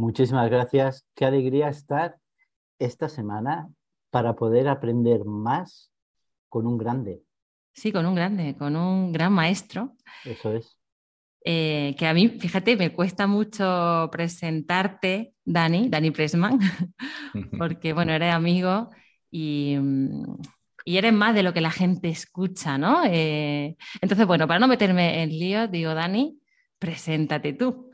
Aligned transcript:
Muchísimas 0.00 0.48
gracias. 0.48 1.06
Qué 1.14 1.26
alegría 1.26 1.68
estar 1.68 2.16
esta 2.78 3.10
semana 3.10 3.68
para 4.08 4.34
poder 4.34 4.66
aprender 4.66 5.26
más 5.26 5.92
con 6.48 6.66
un 6.66 6.78
grande. 6.78 7.22
Sí, 7.74 7.92
con 7.92 8.06
un 8.06 8.14
grande, 8.14 8.56
con 8.56 8.76
un 8.76 9.12
gran 9.12 9.30
maestro. 9.30 9.92
Eso 10.24 10.54
es. 10.54 10.78
Eh, 11.44 11.94
que 11.98 12.06
a 12.06 12.14
mí, 12.14 12.30
fíjate, 12.30 12.78
me 12.78 12.94
cuesta 12.94 13.26
mucho 13.26 14.08
presentarte, 14.10 15.34
Dani, 15.44 15.90
Dani 15.90 16.10
Pressman, 16.12 16.58
porque, 17.58 17.92
bueno, 17.92 18.12
eres 18.12 18.32
amigo 18.32 18.88
y, 19.30 19.76
y, 20.86 20.96
eres 20.96 21.12
más 21.12 21.34
de 21.34 21.42
lo 21.42 21.52
que 21.52 21.60
la 21.60 21.70
gente 21.70 22.08
escucha, 22.08 22.78
¿no? 22.78 23.02
Eh, 23.04 23.76
entonces, 24.00 24.26
bueno, 24.26 24.48
para 24.48 24.60
no 24.60 24.66
meterme 24.66 25.22
en 25.22 25.28
lío, 25.28 25.68
digo, 25.68 25.92
Dani, 25.92 26.40
preséntate 26.78 27.52
tú. 27.52 27.92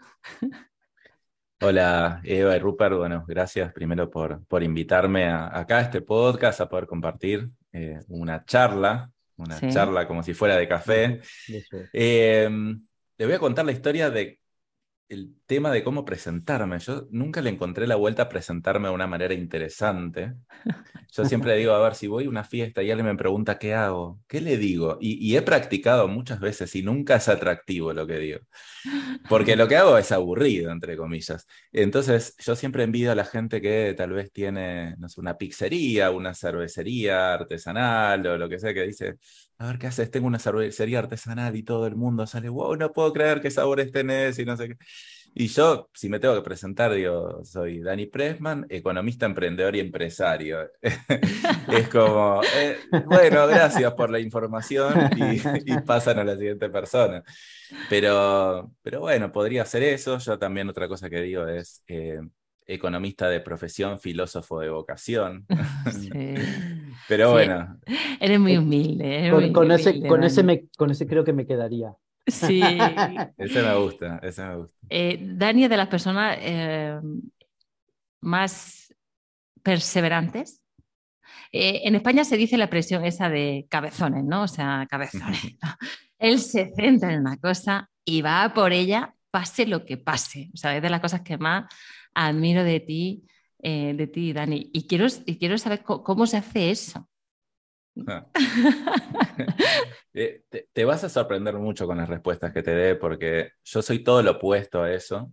Hola 1.62 2.21
Eva 2.23 2.54
y 2.54 2.59
Rupert, 2.59 2.96
bueno, 2.96 3.24
gracias 3.26 3.73
primero 3.73 4.10
por, 4.10 4.45
por 4.46 4.62
invitarme 4.62 5.26
acá 5.26 5.79
a 5.79 5.80
este 5.80 6.02
podcast, 6.02 6.60
a 6.60 6.68
poder 6.68 6.87
compartir 6.87 7.49
eh, 7.73 7.99
una 8.09 8.45
charla, 8.45 9.10
una 9.37 9.59
charla 9.68 10.07
como 10.07 10.23
si 10.23 10.34
fuera 10.34 10.57
de 10.57 10.68
café. 10.68 11.21
Eh, 11.95 12.49
le 13.18 13.24
voy 13.24 13.34
a 13.34 13.38
contar 13.38 13.65
la 13.65 13.73
historia 13.73 14.10
de 14.10 14.38
el 15.09 15.35
tema 15.46 15.71
de 15.71 15.85
cómo 15.85 16.04
presentarme. 16.04 16.79
Yo 16.80 17.07
nunca 17.10 17.40
le 17.40 17.51
encontré 17.51 17.87
la 17.87 17.96
vuelta 17.96 18.23
a 18.23 18.29
presentarme 18.29 18.88
de 18.88 18.95
una 18.95 19.07
manera 19.07 19.35
interesante. 19.35 20.35
Yo 21.12 21.24
siempre 21.24 21.57
digo, 21.57 21.73
a 21.73 21.82
ver, 21.82 21.95
si 21.95 22.09
voy 22.09 22.24
a 22.26 22.29
una 22.29 22.45
fiesta 22.45 22.82
y 22.82 22.90
alguien 22.90 23.07
me 23.07 23.16
pregunta 23.16 23.59
qué 23.59 23.74
hago, 23.74 24.21
¿qué 24.27 24.40
le 24.40 24.57
digo? 24.57 24.99
Y, 25.01 25.37
he 25.37 25.43
practicado 25.43 26.09
muchas 26.09 26.40
veces 26.40 26.74
y 26.74 26.82
nunca 26.82 27.16
es 27.16 27.29
atractivo 27.29 27.93
lo 27.93 28.07
que 28.07 28.18
digo. 28.18 28.40
Porque 29.29 29.57
lo 29.57 29.68
que 29.68 29.77
hago 29.77 29.96
es 29.99 30.12
aburrido, 30.12 30.71
entre 30.73 30.96
comillas. 30.96 31.46
Entonces, 31.73 32.34
yo 32.38 32.57
siempre 32.57 32.82
envidio 32.82 33.12
a 33.12 33.15
la 33.15 33.24
gente 33.24 33.60
que 33.60 33.95
tal 33.96 34.12
vez 34.12 34.32
tiene, 34.32 34.96
una 35.16 35.37
pizzería, 35.37 36.10
una 36.10 36.34
cervecería 36.34 37.34
artesanal 37.34 38.27
o 38.27 38.38
lo 38.38 38.49
que 38.49 38.59
sea, 38.59 38.74
que 38.74 38.82
dice, 38.82 39.16
a 39.59 39.66
ver 39.66 39.79
qué 39.79 39.87
haces, 39.87 40.10
tengo 40.10 40.26
una 40.26 40.38
cervecería 40.38 40.99
artesanal 40.99 41.57
y 41.57 41.62
todo 41.62 41.87
el 41.87 41.96
mundo 41.96 42.26
sale, 42.26 42.49
wow, 42.49 42.76
no 42.76 42.93
puedo 42.93 43.12
creer 43.12 43.40
qué 43.40 43.51
sabores 43.51 43.90
tenés 43.93 44.38
y 44.38 44.45
no 44.45 44.57
sé 44.57 44.68
qué. 44.68 44.76
Y 45.38 45.49
yo, 45.49 45.90
si 45.93 46.09
me 46.09 46.18
tengo 46.18 46.35
que 46.35 46.40
presentar, 46.40 46.95
digo, 46.95 47.45
soy 47.45 47.80
Dani 47.82 48.07
Pressman, 48.07 48.66
economista, 48.71 49.27
emprendedor 49.27 49.77
y 49.77 49.80
empresario. 49.80 50.71
es 50.80 51.88
como, 51.90 52.40
eh, 52.57 52.79
bueno, 53.04 53.46
gracias 53.46 53.93
por 53.93 54.09
la 54.09 54.18
información 54.18 54.95
y, 55.66 55.79
pasan 55.82 56.18
a 56.21 56.24
la 56.24 56.38
siguiente 56.38 56.71
persona. 56.71 57.23
Pero, 57.90 58.73
pero 58.80 59.01
bueno, 59.01 59.30
podría 59.30 59.66
ser 59.66 59.82
eso. 59.82 60.16
Yo 60.16 60.38
también 60.38 60.71
otra 60.71 60.88
cosa 60.88 61.10
que 61.10 61.21
digo 61.21 61.46
es 61.46 61.82
eh, 61.87 62.18
economista 62.66 63.28
de 63.28 63.40
profesión, 63.40 63.98
filósofo 63.98 64.60
de 64.60 64.70
vocación. 64.70 65.47
pero 67.09 67.32
bueno. 67.32 67.78
Eres 68.21 68.41
muy 68.41 68.56
humilde. 68.56 69.31
con, 69.53 69.71
ese, 69.71 70.06
con, 70.06 70.25
ese 70.25 70.69
con 70.76 70.91
ese 70.91 71.06
creo 71.06 71.25
que 71.25 71.32
me 71.32 71.47
quedaría. 71.47 71.94
Sí. 72.26 72.60
ese 73.38 73.62
me 73.62 73.75
gusta, 73.76 74.19
ese 74.22 74.44
me 74.44 74.56
gusta. 74.56 74.76
Eh, 74.88 75.19
Dani 75.21 75.65
es 75.65 75.71
de 75.71 75.76
las 75.76 75.88
personas 75.88 76.37
eh, 76.41 76.99
más 78.21 78.94
perseverantes. 79.62 80.62
Eh, 81.53 81.82
en 81.84 81.94
España 81.94 82.25
se 82.25 82.37
dice 82.37 82.56
la 82.56 82.65
expresión 82.65 83.05
esa 83.05 83.28
de 83.28 83.66
cabezones, 83.71 84.25
¿no? 84.25 84.43
O 84.43 84.49
sea, 84.49 84.87
cabezones. 84.91 85.56
Él 86.19 86.41
se 86.41 86.72
centra 86.75 87.12
en 87.12 87.21
una 87.21 87.37
cosa 87.37 87.88
y 88.05 88.22
va 88.22 88.53
por 88.53 88.72
ella, 88.72 89.15
pase 89.31 89.66
lo 89.66 89.84
que 89.84 89.97
pase. 89.97 90.50
O 90.55 90.56
sea, 90.56 90.76
es 90.76 90.82
de 90.82 90.91
las 90.91 91.00
cosas 91.00 91.21
que 91.22 91.38
más 91.38 91.66
admiro 92.16 92.65
de 92.65 92.81
ti, 92.81 93.27
de 93.59 94.10
ti, 94.12 94.32
Dani. 94.32 94.71
Y 94.72 94.87
quiero, 94.87 95.06
y 95.27 95.38
quiero 95.38 95.59
saber 95.59 95.82
cómo 95.82 96.27
se 96.27 96.38
hace 96.38 96.71
eso. 96.71 97.09
Eh, 100.19 100.44
te, 100.72 100.84
vas 100.87 101.05
a 101.05 101.10
sorprender 101.10 101.56
mucho 101.56 101.87
con 101.87 101.99
las 101.99 102.09
respuestas 102.09 102.50
que 102.50 102.62
te 102.62 102.71
dé, 102.71 102.94
porque 102.94 103.50
yo 103.62 103.82
soy 103.82 104.03
todo 104.03 104.22
lo 104.22 104.32
opuesto 104.32 104.82
a 104.82 104.91
eso. 104.91 105.31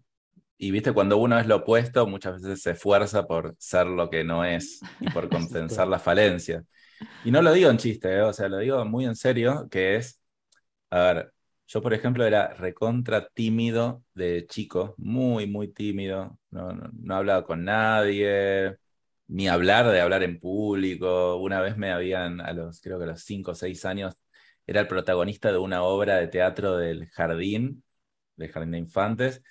Y 0.57 0.72
viste, 0.72 0.91
cuando 0.91 1.17
uno 1.17 1.39
es 1.39 1.47
lo 1.47 1.55
opuesto, 1.55 2.05
muchas 2.05 2.41
veces 2.41 2.61
se 2.61 2.72
esfuerza 2.72 3.25
por 3.25 3.55
ser 3.57 3.88
lo 3.88 4.09
que 4.09 4.25
no 4.25 4.43
es 4.43 4.81
y 4.99 5.09
por 5.09 5.29
compensar 5.29 5.88
la 5.88 5.99
falencia. 5.99 6.66
Y 7.23 7.31
no 7.31 7.41
lo 7.41 7.53
digo 7.53 7.69
en 7.69 7.77
chiste, 7.77 8.13
¿eh? 8.13 8.22
o 8.23 8.33
sea, 8.33 8.49
lo 8.49 8.57
digo 8.57 8.83
muy 8.83 9.05
en 9.05 9.16
serio, 9.16 9.69
que 9.72 9.95
es, 9.95 10.22
a 10.89 10.99
ver, 10.99 11.33
yo 11.68 11.81
por 11.81 11.94
ejemplo 11.94 12.25
era 12.25 12.53
recontra 12.53 13.28
tímido 13.29 14.03
de 14.13 14.46
chico, 14.47 14.96
muy, 14.97 15.47
muy 15.47 15.69
tímido, 15.69 16.38
no, 16.51 16.74
no, 16.74 16.90
no 16.94 17.16
hablaba 17.16 17.46
con 17.46 17.63
nadie, 17.63 18.78
ni 19.28 19.47
hablar 19.47 19.88
de 19.88 20.02
hablar 20.02 20.23
en 20.23 20.40
público. 20.40 21.38
Una 21.38 21.62
vez 21.62 21.78
me 21.78 21.91
habían, 21.91 22.41
a 22.41 22.53
los, 22.53 22.81
creo 22.81 22.97
que 23.00 23.06
a 23.06 23.07
los 23.07 23.23
5 23.23 23.52
o 23.52 23.56
6 23.56 23.85
años, 23.85 24.16
era 24.68 24.81
el 24.81 24.88
protagonista 24.88 25.52
de 25.52 25.57
una 25.57 25.84
obra 25.84 26.18
de 26.18 26.28
teatro 26.28 26.78
del 26.78 27.07
jardín, 27.09 27.84
del 28.35 28.52
jardín 28.52 28.72
de 28.72 28.78
infantes, 28.79 29.41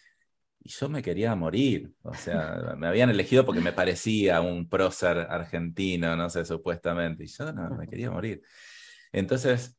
y 0.60 0.70
yo 0.70 0.88
me 0.88 1.02
quería 1.02 1.34
morir. 1.34 1.92
O 2.02 2.14
sea, 2.14 2.74
me 2.78 2.86
habían 2.86 3.10
elegido 3.10 3.44
porque 3.44 3.60
me 3.60 3.72
parecía 3.72 4.40
un 4.40 4.68
prócer 4.68 5.18
argentino, 5.18 6.16
no 6.16 6.30
sé, 6.30 6.44
supuestamente, 6.44 7.24
y 7.24 7.26
yo 7.26 7.52
no, 7.52 7.70
me 7.76 7.88
quería 7.88 8.10
morir. 8.10 8.42
Entonces, 9.12 9.76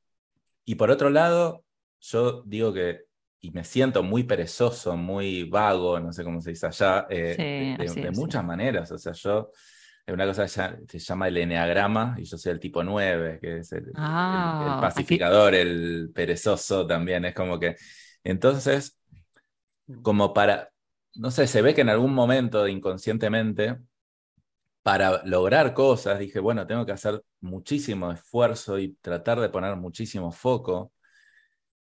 y 0.66 0.76
por 0.76 0.92
otro 0.92 1.10
lado, 1.10 1.66
yo 2.04 2.44
digo 2.46 2.74
que, 2.74 3.06
y 3.40 3.52
me 3.52 3.64
siento 3.64 4.04
muy 4.04 4.24
perezoso, 4.24 4.98
muy 4.98 5.44
vago, 5.44 6.00
no 6.00 6.12
sé 6.12 6.24
cómo 6.24 6.42
se 6.42 6.52
dice 6.52 6.68
allá, 6.68 7.08
eh, 7.10 7.78
de, 7.78 8.12
muchas 8.12 8.44
maneras. 8.44 8.92
O 8.92 8.98
sea, 8.98 9.14
yo 9.14 9.52
una 10.08 10.26
cosa 10.26 10.46
que 10.86 11.00
se 11.00 11.06
llama 11.06 11.30
el 11.30 11.38
eneagrama 11.38 12.16
y 12.18 12.26
yo 12.26 12.38
soy 12.38 12.52
el 12.52 12.60
tipo 12.60 12.84
9, 12.84 13.40
que 13.42 13.60
es 13.60 13.72
el, 13.72 13.92
ah, 13.96 14.80
pacificador, 14.82 15.56
el 15.56 16.12
perezoso 16.14 16.86
también. 16.86 17.24
Es 17.26 17.34
como 17.34 17.60
que. 17.60 17.76
Entonces, 18.24 19.00
como 20.02 20.34
para. 20.34 20.70
No 21.16 21.32
sé, 21.32 21.48
se 21.48 21.62
ve 21.62 21.74
que 21.74 21.82
en 21.82 21.90
algún 21.90 22.14
momento 22.14 22.68
inconscientemente, 22.68 23.78
para 24.82 25.24
lograr 25.26 25.74
cosas, 25.74 26.20
dije, 26.20 26.40
bueno, 26.40 26.68
tengo 26.68 26.86
que 26.86 26.92
hacer 26.92 27.24
muchísimo 27.40 28.12
esfuerzo 28.12 28.80
y 28.80 28.96
tratar 28.96 29.40
de 29.40 29.50
poner 29.50 29.76
muchísimo 29.78 30.32
foco 30.32 30.92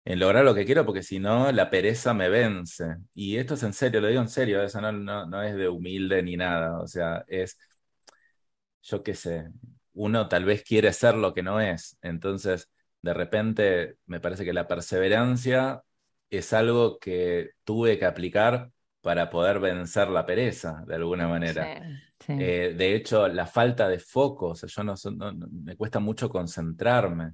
en 0.05 0.19
lograr 0.19 0.45
lo 0.45 0.55
que 0.55 0.65
quiero, 0.65 0.87
porque 0.87 1.03
si 1.03 1.19
no, 1.19 1.53
la 1.53 1.71
pereza 1.71 2.15
me 2.15 2.29
vence. 2.29 2.97
Y 3.15 3.37
esto 3.37 3.55
es 3.55 3.63
en 3.63 3.73
serio, 3.73 4.01
lo 4.01 4.09
digo 4.09 4.21
en 4.23 4.29
serio, 4.29 4.63
eso 4.63 4.81
no, 4.81 4.93
no, 4.93 5.27
no 5.27 5.43
es 5.43 5.55
de 5.57 5.69
humilde 5.69 6.23
ni 6.23 6.37
nada, 6.37 6.81
o 6.81 6.87
sea, 6.87 7.25
es 7.29 7.59
yo 8.83 9.03
qué 9.03 9.15
sé, 9.15 9.49
uno 9.95 10.29
tal 10.29 10.45
vez 10.45 10.63
quiere 10.63 10.93
ser 10.93 11.15
lo 11.17 11.35
que 11.35 11.43
no 11.43 11.61
es. 11.61 11.99
Entonces, 12.03 12.71
de 13.03 13.15
repente, 13.15 13.97
me 14.07 14.21
parece 14.21 14.45
que 14.45 14.53
la 14.53 14.67
perseverancia 14.67 15.83
es 16.31 16.53
algo 16.53 16.99
que 16.99 17.51
tuve 17.65 17.99
que 17.99 18.07
aplicar 18.07 18.71
para 19.01 19.31
poder 19.31 19.61
vencer 19.61 20.09
la 20.09 20.27
pereza, 20.27 20.85
de 20.87 20.95
alguna 20.95 21.27
manera. 21.27 21.83
Eh, 22.29 22.75
de 22.77 22.95
hecho, 22.95 23.29
la 23.29 23.47
falta 23.47 23.89
de 23.89 23.99
foco, 23.99 24.49
o 24.49 24.55
sea, 24.55 24.69
yo 24.69 24.85
no, 24.85 24.95
me 25.51 25.77
cuesta 25.77 25.99
mucho 25.99 26.29
concentrarme. 26.29 27.33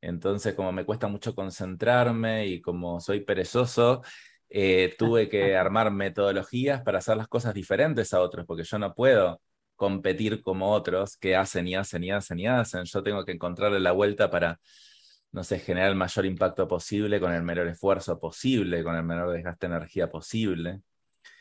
Entonces, 0.00 0.54
como 0.54 0.72
me 0.72 0.84
cuesta 0.84 1.08
mucho 1.08 1.34
concentrarme 1.34 2.46
y 2.46 2.60
como 2.60 3.00
soy 3.00 3.20
perezoso, 3.20 4.02
eh, 4.48 4.94
tuve 4.98 5.28
que 5.28 5.56
armar 5.56 5.90
metodologías 5.90 6.82
para 6.82 6.98
hacer 6.98 7.16
las 7.16 7.28
cosas 7.28 7.54
diferentes 7.54 8.12
a 8.14 8.20
otros, 8.20 8.46
porque 8.46 8.64
yo 8.64 8.78
no 8.78 8.94
puedo 8.94 9.40
competir 9.76 10.42
como 10.42 10.72
otros 10.72 11.16
que 11.16 11.36
hacen 11.36 11.66
y 11.66 11.74
hacen 11.74 12.04
y 12.04 12.10
hacen 12.10 12.38
y 12.38 12.46
hacen. 12.46 12.84
Yo 12.84 13.02
tengo 13.02 13.24
que 13.24 13.32
encontrarle 13.32 13.80
la 13.80 13.92
vuelta 13.92 14.30
para, 14.30 14.58
no 15.32 15.42
sé, 15.44 15.58
generar 15.58 15.90
el 15.90 15.96
mayor 15.96 16.26
impacto 16.26 16.68
posible 16.68 17.20
con 17.20 17.32
el 17.32 17.42
menor 17.42 17.66
esfuerzo 17.68 18.18
posible, 18.18 18.82
con 18.84 18.94
el 18.96 19.04
menor 19.04 19.30
desgaste 19.32 19.68
de 19.68 19.74
energía 19.76 20.10
posible. 20.10 20.80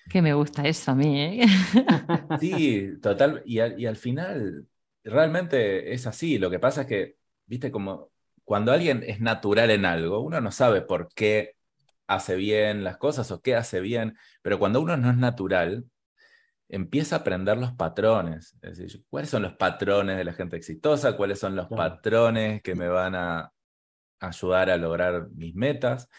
Que 0.09 0.21
me 0.21 0.33
gusta 0.33 0.67
eso 0.67 0.91
a 0.91 0.95
mí, 0.95 1.21
¿eh? 1.21 1.45
Sí, 2.39 2.91
total. 3.01 3.43
Y 3.45 3.59
al, 3.59 3.79
y 3.79 3.85
al 3.85 3.97
final, 3.97 4.65
realmente 5.03 5.93
es 5.93 6.07
así. 6.07 6.37
Lo 6.37 6.49
que 6.49 6.59
pasa 6.59 6.81
es 6.81 6.87
que, 6.87 7.15
viste, 7.45 7.71
como 7.71 8.09
cuando 8.49 8.71
alguien 8.71 9.03
es 9.05 9.21
natural 9.21 9.69
en 9.69 9.85
algo, 9.85 10.21
uno 10.21 10.41
no 10.41 10.51
sabe 10.51 10.81
por 10.81 11.13
qué 11.13 11.53
hace 12.07 12.35
bien 12.35 12.83
las 12.83 12.97
cosas 12.97 13.29
o 13.29 13.43
qué 13.43 13.55
hace 13.55 13.79
bien, 13.79 14.17
pero 14.41 14.57
cuando 14.57 14.81
uno 14.81 14.97
no 14.97 15.11
es 15.11 15.17
natural, 15.17 15.85
empieza 16.67 17.17
a 17.17 17.19
aprender 17.19 17.59
los 17.59 17.73
patrones. 17.73 18.57
Es 18.63 18.79
decir, 18.79 19.05
¿cuáles 19.07 19.29
son 19.29 19.43
los 19.43 19.53
patrones 19.53 20.17
de 20.17 20.23
la 20.23 20.33
gente 20.33 20.57
exitosa? 20.57 21.15
¿Cuáles 21.15 21.37
son 21.37 21.55
los 21.55 21.67
patrones 21.67 22.63
que 22.63 22.73
me 22.73 22.87
van 22.87 23.13
a 23.13 23.53
ayudar 24.19 24.71
a 24.71 24.77
lograr 24.77 25.29
mis 25.29 25.53
metas? 25.53 26.09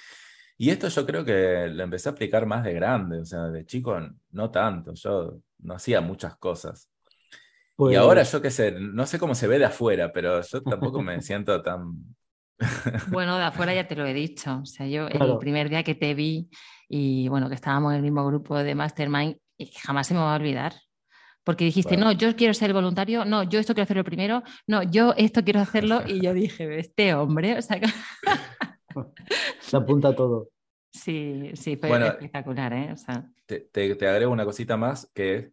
Y 0.56 0.70
esto 0.70 0.86
yo 0.86 1.04
creo 1.04 1.24
que 1.24 1.66
lo 1.66 1.82
empecé 1.82 2.10
a 2.10 2.12
aplicar 2.12 2.46
más 2.46 2.62
de 2.62 2.74
grande, 2.74 3.22
o 3.22 3.24
sea, 3.24 3.46
de 3.48 3.66
chico 3.66 3.98
no 4.30 4.50
tanto, 4.52 4.94
yo 4.94 5.40
no 5.58 5.74
hacía 5.74 6.00
muchas 6.00 6.36
cosas. 6.36 6.88
Y 7.88 7.96
ahora 7.96 8.20
pues 8.20 8.30
yo 8.32 8.40
qué 8.40 8.50
sé, 8.52 8.70
no 8.72 9.04
sé 9.04 9.18
cómo 9.18 9.34
se 9.34 9.48
ve 9.48 9.58
de 9.58 9.64
afuera, 9.64 10.12
pero 10.12 10.40
yo 10.42 10.62
tampoco 10.62 11.02
me 11.02 11.20
siento 11.22 11.60
tan... 11.60 12.14
bueno, 13.10 13.38
de 13.38 13.44
afuera 13.44 13.74
ya 13.74 13.86
te 13.86 13.96
lo 13.96 14.06
he 14.06 14.14
dicho, 14.14 14.60
o 14.62 14.66
sea, 14.66 14.86
yo 14.86 15.08
el 15.08 15.38
primer 15.38 15.68
día 15.68 15.82
que 15.82 15.94
te 15.94 16.14
vi 16.14 16.48
y 16.88 17.28
bueno, 17.28 17.48
que 17.48 17.54
estábamos 17.54 17.92
en 17.92 17.98
el 17.98 18.02
mismo 18.02 18.26
grupo 18.26 18.58
de 18.58 18.74
Mastermind, 18.74 19.36
jamás 19.82 20.06
se 20.06 20.14
me 20.14 20.20
va 20.20 20.34
a 20.34 20.36
olvidar. 20.36 20.74
Porque 21.44 21.64
dijiste, 21.64 21.96
no, 21.96 22.12
yo 22.12 22.36
quiero 22.36 22.52
ser 22.52 22.72
voluntario, 22.72 23.24
no, 23.24 23.44
yo 23.44 23.58
esto 23.58 23.72
quiero 23.72 23.84
hacerlo 23.84 24.04
primero, 24.04 24.42
no, 24.66 24.82
yo 24.82 25.14
esto 25.16 25.42
quiero 25.42 25.60
hacerlo. 25.60 26.02
Y 26.06 26.20
yo 26.20 26.34
dije, 26.34 26.78
este 26.78 27.14
hombre, 27.14 27.56
o 27.56 27.62
sea. 27.62 27.80
Se 29.60 29.76
apunta 29.76 30.14
todo. 30.14 30.50
Sí, 30.92 31.52
sí, 31.54 31.76
fue 31.76 32.06
espectacular, 32.06 32.72
¿eh? 32.72 32.94
te, 33.46 33.60
te, 33.94 34.08
agrego 34.08 34.32
una 34.32 34.44
cosita 34.44 34.76
más 34.76 35.10
que 35.14 35.52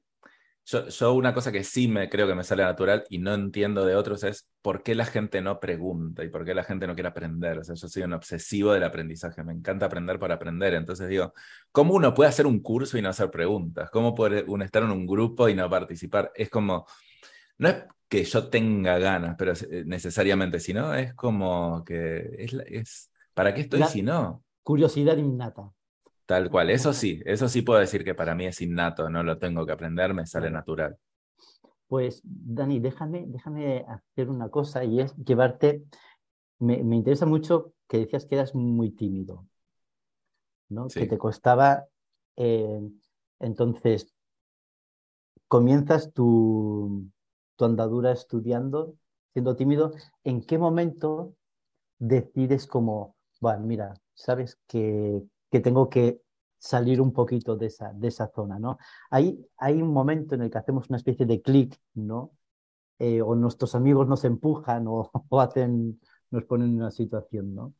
yo, 0.67 1.13
una 1.13 1.33
cosa 1.33 1.51
que 1.51 1.63
sí 1.63 1.87
me 1.87 2.09
creo 2.09 2.27
que 2.27 2.35
me 2.35 2.43
sale 2.43 2.63
natural 2.63 3.05
y 3.09 3.19
no 3.19 3.33
entiendo 3.33 3.85
de 3.85 3.95
otros 3.95 4.23
es 4.25 4.49
por 4.61 4.83
qué 4.83 4.95
la 4.95 5.05
gente 5.05 5.41
no 5.41 5.61
pregunta 5.61 6.25
y 6.25 6.29
por 6.29 6.43
qué 6.43 6.53
la 6.53 6.63
gente 6.63 6.87
no 6.87 6.93
quiere 6.93 7.07
aprender. 7.07 7.59
O 7.59 7.63
sea, 7.63 7.75
yo 7.75 7.87
soy 7.87 8.03
un 8.03 8.11
obsesivo 8.11 8.73
del 8.73 8.83
aprendizaje, 8.83 9.43
me 9.45 9.53
encanta 9.53 9.85
aprender 9.85 10.19
para 10.19 10.35
aprender. 10.35 10.73
Entonces 10.73 11.07
digo, 11.07 11.33
¿cómo 11.71 11.93
uno 11.93 12.13
puede 12.13 12.29
hacer 12.29 12.45
un 12.45 12.59
curso 12.59 12.97
y 12.97 13.01
no 13.01 13.07
hacer 13.07 13.31
preguntas? 13.31 13.89
¿Cómo 13.91 14.13
puede 14.13 14.43
uno 14.45 14.65
estar 14.65 14.83
en 14.83 14.91
un 14.91 15.07
grupo 15.07 15.47
y 15.47 15.55
no 15.55 15.69
participar? 15.69 16.33
Es 16.35 16.49
como, 16.49 16.85
no 17.59 17.69
es 17.69 17.85
que 18.09 18.25
yo 18.25 18.49
tenga 18.49 18.99
ganas, 18.99 19.35
pero 19.37 19.53
eh, 19.53 19.83
necesariamente, 19.85 20.59
sino 20.59 20.93
es 20.93 21.13
como 21.13 21.83
que 21.85 22.29
es, 22.39 22.53
es 22.65 23.11
¿para 23.33 23.53
qué 23.53 23.61
estoy 23.61 23.83
si 23.83 24.01
no? 24.01 24.43
Curiosidad 24.63 25.15
innata. 25.15 25.71
Tal 26.27 26.49
cual, 26.49 26.69
eso 26.69 26.91
sí, 26.91 27.21
eso 27.25 27.47
sí 27.47 27.61
puedo 27.61 27.79
decir 27.79 28.03
que 28.03 28.13
para 28.13 28.35
mí 28.35 28.45
es 28.45 28.61
innato, 28.61 29.09
no 29.09 29.23
lo 29.23 29.37
tengo 29.37 29.65
que 29.65 29.71
aprender, 29.71 30.13
me 30.13 30.27
sale 30.27 30.51
natural. 30.51 30.97
Pues 31.87 32.19
Dani, 32.21 32.81
déjame, 32.81 33.23
déjame 33.27 33.85
hacer 33.87 34.29
una 34.29 34.49
cosa 34.49 34.83
y 34.83 34.99
es 34.99 35.15
llevarte, 35.15 35.85
me, 36.59 36.75
interesa 36.75 37.25
mucho 37.25 37.71
que 37.87 37.99
decías 37.99 38.25
que 38.25 38.35
eras 38.35 38.53
muy 38.53 38.91
tímido, 38.91 39.47
¿no? 40.67 40.89
Que 40.89 41.07
te 41.07 41.17
costaba, 41.17 41.85
eh, 42.35 42.81
entonces, 43.39 44.13
comienzas 45.47 46.11
tu, 46.11 47.09
tu 47.55 47.63
andadura 47.63 48.11
estudiando, 48.11 48.95
siendo 49.31 49.55
tímido, 49.55 49.93
¿en 50.25 50.41
qué 50.41 50.57
momento 50.57 51.35
decides 51.99 52.67
como, 52.67 53.15
bueno, 53.39 53.65
mira, 53.65 53.93
sabes 54.13 54.59
que, 54.67 55.23
que 55.49 55.59
tengo 55.59 55.89
que 55.89 56.21
salir 56.59 57.01
un 57.01 57.13
poquito 57.13 57.55
de 57.55 57.67
esa, 57.67 57.93
de 57.93 58.07
esa 58.07 58.31
zona, 58.33 58.59
¿no? 58.59 58.77
Hay, 59.09 59.45
hay 59.57 59.81
un 59.81 59.93
momento 59.93 60.35
en 60.35 60.41
el 60.41 60.51
que 60.51 60.57
hacemos 60.57 60.89
una 60.89 60.97
especie 60.97 61.25
de 61.25 61.41
clic, 61.41 61.77
¿no? 61.93 62.31
Eh, 62.99 63.21
o 63.21 63.35
nuestros 63.35 63.75
amigos 63.75 64.07
nos 64.07 64.23
empujan 64.23 64.85
o, 64.87 65.11
hacen, 65.39 65.99
nos 66.31 66.43
ponen 66.45 66.69
en 66.69 66.75
una 66.75 66.91
situación, 66.91 67.53
¿no? 67.53 67.73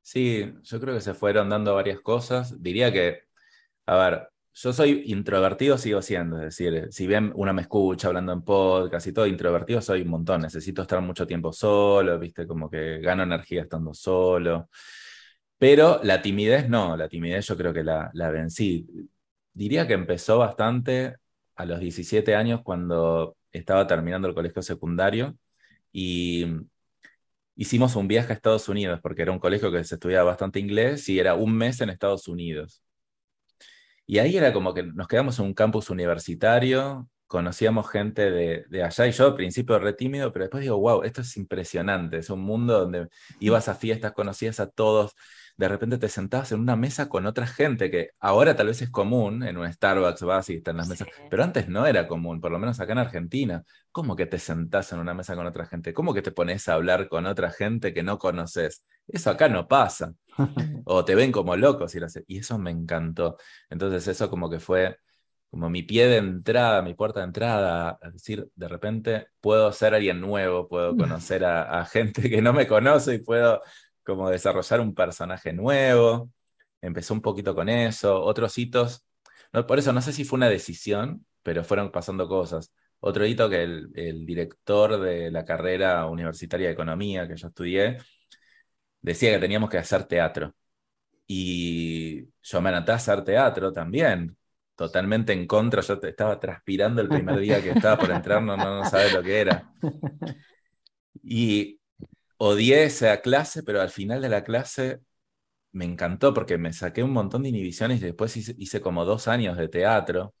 Sí, 0.00 0.52
yo 0.62 0.80
creo 0.80 0.94
que 0.94 1.00
se 1.00 1.14
fueron 1.14 1.48
dando 1.48 1.74
varias 1.74 2.00
cosas. 2.00 2.60
Diría 2.60 2.92
que, 2.92 3.20
a 3.86 3.96
ver, 3.96 4.28
yo 4.54 4.72
soy 4.72 5.04
introvertido, 5.06 5.78
sigo 5.78 6.02
siendo, 6.02 6.38
es 6.38 6.56
decir, 6.56 6.88
si 6.90 7.06
bien 7.06 7.32
uno 7.36 7.54
me 7.54 7.62
escucha 7.62 8.08
hablando 8.08 8.32
en 8.32 8.42
podcast 8.42 9.06
y 9.06 9.12
todo, 9.12 9.26
introvertido 9.26 9.80
soy 9.80 10.02
un 10.02 10.08
montón, 10.08 10.42
necesito 10.42 10.82
estar 10.82 11.00
mucho 11.00 11.26
tiempo 11.26 11.52
solo, 11.52 12.18
viste, 12.18 12.46
como 12.46 12.68
que 12.68 12.98
gano 12.98 13.22
energía 13.22 13.62
estando 13.62 13.94
solo. 13.94 14.68
Pero 15.62 16.00
la 16.02 16.20
timidez 16.20 16.68
no, 16.68 16.96
la 16.96 17.08
timidez 17.08 17.46
yo 17.46 17.56
creo 17.56 17.72
que 17.72 17.84
la, 17.84 18.10
vencí. 18.32 18.84
Diría 19.52 19.86
que 19.86 19.92
empezó 19.92 20.38
bastante 20.38 21.14
a 21.54 21.64
los 21.64 21.78
17 21.78 22.34
años 22.34 22.62
cuando 22.64 23.36
estaba 23.52 23.86
terminando 23.86 24.26
el 24.26 24.34
colegio 24.34 24.60
secundario 24.60 25.36
y 25.92 26.46
hicimos 27.54 27.94
un 27.94 28.08
viaje 28.08 28.32
a 28.32 28.34
Estados 28.34 28.68
Unidos 28.68 28.98
porque 29.00 29.22
era 29.22 29.30
un 29.30 29.38
colegio 29.38 29.70
que 29.70 29.84
se 29.84 29.94
estudiaba 29.94 30.24
bastante 30.30 30.58
inglés 30.58 31.08
y 31.08 31.20
era 31.20 31.36
un 31.36 31.56
mes 31.56 31.80
en 31.80 31.90
Estados 31.90 32.26
Unidos. 32.26 32.82
Y 34.04 34.18
ahí 34.18 34.36
era 34.36 34.52
como 34.52 34.74
que 34.74 34.82
nos 34.82 35.06
quedamos 35.06 35.38
en 35.38 35.44
un 35.44 35.54
campus 35.54 35.90
universitario, 35.90 37.08
conocíamos 37.28 37.88
gente 37.88 38.32
de, 38.32 38.64
de, 38.68 38.82
allá 38.82 39.06
y 39.06 39.12
yo 39.12 39.26
al 39.26 39.36
principio 39.36 39.78
re 39.78 39.92
tímido, 39.92 40.32
pero 40.32 40.46
después 40.46 40.62
digo, 40.62 40.78
wow, 40.78 41.04
esto 41.04 41.20
es 41.20 41.36
impresionante, 41.36 42.18
es 42.18 42.30
un 42.30 42.40
mundo 42.40 42.80
donde 42.80 43.06
ibas 43.38 43.68
a 43.68 43.76
fiestas, 43.76 44.10
conocías 44.10 44.58
a 44.58 44.68
todos, 44.68 45.14
de 45.56 45.68
repente 45.68 45.98
te 45.98 46.08
sentabas 46.08 46.52
en 46.52 46.60
una 46.60 46.76
mesa 46.76 47.08
con 47.08 47.26
otra 47.26 47.46
gente, 47.46 47.90
que 47.90 48.10
ahora 48.20 48.56
tal 48.56 48.68
vez 48.68 48.82
es 48.82 48.90
común, 48.90 49.42
en 49.42 49.56
un 49.56 49.70
Starbucks 49.72 50.22
vas 50.22 50.50
y 50.50 50.56
están 50.56 50.76
las 50.76 50.88
mesas, 50.88 51.08
pero 51.30 51.44
antes 51.44 51.68
no 51.68 51.86
era 51.86 52.08
común, 52.08 52.40
por 52.40 52.50
lo 52.50 52.58
menos 52.58 52.80
acá 52.80 52.92
en 52.92 52.98
Argentina. 52.98 53.62
¿Cómo 53.90 54.16
que 54.16 54.26
te 54.26 54.38
sentás 54.38 54.92
en 54.92 54.98
una 55.00 55.14
mesa 55.14 55.36
con 55.36 55.46
otra 55.46 55.66
gente? 55.66 55.92
¿Cómo 55.92 56.14
que 56.14 56.22
te 56.22 56.32
pones 56.32 56.68
a 56.68 56.74
hablar 56.74 57.08
con 57.08 57.26
otra 57.26 57.50
gente 57.50 57.92
que 57.92 58.02
no 58.02 58.18
conoces? 58.18 58.84
Eso 59.06 59.30
acá 59.30 59.48
no 59.48 59.68
pasa. 59.68 60.14
o 60.84 61.04
te 61.04 61.14
ven 61.14 61.30
como 61.30 61.56
locos 61.56 61.94
y, 61.94 61.98
y 62.26 62.38
eso 62.38 62.58
me 62.58 62.70
encantó. 62.70 63.36
Entonces 63.68 64.08
eso 64.08 64.30
como 64.30 64.48
que 64.48 64.60
fue 64.60 64.96
como 65.52 65.68
mi 65.68 65.82
pie 65.82 66.06
de 66.06 66.16
entrada, 66.16 66.80
mi 66.80 66.94
puerta 66.94 67.20
de 67.20 67.26
entrada, 67.26 67.98
es 68.02 68.14
decir, 68.14 68.48
de 68.54 68.68
repente 68.68 69.26
puedo 69.38 69.70
ser 69.70 69.92
alguien 69.92 70.18
nuevo, 70.18 70.66
puedo 70.66 70.96
conocer 70.96 71.44
a, 71.44 71.84
gente 71.84 72.30
que 72.30 72.40
no 72.40 72.54
me 72.54 72.66
conoce 72.66 73.16
y 73.16 73.18
puedo 73.18 73.60
como 74.04 74.30
desarrollar 74.30 74.80
un 74.80 74.94
personaje 74.94 75.52
nuevo. 75.52 76.30
Empezó 76.80 77.14
un 77.14 77.22
poquito 77.22 77.54
con 77.54 77.68
eso. 77.68 78.20
Otros 78.22 78.56
hitos, 78.58 79.04
no, 79.52 79.66
por 79.66 79.78
eso 79.78 79.92
no 79.92 80.00
sé 80.02 80.12
si 80.12 80.24
fue 80.24 80.38
una 80.38 80.48
decisión, 80.48 81.26
pero 81.42 81.64
fueron 81.64 81.90
pasando 81.92 82.28
cosas. 82.28 82.72
Otro 83.00 83.26
hito 83.26 83.50
que 83.50 83.62
el, 83.62 84.26
director 84.26 85.00
de 85.00 85.30
la 85.30 85.44
carrera 85.44 86.06
universitaria 86.06 86.68
de 86.68 86.72
economía 86.74 87.28
que 87.28 87.36
yo 87.36 87.48
estudié 87.48 87.98
decía 89.00 89.32
que 89.32 89.38
teníamos 89.40 89.70
que 89.70 89.78
hacer 89.78 90.04
teatro. 90.04 90.54
Y 91.26 92.28
yo 92.42 92.60
me 92.60 92.70
anoté 92.70 92.92
a 92.92 92.96
hacer 92.96 93.24
teatro 93.24 93.72
también, 93.72 94.36
totalmente 94.76 95.32
en 95.32 95.46
contra. 95.46 95.82
Yo 95.82 95.94
estaba 96.02 96.38
transpirando 96.40 97.02
el 97.02 97.08
primer 97.08 97.38
día 97.40 97.62
que 97.62 97.70
estaba 97.70 97.98
por 97.98 98.10
entrar, 98.10 98.42
no, 98.42 98.56
no, 98.56 98.82
no 98.82 98.84
sabes 98.84 99.12
lo 99.12 99.22
que 99.22 99.40
era. 99.40 99.72
Y 101.24 101.78
odié 102.44 102.84
esa 102.84 103.20
clase, 103.20 103.62
pero 103.62 103.80
al 103.80 103.90
final 103.90 104.20
de 104.20 104.28
la 104.28 104.42
clase 104.42 105.00
me 105.72 105.84
encantó 105.84 106.34
porque 106.34 106.58
me 106.58 106.72
saqué 106.72 107.02
un 107.02 107.12
montón 107.12 107.44
de 107.44 107.50
inhibiciones 107.50 108.00
y 108.00 108.06
después 108.06 108.36
hice, 108.36 108.80
como 108.80 109.04
dos 109.04 109.28
años 109.28 109.56
de 109.56 109.68
teatro. 109.68 110.34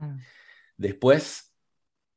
Ah. 0.00 0.16
Después, 0.76 1.54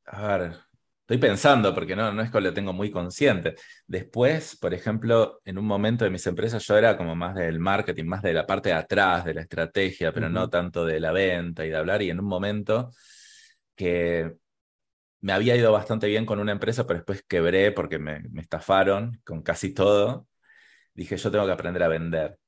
a 0.06 0.38
ver, 0.38 0.56
estoy 1.02 1.18
pensando 1.18 1.72
porque 1.72 1.94
no, 1.94 2.12
no 2.12 2.22
es 2.22 2.30
que 2.32 2.40
lo 2.40 2.52
tengo 2.52 2.72
muy 2.72 2.90
consciente. 2.90 3.54
Después, 3.86 4.56
por 4.56 4.74
ejemplo, 4.74 5.40
en 5.44 5.58
un 5.58 5.66
momento 5.66 6.04
de 6.04 6.10
mis 6.10 6.26
empresas 6.26 6.66
yo 6.66 6.76
era 6.76 6.96
como 6.96 7.14
más 7.14 7.36
del 7.36 7.60
marketing, 7.60 8.06
más 8.06 8.22
de 8.22 8.34
la 8.34 8.44
parte 8.44 8.70
de 8.70 8.74
atrás, 8.74 9.24
de 9.24 9.34
la 9.34 9.42
estrategia, 9.42 10.12
pero 10.12 10.28
no 10.28 10.50
tanto 10.50 10.84
de 10.84 10.98
la 10.98 11.12
venta 11.12 11.64
y 11.64 11.70
de 11.70 11.76
hablar. 11.76 12.02
Y 12.02 12.10
en 12.10 12.18
un 12.18 12.26
momento 12.26 12.90
que 13.76 14.36
me 15.26 15.32
había 15.32 15.56
ido 15.56 15.72
bastante 15.72 16.06
bien 16.06 16.24
con 16.24 16.38
una 16.38 16.52
empresa, 16.52 16.86
pero 16.86 17.00
después 17.00 17.24
quebré 17.26 17.72
porque 17.72 17.98
me, 17.98 18.22
estafaron 18.38 19.20
con 19.24 19.42
casi 19.42 19.74
todo. 19.74 20.28
Dije, 20.94 21.16
yo 21.16 21.32
tengo 21.32 21.44
que 21.46 21.52
aprender 21.52 21.82
a 21.82 21.88
vender. 21.88 22.38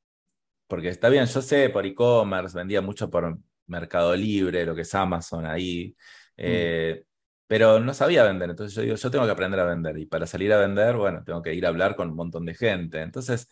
Porque 0.69 0.89
está 0.89 1.09
bien, 1.09 1.27
yo 1.27 1.43
sé 1.43 1.71
por 1.71 1.85
e-commerce, 1.87 2.57
vendía 2.57 2.81
mucho 2.81 3.11
por 3.11 3.37
Mercado 3.67 4.15
Libre, 4.15 4.65
lo 4.65 4.77
que 4.77 4.83
es 4.83 4.95
Amazon 4.95 5.45
ahí, 5.45 5.97
mm. 5.99 6.35
eh, 6.37 7.03
pero 7.49 7.81
no 7.81 7.93
sabía 7.95 8.23
vender. 8.23 8.51
Entonces 8.51 8.77
yo 8.77 8.83
digo, 8.83 8.95
yo 8.95 9.11
tengo 9.11 9.25
que 9.25 9.33
aprender 9.33 9.59
a 9.59 9.65
vender. 9.65 9.99
Y 9.99 10.07
para 10.07 10.25
salir 10.29 10.53
a 10.53 10.61
vender, 10.61 10.95
bueno, 10.95 11.25
tengo 11.25 11.43
que 11.43 11.55
ir 11.55 11.67
a 11.67 11.71
hablar 11.71 11.97
con 11.97 12.11
un 12.11 12.15
montón 12.15 12.45
de 12.45 12.55
gente. 12.55 13.01
Entonces, 13.01 13.49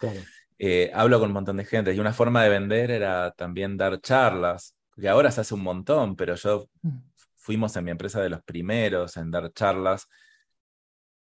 eh, 0.56 0.92
hablo 0.94 1.18
con 1.18 1.30
un 1.30 1.34
montón 1.34 1.56
de 1.56 1.64
gente. 1.64 1.92
Y 1.92 1.98
una 1.98 2.12
forma 2.12 2.44
de 2.44 2.50
vender 2.50 2.92
era 2.92 3.32
también 3.32 3.76
dar 3.76 4.00
charlas, 4.00 4.76
que 4.94 5.08
ahora 5.08 5.32
se 5.32 5.40
hace 5.40 5.52
un 5.54 5.64
montón, 5.64 6.14
pero 6.14 6.36
yo 6.36 6.68
mm 6.82 7.15
fuimos 7.46 7.76
en 7.76 7.84
mi 7.84 7.92
empresa 7.92 8.20
de 8.20 8.28
los 8.28 8.42
primeros 8.42 9.16
en 9.16 9.30
dar 9.30 9.52
charlas 9.52 10.08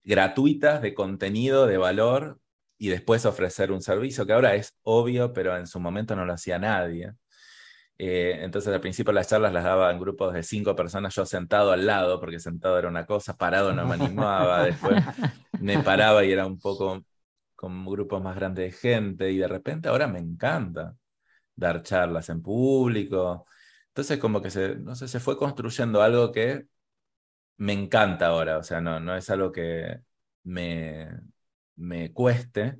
gratuitas 0.04 0.82
de 0.82 0.94
contenido, 0.94 1.66
de 1.66 1.78
valor, 1.78 2.42
y 2.78 2.90
después 2.90 3.26
ofrecer 3.26 3.72
un 3.72 3.82
servicio 3.82 4.26
que 4.26 4.34
ahora 4.34 4.56
es 4.56 4.78
obvio, 4.84 5.32
pero 5.32 5.56
en 5.56 5.66
su 5.66 5.80
momento 5.80 6.18
no 6.18 6.26
lo 6.26 6.34
hacía 6.34 6.60
nadie. 6.60 7.14
Eh, 7.98 8.40
entonces 8.42 8.74
al 8.74 8.82
principio 8.82 9.14
las 9.14 9.30
charlas 9.30 9.54
las 9.54 9.64
daba 9.64 9.92
en 9.92 10.00
grupos 10.00 10.34
de 10.34 10.44
cinco 10.44 10.76
personas, 10.76 11.16
yo 11.16 11.26
sentado 11.26 11.72
al 11.72 11.86
lado, 11.86 12.20
porque 12.20 12.40
sentado 12.40 12.78
era 12.78 12.90
una 12.90 13.06
cosa, 13.06 13.38
parado 13.38 13.72
no 13.74 13.86
me 13.86 13.96
animaba, 13.96 14.64
después 14.66 15.02
me 15.62 15.80
paraba 15.80 16.26
y 16.26 16.34
era 16.34 16.46
un 16.46 16.60
poco 16.60 17.02
con 17.56 17.86
grupos 17.86 18.22
más 18.22 18.36
grandes 18.36 18.74
de 18.74 18.78
gente, 18.78 19.32
y 19.32 19.38
de 19.38 19.48
repente 19.48 19.88
ahora 19.88 20.08
me 20.08 20.20
encanta 20.20 20.96
dar 21.56 21.82
charlas 21.82 22.28
en 22.30 22.42
público, 22.42 23.46
Entonces 24.00 24.18
como 24.18 24.42
que 24.42 24.50
se, 24.50 24.76
no 24.78 24.96
sé, 24.96 25.10
se 25.10 25.20
fue 25.20 25.36
construyendo 25.36 26.02
algo 26.02 26.32
que 26.32 26.68
me 27.58 27.74
encanta 27.74 28.28
ahora, 28.28 28.58
o 28.58 28.64
sea, 28.64 28.80
no, 28.80 28.98
no 29.02 29.14
es 29.14 29.30
algo 29.30 29.52
que 29.52 30.00
me, 30.44 31.10
me 31.76 32.14
cueste. 32.14 32.78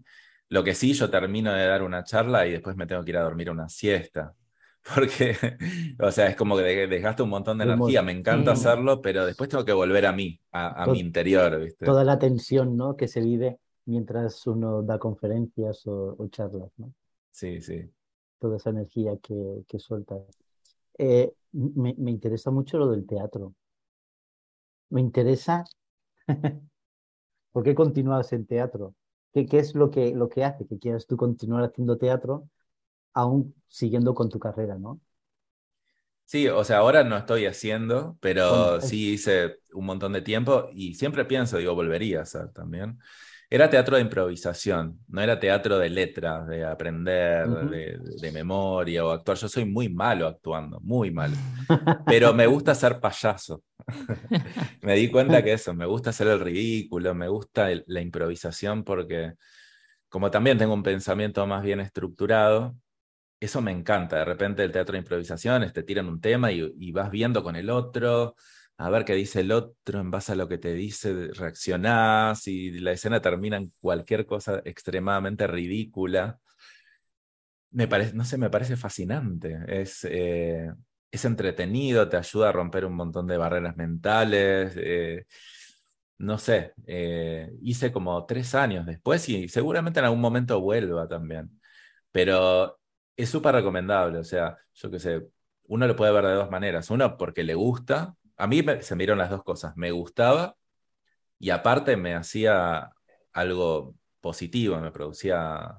Lo 0.48 0.64
que 0.64 0.74
sí, 0.76 0.94
yo 0.94 1.10
termino 1.10 1.52
de 1.52 1.66
dar 1.66 1.84
una 1.84 2.06
charla 2.06 2.48
y 2.48 2.52
después 2.52 2.78
me 2.78 2.88
tengo 2.88 3.04
que 3.04 3.12
ir 3.12 3.18
a 3.18 3.24
dormir 3.24 3.50
una 3.50 3.68
siesta. 3.68 4.34
Porque, 4.96 5.36
o 6.00 6.10
sea, 6.10 6.28
es 6.28 6.38
como 6.38 6.56
que 6.56 6.88
desgasto 6.88 7.26
un 7.26 7.32
montón 7.32 7.58
de 7.58 7.66
energía, 7.66 8.02
me 8.02 8.14
encanta 8.14 8.54
hacerlo, 8.54 9.02
pero 9.02 9.26
después 9.26 9.50
tengo 9.50 9.66
que 9.66 9.74
volver 9.74 10.06
a 10.06 10.14
mí, 10.14 10.40
a, 10.54 10.88
mi 10.88 11.02
interior, 11.02 11.60
¿viste? 11.60 11.86
Toda 11.86 12.06
la 12.06 12.18
tensión, 12.18 12.78
¿no? 12.78 12.96
Que 12.96 13.10
se 13.10 13.20
vive 13.20 13.60
mientras 13.84 14.48
uno 14.48 14.84
da 14.84 14.98
conferencias 15.00 15.86
o, 15.86 16.16
charlas, 16.32 16.72
¿no? 16.78 16.94
Sí, 17.30 17.60
sí. 17.60 17.92
Toda 18.40 18.56
esa 18.56 18.70
energía 18.70 19.18
que, 19.22 19.66
que 19.68 19.80
suelta. 19.80 20.16
Eh, 21.00 21.34
me, 21.54 21.96
me, 21.98 22.12
interesa 22.12 22.52
mucho 22.52 22.78
lo 22.78 22.90
del 22.90 23.08
teatro. 23.08 23.56
Me 24.90 25.02
interesa. 25.02 25.64
¿Por 27.52 27.64
qué 27.64 27.74
continúas 27.74 28.34
en 28.34 28.46
teatro? 28.46 28.96
¿Qué, 29.34 29.46
qué 29.46 29.60
es 29.60 29.76
lo 29.76 29.90
que, 29.90 30.14
lo 30.14 30.30
que 30.30 30.44
hace 30.44 30.68
que 30.68 30.78
quieras 30.78 31.08
tú 31.08 31.18
continuar 31.18 31.64
haciendo 31.64 31.98
teatro 31.98 32.50
aún 33.14 33.56
siguiendo 33.68 34.14
con 34.14 34.30
tu 34.30 34.40
carrera, 34.40 34.78
¿no? 34.78 35.00
Sí, 36.26 36.48
o 36.48 36.64
sea, 36.64 36.78
ahora 36.78 37.04
no 37.04 37.18
estoy 37.18 37.48
haciendo, 37.48 38.18
pero 38.22 38.82
sí 38.82 39.14
hice 39.14 39.62
un 39.74 39.86
montón 39.86 40.14
de 40.14 40.22
tiempo 40.22 40.70
y 40.74 40.94
siempre 40.94 41.26
pienso, 41.26 41.58
digo, 41.58 41.74
volvería 41.74 42.20
a 42.20 42.22
hacer 42.24 42.52
también. 42.54 43.00
Era 43.52 43.70
teatro 43.70 43.96
de 43.96 44.04
improvisación, 44.04 45.00
no 45.08 45.22
era 45.22 45.40
teatro 45.40 45.80
de 45.80 45.90
letras, 45.90 46.48
de 46.48 46.64
aprender, 46.64 47.48
de, 47.48 48.32
memoria 48.32 49.04
o 49.04 49.10
actuar. 49.10 49.38
Yo 49.38 49.50
soy 49.50 49.66
muy 49.66 49.90
malo 49.90 50.28
actuando, 50.28 50.80
muy 50.82 51.10
malo. 51.10 51.36
Pero 52.06 52.34
me 52.34 52.46
gusta 52.46 52.76
ser 52.76 53.00
payaso. 53.00 53.64
me 54.84 54.96
di 54.96 55.10
cuenta 55.10 55.44
que 55.44 55.54
eso, 55.54 55.74
me 55.74 55.88
gusta 55.88 56.12
hacer 56.12 56.28
el 56.28 56.40
ridículo, 56.40 57.16
me 57.16 57.28
gusta 57.28 57.70
la 57.88 58.02
improvisación 58.02 58.84
porque 58.84 59.34
como 60.10 60.32
también 60.32 60.58
tengo 60.58 60.74
un 60.74 60.84
pensamiento 60.84 61.46
más 61.48 61.64
bien 61.64 61.80
estructurado, 61.80 62.76
eso 63.40 63.62
me 63.62 63.72
encanta. 63.72 64.18
De 64.18 64.26
repente 64.26 64.64
el 64.64 64.72
teatro 64.72 64.94
de 64.94 65.00
improvisación, 65.00 65.72
te 65.72 65.84
tiran 65.84 66.08
un 66.08 66.20
tema 66.20 66.52
y, 66.52 66.92
vas 66.92 67.10
viendo 67.12 67.44
con 67.44 67.56
el 67.56 67.70
otro, 67.70 68.36
a 68.80 68.90
ver 68.90 69.06
qué 69.06 69.14
dice 69.14 69.42
el 69.42 69.52
otro, 69.52 70.00
en 70.00 70.10
base 70.10 70.32
a 70.32 70.36
lo 70.36 70.48
que 70.48 70.58
te 70.58 70.74
dice, 70.74 71.30
reaccionás 71.34 72.48
y 72.48 72.72
la 72.80 72.94
escena 72.94 73.22
termina 73.22 73.58
en 73.58 73.74
cualquier 73.82 74.26
cosa 74.26 74.62
extremadamente 74.66 75.48
ridícula. 75.48 76.40
Me 77.72 77.88
parece, 77.88 78.14
no 78.16 78.26
sé, 78.26 78.38
me 78.38 78.50
parece 78.50 78.78
fascinante. 78.78 79.60
Es, 79.68 80.04
eh, 80.10 80.72
es 81.12 81.26
entretenido, 81.26 82.10
te 82.10 82.18
ayuda 82.18 82.50
a 82.50 82.52
romper 82.52 82.86
un 82.86 82.96
montón 82.96 83.28
de 83.28 83.38
barreras 83.38 83.78
mentales. 83.78 84.74
Eh, 84.78 85.26
no 86.18 86.38
sé, 86.38 86.74
eh, 86.88 87.52
hice 87.62 87.92
como 87.92 88.26
tres 88.26 88.56
años 88.56 88.86
después 88.86 89.28
y 89.30 89.48
seguramente 89.50 90.00
en 90.00 90.06
algún 90.06 90.22
momento 90.22 90.60
vuelva 90.62 91.08
también. 91.08 91.60
Pero 92.12 92.80
es 93.18 93.30
súper 93.30 93.56
recomendable, 93.56 94.20
o 94.20 94.24
sea, 94.24 94.58
yo 94.74 94.92
qué 94.92 95.00
sé, 95.00 95.22
uno 95.68 95.88
lo 95.88 95.96
puede 95.96 96.12
ver 96.14 96.26
de 96.26 96.34
dos 96.34 96.50
maneras. 96.52 96.90
Uno, 96.92 97.18
porque 97.18 97.44
le 97.44 97.56
gusta. 97.56 98.16
A 98.40 98.48
mí 98.48 98.64
se 98.82 98.96
me 98.96 99.04
dieron 99.04 99.18
las 99.18 99.30
dos 99.30 99.44
cosas. 99.44 99.76
Me 99.78 99.92
gustaba 99.92 100.56
y 101.38 101.52
aparte 101.52 101.98
me 101.98 102.16
hacía 102.16 102.90
algo 103.34 103.96
positivo, 104.22 104.80
me 104.80 104.92
producía 104.92 105.76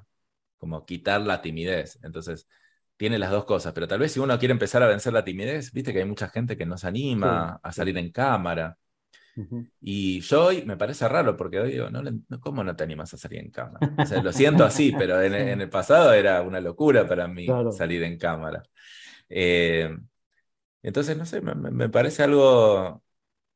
como 0.58 0.84
quitar 0.84 1.22
la 1.22 1.42
timidez. 1.42 1.98
Entonces, 2.02 2.48
tiene 2.96 3.18
las 3.18 3.30
dos 3.30 3.46
cosas, 3.46 3.72
pero 3.72 3.88
tal 3.88 3.98
vez 3.98 4.12
si 4.12 4.20
uno 4.20 4.38
quiere 4.38 4.52
empezar 4.52 4.82
a 4.82 4.86
vencer 4.86 5.14
la 5.14 5.24
timidez, 5.24 5.72
viste 5.72 5.92
que 5.92 6.00
hay 6.00 6.04
mucha 6.04 6.28
gente 6.28 6.56
que 6.56 6.66
no 6.66 6.76
se 6.76 6.86
anima 6.86 7.58
a 7.62 7.72
salir 7.72 7.96
en 7.96 8.12
cámara. 8.12 8.76
Y 9.80 10.20
yo 10.20 10.46
hoy 10.46 10.66
me 10.66 10.76
parece 10.76 11.08
raro 11.08 11.34
porque 11.34 11.60
hoy 11.60 11.72
digo, 11.72 11.88
no, 11.88 12.02
¿cómo 12.40 12.62
no 12.62 12.76
te 12.76 12.84
animas 12.84 13.14
a 13.14 13.16
salir 13.16 13.40
en 13.40 13.50
cámara? 13.50 13.90
O 13.96 14.04
sea, 14.04 14.22
lo 14.22 14.32
siento 14.34 14.64
así, 14.64 14.92
pero 14.98 15.22
en, 15.22 15.32
el 15.34 15.70
pasado 15.70 16.12
era 16.12 16.42
una 16.42 16.60
locura 16.60 17.08
para 17.08 17.26
mí 17.26 17.46
salir 17.72 18.02
en 18.02 18.18
cámara. 18.18 18.62
Eh, 19.30 19.96
entonces, 20.82 21.16
no 21.16 21.26
sé, 21.26 21.40
me, 21.40 21.88
parece 21.88 22.22
algo 22.22 23.02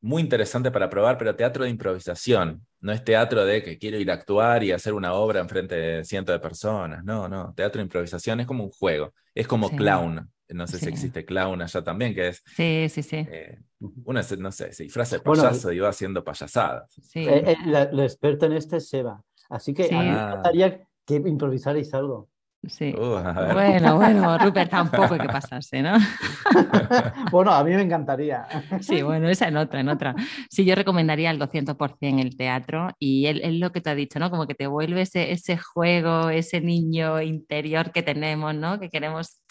muy 0.01 0.23
interesante 0.23 0.71
para 0.71 0.91
probar, 0.91 1.17
pero 1.19 1.35
teatro 1.35 1.65
de 1.65 1.71
improvisación. 1.71 2.67
No 2.81 2.93
es 2.93 3.03
teatro 3.03 3.45
de 3.47 3.63
que 3.63 3.79
quiero 3.79 3.99
ir 3.99 4.11
a 4.11 4.15
actuar 4.15 4.63
y 4.63 4.73
hacer 4.73 4.93
una 4.93 5.15
obra 5.15 5.41
en 5.41 5.49
frente 5.49 5.75
de 5.75 6.05
cientos 6.05 6.35
de 6.35 6.41
personas. 6.41 7.03
No, 7.05 7.29
no. 7.29 7.55
Teatro 7.55 7.79
de 7.79 7.85
improvisación 7.85 8.41
es 8.41 8.47
como 8.47 8.65
un 8.65 8.71
juego. 8.71 9.15
Es 9.35 9.47
como 9.47 9.71
clown 9.71 10.31
no 10.55 10.67
sé 10.67 10.79
si 10.79 10.89
existe 10.89 11.25
clown 11.25 11.63
allá 11.63 11.83
también, 11.83 12.15
que 12.15 12.29
es... 12.29 12.43
Sí, 12.47 12.87
sí, 12.89 13.03
sí. 13.03 13.17
Eh, 13.17 13.59
una, 14.05 14.23
no 14.39 14.53
sé, 14.53 14.73
si 14.73 14.89
frase 14.89 15.21
payaso 15.21 15.73
y 15.73 15.79
va 15.79 15.89
haciendo 15.89 16.23
payasadas. 16.23 16.93
Sí. 17.03 17.21
Eh, 17.27 17.53
eh, 17.53 17.57
la, 17.67 17.83
experta 18.05 18.47
en 18.47 18.53
este 18.53 18.77
es 18.77 18.89
Seba. 18.89 19.23
Así 19.49 19.73
que 19.75 19.85
a 19.95 20.03
mí 20.03 20.11
me 20.11 20.33
gustaría 20.35 20.87
que 21.05 21.17
improvisarais 21.17 21.93
algo. 21.95 22.29
Sí. 22.69 22.95
Uh, 22.97 23.53
bueno, 23.53 23.97
bueno, 23.97 24.39
Rupert 24.39 24.71
tampoco 24.71 25.15
hay 25.15 25.21
que 25.21 25.29
pasarse, 25.29 25.83
¿no? 25.83 25.95
bueno, 27.31 27.53
a 27.53 27.63
mí 27.65 27.73
me 27.73 27.83
encantaría. 27.83 28.47
sí, 28.81 29.03
bueno, 29.03 29.29
esa 29.29 29.49
en 29.49 29.57
otra, 29.57 29.81
en 29.81 29.89
otra. 29.89 30.15
Sí, 30.51 30.65
yo 30.65 30.75
recomendaría 30.75 31.31
al 31.31 31.39
200% 31.39 32.21
el 32.21 32.37
teatro 32.37 32.91
y 32.99 33.27
es 33.27 33.55
lo 33.55 33.73
que 33.73 33.81
te 33.81 33.91
ha 33.91 33.95
dicho, 33.95 34.19
¿no? 34.19 34.31
Como 34.31 34.47
que 34.47 34.55
te 34.55 34.67
vuelve 34.67 35.03
ese, 35.03 35.33
ese 35.33 35.57
juego, 35.57 36.31
ese 36.31 36.61
niño 36.61 37.21
interior 37.21 37.93
que 37.93 38.03
tenemos, 38.03 38.55
¿no? 38.55 38.79
Que 38.79 38.91
queremos 38.91 39.43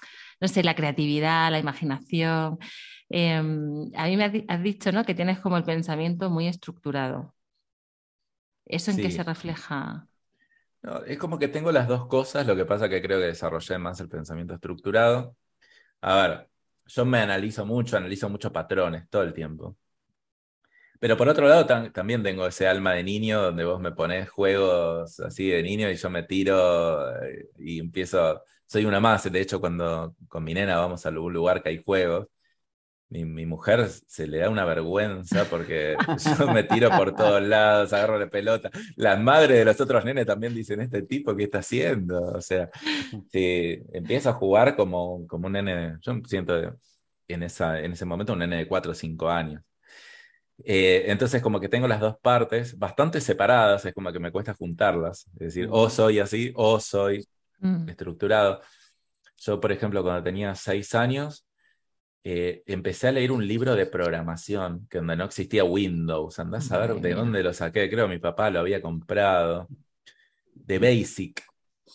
no 0.43 0.49
sé, 0.49 0.61
la 0.61 0.75
creatividad, 0.75 1.51
la 1.51 1.59
imaginación. 1.59 2.59
Em, 3.09 3.89
a 3.95 4.07
mí 4.07 4.17
me 4.17 4.45
has 4.47 4.63
dicho 4.63 4.91
¿no? 4.91 5.05
que 5.05 5.15
tienes 5.15 5.39
como 5.39 5.55
el 5.55 5.63
pensamiento 5.63 6.29
muy 6.29 6.47
estructurado. 6.47 7.33
¿Eso 8.65 8.91
en 8.91 8.97
qué 8.97 9.09
se 9.09 9.23
refleja? 9.23 10.07
Es 11.07 11.17
como 11.17 11.39
que 11.39 11.47
tengo 11.47 11.71
las 11.71 11.87
dos 11.87 12.07
cosas, 12.07 12.45
lo 12.47 12.55
que 12.55 12.65
pasa 12.65 12.89
que 12.89 13.01
creo 13.01 13.19
que 13.19 13.27
desarrollé 13.27 13.77
más 13.77 13.99
el 14.01 14.09
pensamiento 14.09 14.53
estructurado. 14.53 15.35
A 16.01 16.15
ver, 16.27 16.49
yo 16.87 17.05
me 17.05 17.19
analizo 17.19 17.65
mucho, 17.65 17.97
analizo 17.97 18.29
muchos 18.29 18.51
patrones 18.51 19.09
todo 19.09 19.23
el 19.23 19.33
tiempo. 19.33 19.77
Pero 20.99 21.17
por 21.17 21.27
otro 21.27 21.47
lado, 21.47 21.65
también 21.91 22.23
tengo 22.23 22.47
ese 22.47 22.65
alma 22.67 22.93
de 22.93 23.03
niño 23.03 23.41
donde 23.41 23.65
vos 23.65 23.79
me 23.81 23.91
pones 23.91 24.29
juegos 24.29 25.19
así 25.19 25.49
de 25.49 25.61
niño 25.61 25.89
y 25.89 25.95
yo 25.95 26.09
me 26.09 26.23
tiro 26.23 27.13
eh, 27.23 27.49
y 27.59 27.79
empiezo 27.79 28.41
soy 28.65 28.85
una 28.85 28.99
más. 28.99 29.29
De 29.31 29.41
hecho, 29.41 29.59
cuando 29.59 30.15
con 30.29 30.43
mi 30.43 30.53
nena 30.53 30.77
vamos 30.77 31.05
a 31.05 31.09
algún 31.09 31.33
lugar 31.33 31.61
que 31.61 31.69
hay 31.69 31.83
juegos, 31.83 32.27
mi, 33.21 33.45
mujer 33.45 33.87
se 33.87 34.27
le 34.27 34.39
da 34.39 34.49
una 34.49 34.65
vergüenza 34.65 35.45
porque 35.45 35.95
yo 36.39 36.51
me 36.51 36.63
tiro 36.63 36.89
por 36.89 37.15
todos 37.15 37.41
lados, 37.41 37.93
agarro 37.93 38.17
la 38.17 38.29
pelota. 38.29 38.69
Las 38.95 39.19
madres 39.19 39.57
de 39.57 39.65
los 39.65 39.79
otros 39.79 40.03
nenes 40.05 40.25
también 40.25 40.53
dicen, 40.53 40.81
este 40.81 41.03
tipo, 41.03 41.35
¿qué 41.35 41.43
está 41.43 41.59
haciendo? 41.59 42.21
O 42.33 42.41
sea, 42.41 42.69
si 43.31 43.81
empieza 43.93 44.31
a 44.31 44.33
jugar 44.33 44.75
como, 44.75 45.25
como 45.27 45.47
un 45.47 45.53
nene, 45.53 45.97
yo 46.01 46.13
siento 46.25 46.77
en, 47.27 47.43
esa, 47.43 47.79
en 47.79 47.93
ese 47.93 48.05
momento 48.05 48.33
un 48.33 48.39
nene 48.39 48.57
de 48.57 48.67
4 48.67 48.91
o 48.91 48.95
5 48.95 49.29
años. 49.29 49.61
Eh, 50.65 51.05
entonces, 51.07 51.41
como 51.41 51.59
que 51.59 51.67
tengo 51.67 51.87
las 51.87 51.99
dos 51.99 52.17
partes 52.21 52.77
bastante 52.77 53.19
separadas, 53.21 53.85
es 53.85 53.93
como 53.93 54.11
que 54.11 54.19
me 54.19 54.31
cuesta 54.31 54.53
juntarlas. 54.53 55.25
Es 55.33 55.47
decir, 55.47 55.67
o 55.71 55.89
soy 55.89 56.19
así, 56.19 56.53
o 56.55 56.79
soy 56.79 57.25
Mm. 57.63 57.89
estructurado. 57.89 58.61
Yo, 59.37 59.59
por 59.59 59.71
ejemplo, 59.71 60.03
cuando 60.03 60.23
tenía 60.23 60.53
seis 60.55 60.93
años, 60.93 61.45
eh, 62.23 62.63
empecé 62.67 63.09
a 63.09 63.11
leer 63.11 63.31
un 63.31 63.45
libro 63.45 63.75
de 63.75 63.85
programación, 63.85 64.87
que 64.89 64.99
donde 64.99 65.15
no 65.15 65.25
existía 65.25 65.63
Windows. 65.63 66.39
Andás 66.39 66.71
a 66.71 66.77
ver 66.79 66.95
de 66.95 67.13
dónde 67.13 67.43
lo 67.43 67.53
saqué, 67.53 67.89
creo 67.89 68.07
que 68.07 68.13
mi 68.13 68.19
papá 68.19 68.49
lo 68.49 68.59
había 68.59 68.81
comprado. 68.81 69.67
De 70.53 70.79
Basic. 70.79 71.43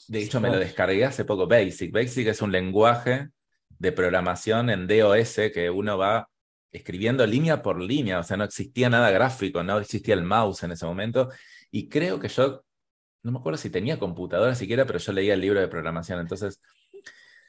De 0.09 0.23
hecho, 0.23 0.41
me 0.41 0.51
lo 0.51 0.59
descargué 0.59 1.05
hace 1.05 1.25
poco. 1.25 1.47
Basic. 1.47 1.93
Basic 1.93 2.29
es 2.29 2.43
un 2.43 2.53
lenguaje 2.53 3.31
de 3.79 3.93
programación 3.93 4.71
en 4.71 4.87
DOS 4.87 5.37
que 5.55 5.71
uno 5.71 5.97
va 5.97 6.29
escribiendo 6.71 7.27
línea 7.27 7.63
por 7.63 7.81
línea, 7.81 8.19
o 8.19 8.23
sea, 8.23 8.37
no 8.37 8.45
existía 8.45 8.91
nada 8.91 9.11
gráfico, 9.11 9.63
no 9.63 9.79
existía 9.79 10.15
el 10.15 10.23
mouse 10.23 10.65
en 10.65 10.73
ese 10.73 10.85
momento. 10.85 11.31
Y 11.71 11.89
creo 11.89 12.21
que 12.21 12.29
yo 12.29 12.65
no 13.23 13.33
me 13.33 13.39
acuerdo 13.39 13.59
si 13.59 13.71
tenía 13.71 13.99
computadora 13.99 14.55
siquiera, 14.55 14.87
pero 14.87 14.99
yo 14.99 15.13
leía 15.13 15.35
el 15.35 15.41
libro 15.41 15.61
de 15.61 15.69
programación. 15.69 16.21
Entonces, 16.21 16.61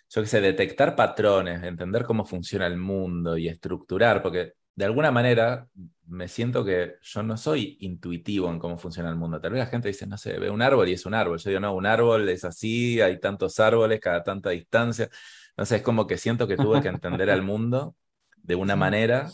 yo 0.09 0.21
qué 0.21 0.27
sé, 0.27 0.41
detectar 0.41 0.95
patrones, 0.95 1.63
entender 1.63 2.03
cómo 2.05 2.25
funciona 2.25 2.67
el 2.67 2.77
mundo 2.77 3.37
y 3.37 3.47
estructurar, 3.47 4.21
porque 4.21 4.53
de 4.75 4.85
alguna 4.85 5.11
manera 5.11 5.67
me 6.07 6.27
siento 6.27 6.65
que 6.65 6.95
yo 7.01 7.23
no 7.23 7.37
soy 7.37 7.77
intuitivo 7.81 8.49
en 8.49 8.59
cómo 8.59 8.77
funciona 8.77 9.09
el 9.09 9.15
mundo. 9.15 9.39
Tal 9.39 9.51
vez 9.51 9.59
la 9.59 9.65
gente 9.67 9.89
dice, 9.89 10.07
no 10.07 10.17
sé, 10.17 10.39
ve 10.39 10.49
un 10.49 10.61
árbol 10.61 10.87
y 10.89 10.93
es 10.93 11.05
un 11.05 11.13
árbol. 11.13 11.37
Yo 11.37 11.49
digo, 11.49 11.59
no, 11.59 11.75
un 11.75 11.85
árbol 11.85 12.27
es 12.29 12.45
así, 12.45 13.01
hay 13.01 13.19
tantos 13.19 13.59
árboles 13.59 13.99
cada 13.99 14.23
tanta 14.23 14.49
distancia. 14.51 15.09
No 15.57 15.65
sé, 15.65 15.77
es 15.77 15.81
como 15.81 16.07
que 16.07 16.17
siento 16.17 16.47
que 16.47 16.57
tuve 16.57 16.81
que 16.81 16.87
entender 16.87 17.29
al 17.29 17.41
mundo 17.43 17.95
de 18.37 18.55
una 18.55 18.75
manera 18.75 19.29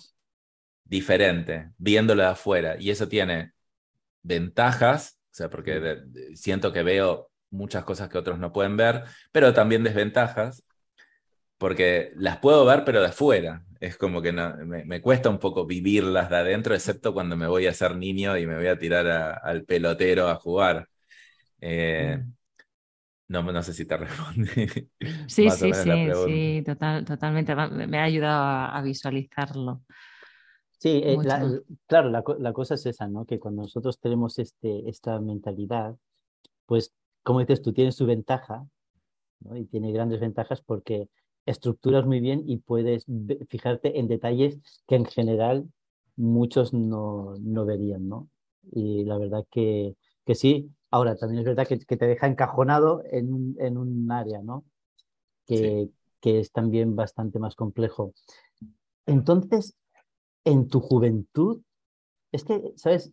diferente, 0.84 1.72
viéndolo 1.78 2.24
de 2.24 2.30
afuera. 2.30 2.76
Y 2.80 2.90
eso 2.90 3.08
tiene 3.08 3.54
ventajas 4.24 5.20
o 5.36 5.38
sea, 5.38 5.50
porque 5.50 6.02
siento 6.34 6.72
que 6.72 6.82
veo 6.82 7.30
muchas 7.56 7.84
cosas 7.84 8.10
que 8.10 8.18
otros 8.18 8.40
no 8.40 8.52
pueden 8.52 8.78
ver, 8.78 9.04
pero 9.32 9.54
también 9.54 9.84
desventajas, 9.84 10.64
porque 11.58 12.12
las 12.16 12.38
puedo 12.38 12.66
ver, 12.66 12.84
pero 12.86 13.02
de 13.02 13.08
afuera. 13.08 13.64
Es 13.80 13.98
como 13.98 14.22
que 14.22 14.32
me, 14.32 15.02
cuesta 15.02 15.30
un 15.30 15.40
poco 15.40 15.66
vivirlas 15.66 16.30
de 16.30 16.38
adentro, 16.38 16.74
excepto 16.74 17.14
cuando 17.14 17.36
me 17.36 17.48
voy 17.48 17.68
a 17.68 17.74
ser 17.74 17.96
niño 17.96 18.38
y 18.38 18.48
me 18.48 18.56
voy 18.56 18.68
a 18.68 18.80
tirar 18.80 19.40
al 19.44 19.64
pelotero 19.64 20.28
a 20.28 20.36
jugar. 20.36 20.88
Eh, 21.62 22.18
mm. 22.18 22.34
no, 23.28 23.44
no 23.44 23.64
sé 23.64 23.74
si 23.74 23.86
te 23.86 23.98
responde. 23.98 24.90
Sí, 25.28 25.50
sí, 25.50 25.74
sí, 25.74 26.10
sí, 26.26 26.64
total, 26.66 27.06
totalmente. 27.06 27.56
Me 27.56 28.00
ha 28.00 28.04
ayudado 28.04 28.74
a, 28.74 28.82
visualizarlo. 28.82 29.84
Sí, 30.80 31.02
eh, 31.04 31.18
claro, 31.88 32.10
la, 32.10 32.24
la, 32.40 32.54
cosa 32.54 32.76
es 32.76 32.86
esa, 32.86 33.08
¿no? 33.08 33.26
Que 33.26 33.40
cuando 33.40 33.64
nosotros 33.64 34.00
tenemos 34.00 34.40
este, 34.40 34.90
esta 34.90 35.20
mentalidad, 35.20 35.96
pues, 36.66 36.94
como 37.26 37.40
dices, 37.40 37.64
tú 37.64 37.74
tienes 37.74 37.96
su 37.96 38.06
ventaja, 38.06 38.68
¿no? 39.40 39.58
Y 39.58 39.66
tiene 39.66 39.92
grandes 39.92 40.20
ventajas 40.20 40.62
porque 40.62 41.10
estructuras 41.46 42.06
muy 42.06 42.20
bien 42.20 42.44
y 42.46 42.58
puedes 42.58 43.06
fijarte 43.50 44.00
en 44.00 44.08
detalles 44.08 44.60
que 44.88 44.96
en 44.96 45.06
general 45.06 45.68
muchos 46.16 46.72
no, 46.74 47.36
no 47.40 47.66
verían, 47.66 48.08
¿no? 48.08 48.30
Y 48.72 49.04
la 49.06 49.18
verdad 49.18 49.46
que, 49.50 49.96
que 50.24 50.36
sí. 50.36 50.70
Ahora, 50.92 51.16
también 51.16 51.40
es 51.40 51.46
verdad 51.46 51.68
que, 51.68 51.80
que 51.80 51.98
te 51.98 52.06
deja 52.06 52.28
encajonado 52.28 53.04
en 53.12 53.34
un, 53.34 53.56
en 53.60 53.78
un 53.78 54.12
área, 54.12 54.42
¿no? 54.44 54.64
Que, 55.48 55.90
que 56.22 56.40
es 56.40 56.52
también 56.52 56.96
bastante 56.96 57.40
más 57.40 57.56
complejo. 57.56 58.14
Entonces, 59.08 59.76
en 60.44 60.68
tu 60.68 60.80
juventud, 60.80 61.62
es 62.32 62.44
que, 62.44 62.72
¿sabes? 62.76 63.12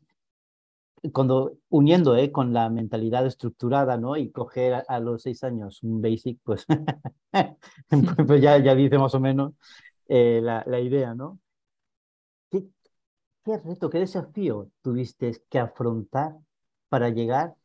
Cuando 1.11 1.59
uniendo 1.69 2.17
¿eh? 2.17 2.31
con 2.31 2.53
la 2.53 2.71
mentalidad 2.71 3.27
estructurada, 3.27 3.97
¿no? 3.97 4.17
Y 4.17 4.31
coger 4.31 4.85
a, 4.87 5.01
los 5.01 5.23
seis 5.23 5.43
años 5.43 5.83
un 5.83 6.01
basic, 6.01 6.39
pues, 6.45 6.67
pues 8.27 8.43
ya, 8.43 8.59
ya 8.59 8.75
dice 8.75 8.99
más 8.99 9.15
o 9.15 9.21
menos 9.21 9.55
eh, 10.09 10.41
la, 10.43 10.63
la, 10.67 10.79
idea, 10.81 11.15
¿no? 11.15 11.41
¿Qué, 12.51 12.69
¿Qué, 13.45 13.59
reto, 13.59 13.91
qué 13.91 13.99
desafío 13.99 14.71
tuviste 14.83 15.43
que 15.51 15.59
afrontar 15.59 16.37
para 16.89 17.09
llegar 17.09 17.57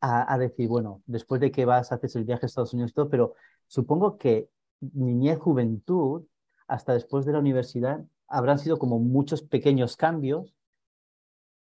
a, 0.00 0.32
a, 0.32 0.38
decir, 0.38 0.68
bueno, 0.68 1.02
después 1.06 1.40
de 1.40 1.50
que 1.50 1.64
vas, 1.64 1.92
haces 1.92 2.16
el 2.16 2.24
viaje 2.24 2.46
a 2.46 2.48
Estados 2.48 2.74
Unidos 2.74 2.90
y 2.90 2.94
todo, 2.94 3.08
pero 3.08 3.34
supongo 3.66 4.18
que 4.18 4.50
niñez, 4.80 5.38
juventud, 5.38 6.24
hasta 6.66 6.92
después 6.92 7.24
de 7.24 7.32
la 7.32 7.38
universidad, 7.38 8.04
habrán 8.26 8.58
sido 8.58 8.78
como 8.78 8.98
muchos 8.98 9.42
pequeños 9.42 9.96
cambios 9.96 10.54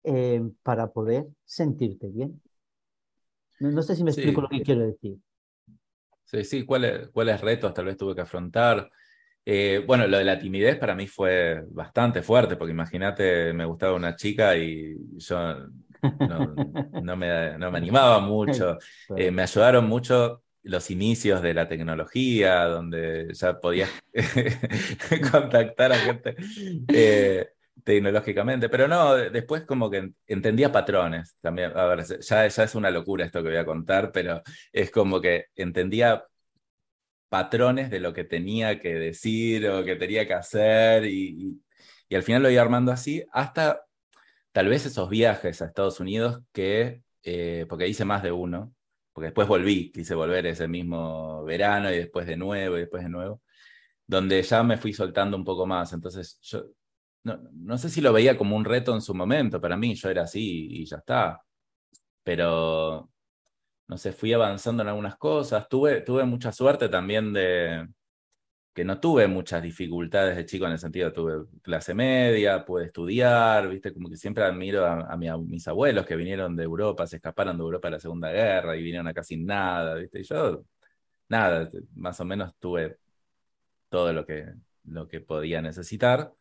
eh, 0.10 0.42
para 0.64 0.88
poder 0.88 1.26
sentirte 1.44 2.08
bien. 2.08 2.42
No, 3.60 3.82
sé 3.82 3.94
si 3.94 4.06
me 4.06 4.12
explico 4.12 4.40
lo 4.40 4.48
que 4.48 4.62
quiero 4.62 4.86
decir. 4.86 5.18
Sí, 6.24 6.46
sí, 6.46 6.66
¿cuáles, 6.66 7.10
cuáles 7.10 7.42
retos 7.42 7.74
tal 7.74 7.86
vez 7.86 7.98
tuve 7.98 8.16
que 8.16 8.22
afrontar? 8.22 8.90
Eh, 9.44 9.84
bueno, 9.86 10.08
lo 10.08 10.18
de 10.18 10.24
la 10.24 10.40
timidez 10.40 10.78
para 10.78 10.96
mí 10.96 11.08
fue 11.08 11.62
bastante 11.72 12.22
fuerte, 12.22 12.56
porque 12.56 12.72
imagínate, 12.72 13.52
me 13.52 13.66
gustaba 13.66 13.96
una 13.96 14.16
chica 14.16 14.56
y 14.56 14.96
yo 15.18 15.56
no, 16.02 16.56
me, 17.18 17.58
no 17.58 17.72
me, 17.72 17.78
animaba 17.78 18.20
mucho. 18.22 18.78
Eh, 19.14 19.30
me 19.30 19.42
ayudaron 19.42 19.90
mucho 19.90 20.42
los 20.64 20.90
inicios 20.90 21.42
de 21.42 21.54
la 21.54 21.68
tecnología, 21.68 22.64
donde 22.64 23.34
ya 23.34 23.60
podías 23.60 23.90
contactar 25.32 25.92
a 25.92 25.98
gente 25.98 26.36
tecnológicamente, 27.88 28.68
pero 28.68 28.86
no, 28.90 29.16
después 29.16 29.64
como 29.64 29.90
que 29.90 30.12
entendía 30.28 30.74
patrones 30.74 31.38
también. 31.40 31.72
A 31.74 31.86
ver, 31.86 32.04
ya, 32.20 32.46
es 32.46 32.76
una 32.76 32.92
locura 32.92 33.24
esto 33.24 33.42
que 33.42 33.48
voy 33.48 33.58
a 33.58 33.66
contar, 33.66 34.12
pero 34.12 34.42
es 34.74 34.92
como 34.92 35.22
que 35.22 35.46
entendía 35.56 36.26
patrones 37.30 37.90
de 37.90 38.02
lo 38.02 38.14
que 38.14 38.26
tenía 38.26 38.82
que 38.82 38.94
decir 38.96 39.70
o 39.70 39.86
que 39.86 39.96
tenía 39.96 40.28
que 40.28 40.34
hacer 40.34 41.06
y, 41.06 41.62
y, 42.10 42.16
al 42.16 42.24
final 42.24 42.44
lo 42.44 42.50
iba 42.50 42.62
armando 42.62 42.92
así 42.92 43.24
hasta 43.32 43.82
tal 44.52 44.68
vez 44.68 44.86
esos 44.86 45.10
viajes 45.10 45.62
a 45.62 45.66
Estados 45.66 46.02
Unidos 46.02 46.42
que, 46.52 47.04
eh, 47.24 47.66
porque 47.70 47.88
hice 47.88 48.04
más 48.06 48.22
de 48.24 48.34
uno, 48.34 48.74
porque 49.14 49.28
después 49.28 49.48
volví, 49.48 49.92
quise 49.94 50.14
volver 50.16 50.46
ese 50.48 50.68
mismo 50.68 51.44
verano 51.46 51.90
y 51.92 51.98
después 51.98 52.28
de 52.28 52.36
nuevo 52.38 52.78
y 52.78 52.82
después 52.82 53.04
de 53.04 53.10
nuevo, 53.10 53.42
donde 54.08 54.42
ya 54.44 54.64
me 54.64 54.78
fui 54.78 54.94
soltando 54.94 55.38
un 55.38 55.46
poco 55.46 55.66
más. 55.66 55.94
Entonces 55.94 56.40
yo 56.42 56.66
no, 57.54 57.78
sé 57.78 57.90
si 57.90 58.02
lo 58.02 58.14
veía 58.14 58.38
como 58.38 58.56
un 58.56 58.66
reto 58.66 58.94
en 58.94 59.02
su 59.02 59.14
momento, 59.16 59.62
para 59.62 59.78
mí 59.78 59.96
yo 59.96 60.10
era 60.10 60.24
así 60.24 60.68
y 60.72 60.86
ya 60.86 60.98
está. 60.98 61.42
Pero, 62.24 63.10
no 63.88 63.98
sé, 63.98 64.14
fui 64.14 64.34
avanzando 64.34 64.84
en 64.84 64.90
algunas 64.90 65.18
cosas. 65.18 65.68
Tuve, 65.70 66.02
tuve 66.02 66.26
mucha 66.26 66.52
suerte 66.52 66.90
también 66.90 67.34
de 67.34 67.88
que 68.78 68.86
no 68.86 69.00
tuve 69.00 69.28
muchas 69.28 69.64
dificultades 69.64 70.38
de 70.38 70.46
chico 70.46 70.68
en 70.68 70.74
el 70.74 70.80
sentido, 70.80 71.12
tuve 71.12 71.48
clase 71.64 71.96
media, 71.96 72.64
pude 72.64 72.86
estudiar, 72.86 73.68
viste, 73.70 73.92
como 73.94 74.10
que 74.10 74.18
siempre 74.18 74.44
admiro 74.44 74.86
a, 74.86 75.18
mis 75.18 75.68
abuelos 75.68 76.06
que 76.06 76.16
vinieron 76.16 76.56
de 76.56 76.64
Europa, 76.66 77.08
se 77.08 77.16
escaparon 77.18 77.58
de 77.58 77.64
Europa 77.64 77.88
a 77.88 77.92
la 77.92 78.00
Segunda 78.00 78.32
Guerra 78.32 78.78
y 78.78 78.84
vinieron 78.84 79.08
acá 79.08 79.24
sin 79.24 79.48
nada, 79.48 79.96
viste, 79.96 80.20
y 80.20 80.24
yo, 80.24 80.64
nada, 81.30 81.72
más 81.96 82.20
o 82.20 82.26
menos 82.26 82.56
tuve 82.60 82.98
todo 83.90 84.14
lo 84.14 84.26
que, 84.26 84.46
lo 84.86 85.08
que 85.08 85.22
podía 85.22 85.62
necesitar. 85.62 86.34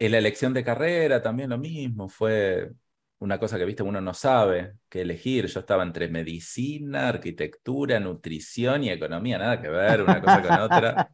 En 0.00 0.12
la 0.12 0.18
elección 0.18 0.54
de 0.54 0.64
carrera 0.64 1.22
también 1.22 1.50
lo 1.50 1.58
mismo, 1.58 2.08
fue 2.08 2.70
una 3.18 3.38
cosa 3.38 3.58
que, 3.58 3.66
viste, 3.66 3.82
uno 3.82 4.00
no 4.00 4.14
sabe 4.14 4.76
qué 4.88 5.02
elegir. 5.02 5.46
Yo 5.46 5.60
estaba 5.60 5.82
entre 5.82 6.08
medicina, 6.08 7.08
arquitectura, 7.08 8.00
nutrición 8.00 8.82
y 8.84 8.90
economía, 8.90 9.36
nada 9.36 9.60
que 9.60 9.68
ver 9.68 10.02
una 10.02 10.22
cosa 10.22 10.42
con 10.42 10.58
otra. 10.58 11.10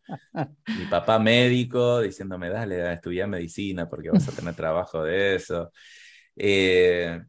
Mi 0.79 0.85
papá 0.87 1.19
médico 1.19 2.01
diciéndome, 2.01 2.49
dale, 2.49 2.83
a 2.83 2.93
estudiar 2.93 3.29
medicina 3.29 3.89
porque 3.89 4.11
vas 4.11 4.29
a 4.29 4.33
tener 4.33 4.55
trabajo 4.55 5.03
de 5.03 5.35
eso. 5.35 5.73
Eh, 6.37 7.21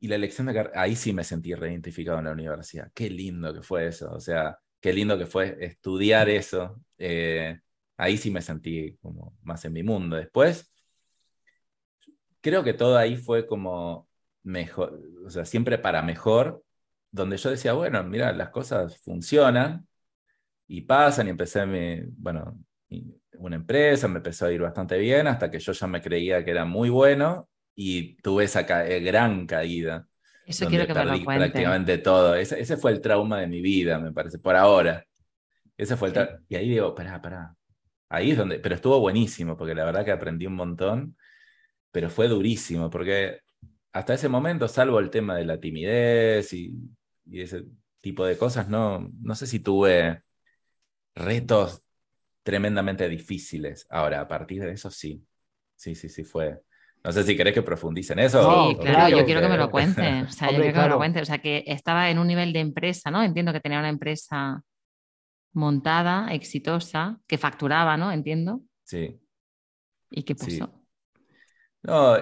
y 0.00 0.08
la 0.08 0.16
elección 0.16 0.48
de 0.48 0.54
carrera, 0.54 0.82
ahí 0.82 0.96
sí 0.96 1.14
me 1.14 1.24
sentí 1.24 1.54
reidentificado 1.54 2.18
en 2.18 2.26
la 2.26 2.32
universidad. 2.32 2.90
Qué 2.94 3.08
lindo 3.08 3.54
que 3.54 3.62
fue 3.62 3.86
eso, 3.86 4.12
o 4.12 4.20
sea, 4.20 4.58
qué 4.80 4.92
lindo 4.92 5.16
que 5.18 5.26
fue 5.26 5.56
estudiar 5.60 6.28
eso. 6.28 6.82
Eh, 6.98 7.58
ahí 7.96 8.18
sí 8.18 8.30
me 8.30 8.42
sentí 8.42 8.96
como 9.00 9.38
más 9.42 9.64
en 9.64 9.72
mi 9.72 9.82
mundo. 9.82 10.16
Después 10.16 10.70
creo 12.40 12.64
que 12.64 12.74
todo 12.74 12.96
ahí 12.96 13.16
fue 13.16 13.46
como 13.46 14.08
mejor, 14.42 15.00
o 15.24 15.30
sea, 15.30 15.44
siempre 15.44 15.78
para 15.78 16.02
mejor, 16.02 16.62
donde 17.10 17.36
yo 17.36 17.50
decía, 17.50 17.72
bueno, 17.72 18.02
mira, 18.04 18.32
las 18.32 18.50
cosas 18.50 18.98
funcionan 18.98 19.86
y 20.66 20.82
pasan 20.82 21.26
y 21.26 21.30
empecé 21.30 21.66
mi, 21.66 22.02
bueno, 22.16 22.58
una 23.38 23.56
empresa, 23.56 24.08
me 24.08 24.18
empezó 24.18 24.46
a 24.46 24.52
ir 24.52 24.60
bastante 24.60 24.98
bien 24.98 25.26
hasta 25.26 25.50
que 25.50 25.58
yo 25.58 25.72
ya 25.72 25.86
me 25.86 26.00
creía 26.00 26.44
que 26.44 26.50
era 26.50 26.64
muy 26.64 26.88
bueno 26.90 27.48
y 27.74 28.16
tuve 28.16 28.44
esa 28.44 28.60
eh, 28.86 29.00
gran 29.00 29.46
caída. 29.46 30.06
Eso 30.46 30.66
quiero 30.66 30.86
que 30.86 30.94
perdí 30.94 31.24
me 31.24 31.34
lo 31.34 31.38
prácticamente 31.38 31.98
todo. 31.98 32.34
Ese, 32.34 32.60
ese, 32.60 32.76
fue 32.76 32.90
el 32.90 33.00
trauma 33.00 33.40
de 33.40 33.46
mi 33.46 33.60
vida, 33.60 33.98
me 33.98 34.12
parece, 34.12 34.38
por 34.38 34.56
ahora. 34.56 35.04
Ese 35.76 35.96
fue 35.96 36.08
el 36.08 36.28
Y 36.48 36.56
ahí 36.56 36.68
digo, 36.68 36.94
pará, 36.94 37.22
pará. 37.22 37.54
Ahí 38.08 38.32
es 38.32 38.36
donde, 38.36 38.58
pero 38.58 38.74
estuvo 38.74 38.98
buenísimo, 38.98 39.56
porque 39.56 39.74
la 39.74 39.84
verdad 39.84 40.04
que 40.04 40.10
aprendí 40.10 40.46
un 40.46 40.56
montón 40.56 41.16
pero 41.90 42.10
fue 42.10 42.28
durísimo, 42.28 42.90
porque 42.90 43.40
hasta 43.92 44.14
ese 44.14 44.28
momento, 44.28 44.68
salvo 44.68 44.98
el 45.00 45.10
tema 45.10 45.36
de 45.36 45.44
la 45.44 45.58
timidez 45.58 46.52
y, 46.52 46.74
ese 47.32 47.64
tipo 48.00 48.24
de 48.24 48.36
cosas, 48.36 48.68
no, 48.68 49.08
no 49.20 49.34
sé 49.34 49.46
si 49.46 49.60
tuve 49.60 50.22
retos 51.14 51.82
tremendamente 52.42 53.08
difíciles. 53.08 53.86
Ahora, 53.90 54.20
a 54.20 54.28
partir 54.28 54.62
de 54.62 54.72
eso 54.72 54.90
sí, 54.90 55.24
sí, 55.76 55.94
sí, 55.94 56.08
sí 56.08 56.24
fue. 56.24 56.60
No 57.04 57.12
sé 57.12 57.22
si 57.22 57.36
querés 57.36 57.54
que 57.54 57.62
profundice 57.62 58.12
en 58.12 58.18
eso. 58.20 58.70
Sí, 58.70 58.76
claro, 58.76 59.16
yo 59.16 59.24
quiero 59.24 59.40
que 59.40 59.48
me 59.48 59.56
lo 59.56 59.70
cuente. 59.70 60.22
O 60.22 60.30
sea, 60.30 60.50
yo 60.50 60.58
quiero 60.58 60.74
que 60.74 60.80
me 60.80 60.88
lo 60.88 60.98
cuente. 60.98 61.20
O 61.20 61.24
sea, 61.24 61.38
que 61.38 61.64
estaba 61.66 62.10
en 62.10 62.18
un 62.18 62.26
nivel 62.26 62.52
de 62.52 62.60
empresa, 62.60 63.10
¿no? 63.10 63.22
Entiendo 63.22 63.52
que 63.52 63.60
tenía 63.60 63.78
una 63.78 63.88
empresa 63.88 64.62
montada, 65.52 66.32
exitosa, 66.34 67.18
que 67.26 67.38
facturaba, 67.38 67.96
¿no? 67.96 68.12
Entiendo. 68.12 68.62
Sí. 68.84 69.18
¿Y 70.10 70.22
qué 70.24 70.34
pasó? 70.34 70.79
No, 71.82 72.16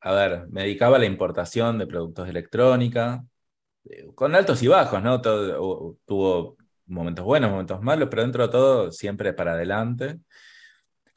a 0.00 0.12
ver, 0.12 0.46
me 0.48 0.62
dedicaba 0.62 0.96
a 0.96 0.98
la 1.00 1.06
importación 1.06 1.78
de 1.78 1.86
productos 1.86 2.24
de 2.24 2.30
electrónica, 2.30 3.24
eh, 3.84 4.06
con 4.14 4.34
altos 4.34 4.62
y 4.62 4.68
bajos, 4.68 5.02
¿no? 5.02 5.20
Todo, 5.20 5.98
tuvo 6.06 6.56
momentos 6.86 7.24
buenos, 7.24 7.50
momentos 7.50 7.80
malos, 7.82 8.08
pero 8.10 8.22
dentro 8.22 8.46
de 8.46 8.52
todo 8.52 8.92
siempre 8.92 9.32
para 9.32 9.52
adelante. 9.52 10.18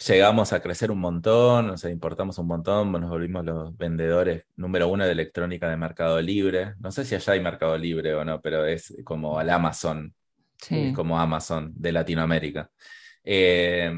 Llegamos 0.08 0.54
a 0.54 0.62
crecer 0.62 0.92
un 0.92 1.00
montón, 1.00 1.72
o 1.72 1.78
sea, 1.78 1.90
importamos 1.90 2.38
un 2.38 2.48
montón, 2.48 2.92
nos 2.92 3.10
volvimos 3.10 3.44
los 3.44 3.76
vendedores 3.76 4.44
número 4.56 4.90
uno 4.90 5.04
de 5.06 5.12
electrónica 5.12 5.70
de 5.70 5.78
Mercado 5.78 6.22
Libre. 6.22 6.76
No 6.80 6.92
sé 6.92 7.04
si 7.04 7.16
allá 7.16 7.34
hay 7.34 7.42
Mercado 7.42 7.76
Libre 7.78 8.14
o 8.14 8.24
no, 8.24 8.40
pero 8.40 8.64
es 8.66 8.96
como 9.04 9.40
al 9.40 9.50
Amazon, 9.50 10.14
sí. 10.58 10.94
como 10.96 11.20
Amazon 11.20 11.74
de 11.76 11.92
Latinoamérica. 11.92 12.70
Eh, 13.24 13.92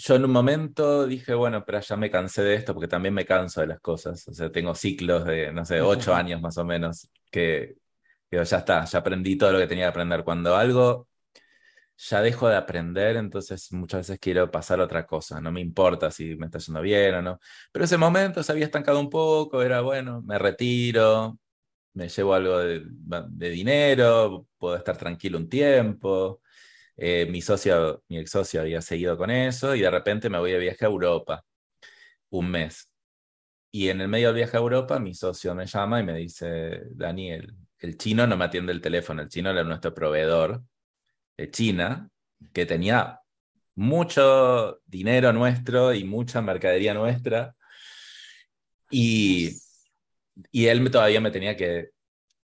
yo 0.00 0.14
en 0.14 0.24
un 0.24 0.30
momento 0.32 1.06
dije, 1.06 1.34
bueno, 1.34 1.64
pero 1.64 1.80
ya 1.80 1.96
me 1.96 2.10
cansé 2.10 2.42
de 2.42 2.54
esto 2.54 2.72
porque 2.74 2.88
también 2.88 3.14
me 3.14 3.26
canso 3.26 3.60
de 3.60 3.66
las 3.66 3.80
cosas. 3.80 4.26
O 4.28 4.32
sea, 4.32 4.50
tengo 4.50 4.74
ciclos 4.74 5.24
de, 5.24 5.52
no 5.52 5.64
sé, 5.64 5.80
ocho 5.80 6.14
años 6.14 6.40
más 6.40 6.56
o 6.58 6.64
menos, 6.64 7.10
que, 7.30 7.76
ya 8.30 8.42
está, 8.42 8.84
ya 8.84 8.98
aprendí 9.00 9.36
todo 9.36 9.52
lo 9.52 9.58
que 9.58 9.66
tenía 9.66 9.84
que 9.86 9.90
aprender. 9.90 10.24
Cuando 10.24 10.56
algo 10.56 11.08
ya 11.96 12.22
dejo 12.22 12.48
de 12.48 12.56
aprender, 12.56 13.16
entonces 13.16 13.72
muchas 13.72 14.00
veces 14.08 14.18
quiero 14.20 14.50
pasar 14.50 14.80
a 14.80 14.84
otra 14.84 15.06
cosa, 15.06 15.40
no 15.40 15.52
me 15.52 15.60
importa 15.60 16.10
si 16.10 16.34
me 16.36 16.46
está 16.46 16.58
yendo 16.58 16.80
bien 16.80 17.14
o 17.16 17.22
no. 17.22 17.40
Pero 17.72 17.84
ese 17.84 17.98
momento 17.98 18.42
se 18.42 18.52
había 18.52 18.64
estancado 18.64 19.00
un 19.00 19.10
poco, 19.10 19.62
era 19.62 19.82
bueno, 19.82 20.22
me 20.22 20.38
retiro, 20.38 21.38
me 21.94 22.08
llevo 22.08 22.34
algo 22.34 22.58
de, 22.58 23.50
dinero, 23.50 24.46
puedo 24.58 24.76
estar 24.76 24.96
tranquilo 24.96 25.38
un 25.38 25.48
tiempo. 25.48 26.40
Eh, 27.02 27.26
mi 27.30 27.40
socio, 27.40 28.04
mi 28.08 28.18
ex 28.18 28.30
socio 28.30 28.60
había 28.60 28.82
seguido 28.82 29.16
con 29.16 29.30
eso 29.30 29.74
y 29.74 29.80
de 29.80 29.90
repente 29.90 30.28
me 30.28 30.38
voy 30.38 30.52
de 30.52 30.58
viaje 30.58 30.84
a 30.84 30.88
Europa 30.88 31.42
un 32.28 32.50
mes. 32.50 32.90
Y 33.72 33.88
en 33.88 34.02
el 34.02 34.08
medio 34.08 34.28
del 34.28 34.36
viaje 34.36 34.58
a 34.58 34.60
Europa, 34.60 34.98
mi 34.98 35.14
socio 35.14 35.54
me 35.54 35.66
llama 35.66 36.00
y 36.00 36.04
me 36.04 36.14
dice, 36.14 36.82
Daniel, 36.90 37.56
el 37.78 37.96
chino 37.96 38.26
no 38.26 38.36
me 38.36 38.44
atiende 38.44 38.72
el 38.72 38.82
teléfono, 38.82 39.22
el 39.22 39.28
chino 39.28 39.50
era 39.50 39.64
nuestro 39.64 39.94
proveedor 39.94 40.62
de 41.38 41.50
China, 41.50 42.10
que 42.52 42.66
tenía 42.66 43.20
mucho 43.76 44.82
dinero 44.84 45.32
nuestro 45.32 45.94
y 45.94 46.04
mucha 46.04 46.42
mercadería 46.42 46.92
nuestra. 46.92 47.56
Y, 48.90 49.56
y 50.52 50.66
él 50.66 50.90
todavía 50.90 51.22
me 51.22 51.30
tenía 51.30 51.56
que, 51.56 51.92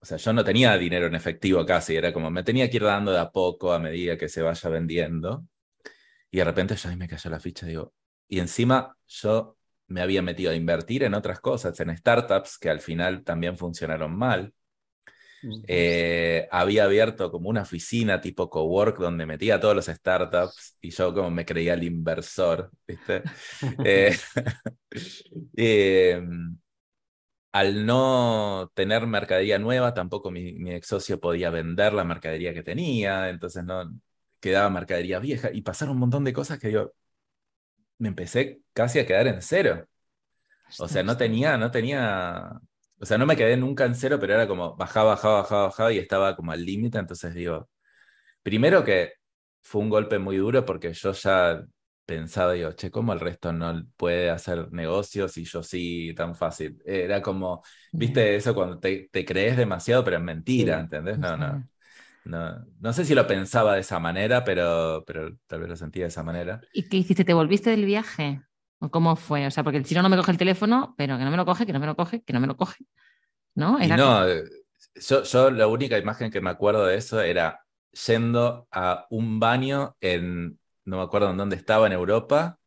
o 0.01 0.07
sea, 0.07 0.17
yo 0.17 0.33
no 0.33 0.45
tenía 0.45 0.77
dinero 0.79 1.07
en 1.07 1.15
efectivo 1.15 1.65
casi, 1.67 1.97
era 1.97 2.13
como 2.13 2.31
me 2.31 2.45
tenía 2.45 2.71
que 2.71 2.77
ir 2.77 2.85
dando 2.85 3.13
de 3.13 3.19
a 3.19 3.31
poco 3.31 3.73
a 3.73 3.79
medida 3.79 4.17
que 4.17 4.29
se 4.29 4.43
vaya 4.43 4.69
vendiendo. 4.71 5.47
Y 6.31 6.39
de 6.39 6.45
repente 6.45 6.77
ya 6.77 6.95
me 6.97 7.09
cayó 7.09 7.31
la 7.31 7.41
ficha, 7.41 7.67
digo, 7.67 7.95
y 8.29 8.39
encima 8.39 8.97
yo 9.07 9.57
me 9.89 10.03
había 10.03 10.23
metido 10.23 10.51
a 10.53 10.55
invertir 10.55 11.03
en 11.05 11.15
otras 11.15 11.41
cosas, 11.41 11.79
en 11.81 11.97
startups 11.97 12.59
que 12.59 12.71
al 12.71 12.81
final 12.81 13.25
también 13.25 13.57
funcionaron 13.57 14.17
mal. 14.17 14.53
Eh, 15.69 16.49
había 16.51 16.85
abierto 16.85 17.31
como 17.31 17.49
una 17.49 17.63
oficina 17.63 18.21
tipo 18.21 18.51
cowork 18.51 18.99
donde 18.99 19.25
metía 19.25 19.55
a 19.55 19.61
todos 19.61 19.77
los 19.77 19.87
startups 19.87 20.77
y 20.81 20.91
yo 20.91 21.15
como 21.15 21.31
me 21.31 21.45
creía 21.45 21.75
el 21.75 21.85
inversor, 21.85 22.71
¿viste? 22.87 23.23
Eh, 23.85 24.17
em, 25.57 26.59
al 27.59 27.87
no 27.87 28.71
tener 28.75 29.07
mercadería 29.07 29.59
nueva, 29.59 29.95
tampoco 29.95 30.31
mi, 30.31 30.53
mi, 30.55 30.73
ex 30.75 30.89
socio 30.89 31.21
podía 31.21 31.51
vender 31.51 31.93
la 31.95 32.05
mercadería 32.05 32.55
que 32.55 32.63
tenía, 32.63 33.29
entonces 33.31 33.65
no 33.65 33.91
quedaba 34.41 34.71
mercadería 34.71 35.19
vieja 35.19 35.51
y 35.53 35.63
pasaron 35.63 35.95
un 35.95 36.01
montón 36.01 36.25
de 36.25 36.33
cosas 36.33 36.59
que 36.59 36.73
yo 36.73 36.93
me 37.99 38.09
empecé 38.09 38.63
casi 38.73 38.99
a 39.01 39.07
quedar 39.07 39.27
en 39.27 39.43
cero. 39.43 39.87
O 40.79 40.89
sea, 40.89 41.03
no 41.03 41.17
tenía, 41.17 41.57
no 41.57 41.71
tenía 41.71 42.61
o 43.01 43.07
sea, 43.07 43.19
no 43.19 43.27
me 43.27 43.37
quedé 43.37 43.57
nunca 43.57 43.85
en 43.85 43.95
cero, 43.95 44.19
pero 44.21 44.35
era 44.35 44.49
como 44.49 44.77
bajaba, 44.77 45.11
bajaba, 45.11 45.43
bajaba, 45.43 45.63
bajaba 45.65 45.93
y 45.93 45.99
estaba 45.99 46.37
como 46.37 46.53
al 46.53 46.65
límite. 46.65 46.99
Entonces 46.99 47.35
digo, 47.35 47.69
primero 48.43 48.85
que 48.85 49.15
fue 49.63 49.83
un 49.83 49.91
golpe 49.91 50.19
muy 50.19 50.37
duro 50.39 50.65
porque 50.65 50.93
yo 50.93 51.13
ya 51.13 51.63
pensaba, 52.09 52.55
digo, 52.55 52.73
che, 52.73 52.91
¿cómo 52.91 53.13
el 53.13 53.21
resto 53.21 53.53
no 53.53 53.85
puede 53.99 54.31
hacer 54.31 54.73
negocios 54.73 55.37
y 55.37 55.45
yo 55.45 55.63
sí 55.63 56.15
tan 56.17 56.35
fácil? 56.35 56.83
Era 56.87 57.21
como, 57.21 57.63
viste, 57.93 58.35
eso 58.35 58.55
cuando 58.55 58.79
te, 58.79 59.11
crees 59.11 59.59
demasiado, 59.59 60.03
pero 60.05 60.17
es 60.17 60.23
mentira, 60.23 60.81
¿entendés? 60.81 61.19
No, 61.19 61.37
no. 61.37 61.69
No, 62.25 62.65
no 62.81 62.93
sé 62.95 63.05
si 63.05 63.15
lo 63.15 63.27
pensaba 63.27 63.75
de 63.75 63.81
esa 63.81 63.99
manera, 63.99 64.43
pero, 64.43 65.05
pero 65.07 65.37
tal 65.47 65.61
vez 65.61 65.69
lo 65.69 65.77
sentía 65.77 66.05
de 66.05 66.09
esa 66.09 66.23
manera. 66.23 66.63
¿Y 66.73 66.89
qué 66.89 66.97
hiciste? 66.97 67.25
¿Te 67.25 67.35
volviste 67.35 67.69
del 67.71 67.85
viaje? 67.85 68.41
¿O 68.79 68.91
cómo 68.91 69.15
fue? 69.15 69.47
O 69.47 69.51
sea, 69.51 69.63
porque 69.63 69.77
el 69.77 69.85
chino 69.85 70.01
no 70.01 70.09
me 70.09 70.17
coge 70.17 70.33
el 70.33 70.39
teléfono, 70.39 70.95
pero 70.97 71.19
que 71.19 71.25
no 71.25 71.31
me 71.31 71.37
lo 71.37 71.45
coge, 71.45 71.67
que 71.67 71.75
no 71.75 71.81
me 71.81 71.87
lo 71.87 71.95
coge, 71.95 72.23
que 72.23 72.33
no 72.33 72.41
me 72.41 72.47
lo 72.47 72.57
coge. 72.57 72.87
¿No? 73.55 73.79
no, 73.79 74.27
eh, 74.27 74.45
yo, 74.95 75.25
yo 75.25 75.51
la 75.51 75.67
única 75.67 75.99
imagen 75.99 76.31
que 76.31 76.41
me 76.41 76.51
acuerdo 76.51 76.87
de 76.87 76.97
eso 76.97 77.21
era 77.21 77.61
yendo 78.07 78.67
a 78.71 79.07
un 79.11 79.41
baño 79.41 79.97
en, 80.01 80.59
no 80.89 80.99
me 80.99 81.03
acuerdo 81.03 81.31
en 81.31 81.37
dónde 81.37 81.57
estaba, 81.57 81.87
en 81.87 81.93
Europa, 81.93 82.59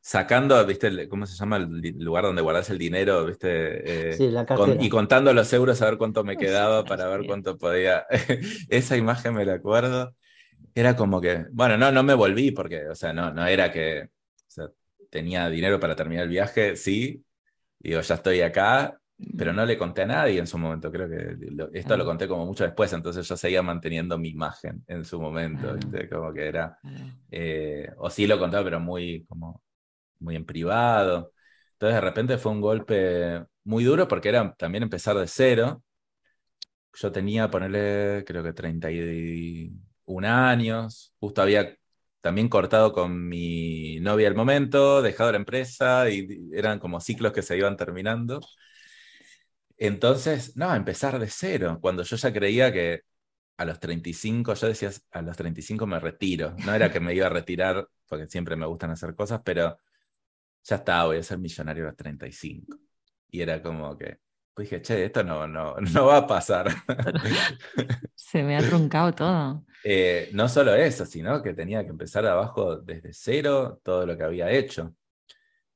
sacando, 0.00 0.64
¿viste? 0.66 1.08
¿Cómo 1.08 1.26
se 1.26 1.36
llama 1.36 1.56
el 1.56 1.94
lugar 1.98 2.24
donde 2.24 2.42
guardas 2.42 2.70
el 2.70 2.78
dinero? 2.78 3.24
¿Viste? 3.26 4.08
Eh, 4.10 4.12
sí, 4.12 4.30
la 4.30 4.46
y 4.78 4.88
contando 4.88 5.32
los 5.32 5.52
euros 5.52 5.80
a 5.82 5.86
ver 5.86 5.98
cuánto 5.98 6.24
me 6.24 6.36
quedaba 6.38 6.84
para 6.84 7.08
ver 7.08 7.26
cuánto 7.26 7.56
podía. 7.58 8.06
Esa 8.68 8.96
imagen 8.96 9.34
me 9.34 9.44
la 9.44 9.54
acuerdo. 9.54 10.14
Era 10.74 10.96
como 10.96 11.20
que, 11.20 11.46
bueno, 11.52 11.76
no, 11.76 11.92
no 11.92 12.02
me 12.02 12.14
volví 12.14 12.50
porque, 12.50 12.88
o 12.88 12.94
sea, 12.94 13.12
no, 13.12 13.32
no 13.32 13.46
era 13.46 13.70
que, 13.70 14.10
tenía 15.14 15.48
dinero 15.48 15.78
para 15.78 15.94
terminar 15.94 16.24
el 16.24 16.30
viaje, 16.30 16.74
sí, 16.74 17.24
digo, 17.78 18.00
ya 18.00 18.16
estoy 18.16 18.40
acá, 18.40 19.00
pero 19.36 19.52
no 19.52 19.64
le 19.64 19.78
conté 19.78 20.02
a 20.02 20.06
nadie 20.06 20.38
en 20.38 20.46
su 20.46 20.58
momento, 20.58 20.90
creo 20.90 21.08
que 21.08 21.36
esto 21.72 21.96
lo 21.96 22.02
ah. 22.02 22.06
conté 22.06 22.26
como 22.26 22.46
mucho 22.46 22.64
después, 22.64 22.92
entonces 22.92 23.26
yo 23.26 23.36
seguía 23.36 23.62
manteniendo 23.62 24.18
mi 24.18 24.30
imagen 24.30 24.84
en 24.86 25.04
su 25.04 25.20
momento, 25.20 25.76
ah. 25.76 25.98
como 26.10 26.32
que 26.32 26.46
era, 26.46 26.78
ah. 26.82 26.90
eh, 27.30 27.92
o 27.98 28.10
sí 28.10 28.26
lo 28.26 28.38
contaba, 28.38 28.64
pero 28.64 28.80
muy, 28.80 29.24
como, 29.26 29.62
muy 30.20 30.36
en 30.36 30.44
privado. 30.44 31.32
Entonces 31.72 31.94
de 31.96 32.00
repente 32.00 32.38
fue 32.38 32.52
un 32.52 32.60
golpe 32.60 33.44
muy 33.64 33.84
duro 33.84 34.08
porque 34.08 34.28
era 34.30 34.54
también 34.56 34.82
empezar 34.82 35.16
de 35.16 35.26
cero. 35.26 35.82
Yo 36.94 37.10
tenía, 37.12 37.50
ponerle, 37.50 38.24
creo 38.24 38.42
que 38.42 38.52
31 38.52 40.26
años, 40.28 41.12
justo 41.18 41.42
había 41.42 41.76
también 42.20 42.48
cortado 42.48 42.92
con 42.92 43.28
mi 43.28 43.98
novia 44.00 44.28
al 44.28 44.34
momento, 44.34 45.02
dejado 45.02 45.32
la 45.32 45.38
empresa 45.38 46.08
y 46.10 46.50
eran 46.52 46.78
como 46.78 47.00
ciclos 47.00 47.32
que 47.32 47.42
se 47.42 47.56
iban 47.56 47.76
terminando. 47.76 48.40
Entonces, 49.76 50.56
no, 50.56 50.74
empezar 50.74 51.18
de 51.18 51.28
cero, 51.28 51.78
cuando 51.80 52.02
yo 52.02 52.16
ya 52.16 52.32
creía 52.32 52.72
que 52.72 53.02
a 53.56 53.64
los 53.64 53.78
35, 53.80 54.54
yo 54.54 54.66
decía, 54.68 54.90
a 55.12 55.22
los 55.22 55.36
35 55.36 55.86
me 55.86 56.00
retiro. 56.00 56.54
No 56.64 56.74
era 56.74 56.90
que 56.90 57.00
me 57.00 57.14
iba 57.14 57.26
a 57.26 57.30
retirar, 57.30 57.88
porque 58.08 58.26
siempre 58.28 58.56
me 58.56 58.66
gustan 58.66 58.90
hacer 58.90 59.14
cosas, 59.14 59.40
pero 59.44 59.78
ya 60.64 60.76
está, 60.76 61.04
voy 61.04 61.18
a 61.18 61.22
ser 61.22 61.38
millonario 61.38 61.84
a 61.84 61.86
los 61.88 61.96
35. 61.96 62.78
Y 63.30 63.40
era 63.40 63.62
como 63.62 63.96
que, 63.96 64.18
pues 64.52 64.70
dije, 64.70 64.82
che, 64.82 65.04
esto 65.04 65.22
no, 65.22 65.46
no, 65.46 65.76
no 65.76 66.06
va 66.06 66.18
a 66.18 66.26
pasar. 66.26 66.68
Se 68.14 68.42
me 68.42 68.56
ha 68.56 68.60
truncado 68.60 69.12
todo. 69.12 69.64
Eh, 69.84 70.30
no 70.32 70.48
solo 70.48 70.74
eso, 70.74 71.04
sino 71.04 71.42
que 71.42 71.54
tenía 71.54 71.84
que 71.84 71.90
empezar 71.90 72.26
abajo 72.26 72.76
desde 72.76 73.12
cero 73.12 73.80
todo 73.82 74.06
lo 74.06 74.16
que 74.16 74.24
había 74.24 74.50
hecho. 74.50 74.94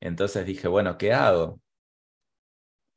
Entonces 0.00 0.46
dije, 0.46 0.68
bueno, 0.68 0.96
¿qué 0.96 1.12
hago? 1.12 1.60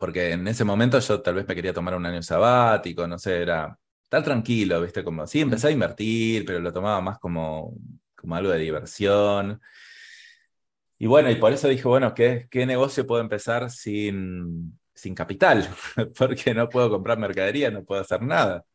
Porque 0.02 0.32
en 0.32 0.48
ese 0.48 0.64
momento 0.64 1.00
yo 1.00 1.22
tal 1.22 1.36
vez 1.36 1.48
me 1.48 1.54
quería 1.54 1.74
tomar 1.74 1.94
un 1.96 2.08
año 2.08 2.24
sabático, 2.24 3.06
no 3.08 3.20
sé, 3.20 3.44
era 3.44 3.78
estar 4.02 4.24
tranquilo, 4.24 4.82
¿viste? 4.82 5.04
Como, 5.04 5.28
sí, 5.28 5.42
empecé 5.42 5.68
a 5.68 5.72
invertir, 5.72 6.44
pero 6.44 6.60
lo 6.60 6.74
tomaba 6.74 7.00
más 7.02 7.20
como, 7.20 7.76
como 8.16 8.36
algo 8.36 8.50
de 8.50 8.58
diversión. 8.58 9.62
Y 10.98 11.06
bueno, 11.06 11.30
y 11.30 11.36
por 11.36 11.54
eso 11.54 11.68
dije, 11.68 11.88
bueno, 11.88 12.16
¿qué, 12.16 12.48
qué 12.50 12.66
negocio 12.66 13.06
puedo 13.06 13.22
empezar 13.22 13.70
sin, 13.70 14.80
sin 14.96 15.14
capital, 15.14 15.70
porque 16.18 16.56
no 16.56 16.68
puedo 16.68 16.90
comprar 16.90 17.20
mercadería, 17.20 17.70
no 17.70 17.84
puedo 17.84 18.02
hacer 18.02 18.24
nada. 18.24 18.66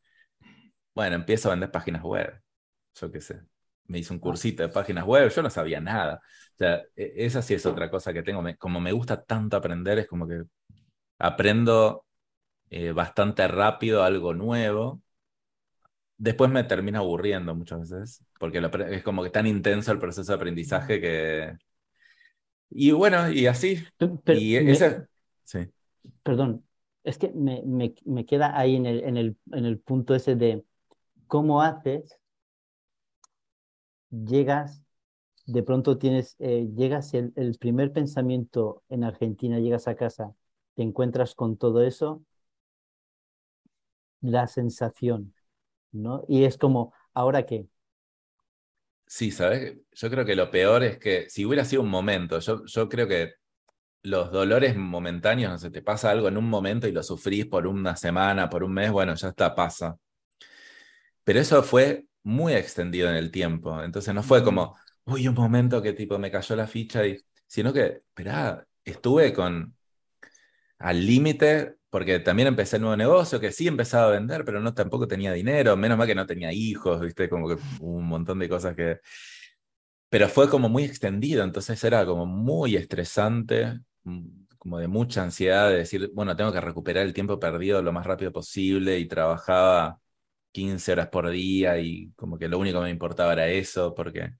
Bueno, 0.95 1.17
empiezo 1.17 1.49
a 1.49 1.53
vender 1.53 1.73
páginas 1.73 2.03
web. 2.05 2.41
Yo 2.95 3.11
qué 3.11 3.21
sé. 3.21 3.41
Me 3.87 3.99
hice 3.99 4.13
un 4.13 4.21
cursito 4.21 4.63
de 4.63 4.69
páginas 4.69 5.05
web, 5.05 5.29
yo 5.31 5.43
no 5.43 5.51
sabía 5.51 5.81
nada. 5.81 6.21
O 6.55 6.57
sea, 6.57 6.83
e, 6.97 7.15
esa 7.17 7.43
sí 7.43 7.55
es 7.55 7.67
otra 7.67 7.91
cosa 7.91 8.13
que 8.13 8.23
tengo. 8.23 8.45
Como 8.59 8.81
me 8.81 8.93
gusta 8.93 9.25
tanto 9.25 9.57
aprender, 9.57 9.99
es 9.99 10.07
como 10.07 10.29
que 10.29 10.45
aprendo 11.19 12.05
eh, 12.71 12.93
bastante 12.93 13.49
rápido 13.49 14.03
algo 14.05 14.35
nuevo. 14.35 15.03
Después 16.19 16.51
me 16.51 16.65
termina 16.65 17.01
aburriendo 17.01 17.55
muchas 17.55 17.91
veces, 17.91 18.25
porque 18.39 18.63
es 18.91 19.03
como 19.03 19.23
que 19.23 19.31
tan 19.31 19.47
intenso 19.47 19.93
el 19.93 19.99
proceso 19.99 20.33
de 20.33 20.37
aprendizaje 20.37 21.01
que... 21.01 21.53
Y 22.71 22.91
bueno, 22.93 23.31
y 23.31 23.47
así. 23.47 23.85
y. 24.27 24.57
Sí 25.45 25.59
perdón, 26.23 26.65
es 27.05 27.19
que 27.19 27.31
me, 27.33 27.63
me, 27.65 27.95
me 28.05 28.27
queda 28.27 28.59
ahí 28.59 28.77
en 28.77 28.87
el, 28.87 29.05
en, 29.05 29.17
el, 29.17 29.37
en 29.53 29.65
el 29.65 29.79
punto 29.79 30.15
ese 30.15 30.37
de 30.37 30.65
cómo 31.27 31.63
haces, 31.63 32.19
llegas, 34.11 34.83
de 35.47 35.63
pronto 35.63 35.99
tienes, 35.99 36.37
eh, 36.41 36.69
llegas 36.77 37.15
el, 37.15 37.33
el 37.37 37.59
primer 37.59 37.93
pensamiento 37.93 38.83
en 38.89 39.05
Argentina, 39.05 39.59
llegas 39.61 39.89
a 39.89 39.97
casa, 39.97 40.35
te 40.77 40.83
encuentras 40.85 41.35
con 41.35 41.57
todo 41.59 41.83
eso, 41.85 42.25
la 44.21 44.47
sensación, 44.47 45.35
¿no? 45.93 46.25
Y 46.29 46.45
es 46.45 46.59
como, 46.59 46.95
¿ahora 47.15 47.47
qué? 47.47 47.69
Sí, 49.09 49.31
¿sabes? 49.31 49.77
Yo 49.93 50.11
creo 50.11 50.25
que 50.25 50.35
lo 50.35 50.51
peor 50.51 50.83
es 50.83 50.99
que 50.99 51.31
si 51.31 51.45
hubiera 51.45 51.65
sido 51.65 51.83
un 51.83 51.89
momento, 51.91 52.41
yo, 52.41 52.65
yo 52.67 52.89
creo 52.89 53.07
que 53.07 53.35
los 54.03 54.33
dolores 54.33 54.77
momentáneos, 54.77 55.53
no 55.53 55.59
sé, 55.59 55.71
te 55.71 55.83
pasa 55.83 56.11
algo 56.11 56.29
en 56.29 56.37
un 56.39 56.49
momento 56.49 56.89
y 56.89 56.93
lo 56.93 57.03
sufrís 57.03 57.47
por 57.47 57.67
una 57.67 57.97
semana, 57.97 58.51
por 58.51 58.65
un 58.65 58.73
mes, 58.75 58.93
bueno, 58.93 59.15
ya 59.17 59.29
está, 59.31 59.55
pasa. 59.55 59.99
Pero 61.25 61.41
eso 61.41 61.63
fue 61.63 62.07
muy 62.23 62.55
extendido 62.55 63.09
en 63.11 63.17
el 63.17 63.31
tiempo, 63.31 63.83
entonces 63.83 64.15
no 64.15 64.23
fue 64.23 64.43
como, 64.45 64.77
uy, 65.05 65.29
un 65.29 65.35
momento 65.35 65.83
que 65.83 65.93
tipo 65.93 66.19
me 66.19 66.31
cayó 66.31 66.57
la 66.57 66.67
ficha, 66.67 67.07
y, 67.07 67.19
sino 67.47 67.73
que, 67.73 67.87
esperá, 68.09 68.67
estuve 68.85 69.33
con 69.33 69.77
al 70.79 71.07
límite 71.07 71.77
porque 71.97 72.21
también 72.21 72.49
empecé 72.49 72.77
el 72.77 72.83
nuevo 72.83 72.97
negocio, 72.97 73.41
que 73.41 73.53
sí 73.53 73.67
empezaba 73.69 74.09
a 74.09 74.11
vender, 74.11 74.45
pero 74.45 74.61
no 74.61 74.75
tampoco 74.75 75.09
tenía 75.09 75.33
dinero, 75.33 75.77
menos 75.79 75.97
mal 75.97 76.07
que 76.07 76.15
no 76.15 76.27
tenía 76.27 76.53
hijos, 76.53 77.01
¿viste? 77.01 77.29
Como 77.29 77.49
que 77.49 77.57
un 77.81 78.07
montón 78.07 78.39
de 78.39 78.49
cosas 78.51 78.77
que... 78.77 79.01
Pero 80.09 80.29
fue 80.29 80.49
como 80.49 80.69
muy 80.69 80.85
extendido, 80.85 81.43
entonces 81.43 81.83
era 81.85 82.05
como 82.07 82.27
muy 82.27 82.77
estresante, 82.77 83.81
mm, 84.05 84.45
como 84.59 84.79
de 84.79 84.89
mucha 84.89 85.23
ansiedad 85.23 85.71
de 85.71 85.79
decir, 85.79 86.11
bueno, 86.15 86.37
tengo 86.37 86.53
que 86.53 86.61
recuperar 86.61 87.05
el 87.07 87.13
tiempo 87.15 87.39
perdido 87.41 87.83
lo 87.83 87.93
más 87.93 88.07
rápido 88.07 88.33
posible 88.33 88.99
y 88.99 89.07
trabajaba 89.09 90.01
15 90.53 90.93
horas 90.93 91.09
por 91.09 91.31
día 91.31 91.79
y 91.79 92.13
como 92.17 92.39
que 92.39 92.49
lo 92.49 92.59
único 92.59 92.79
que 92.81 92.85
me 92.85 92.91
importaba 92.91 93.33
era 93.33 93.49
eso, 93.49 93.95
porque 93.95 94.33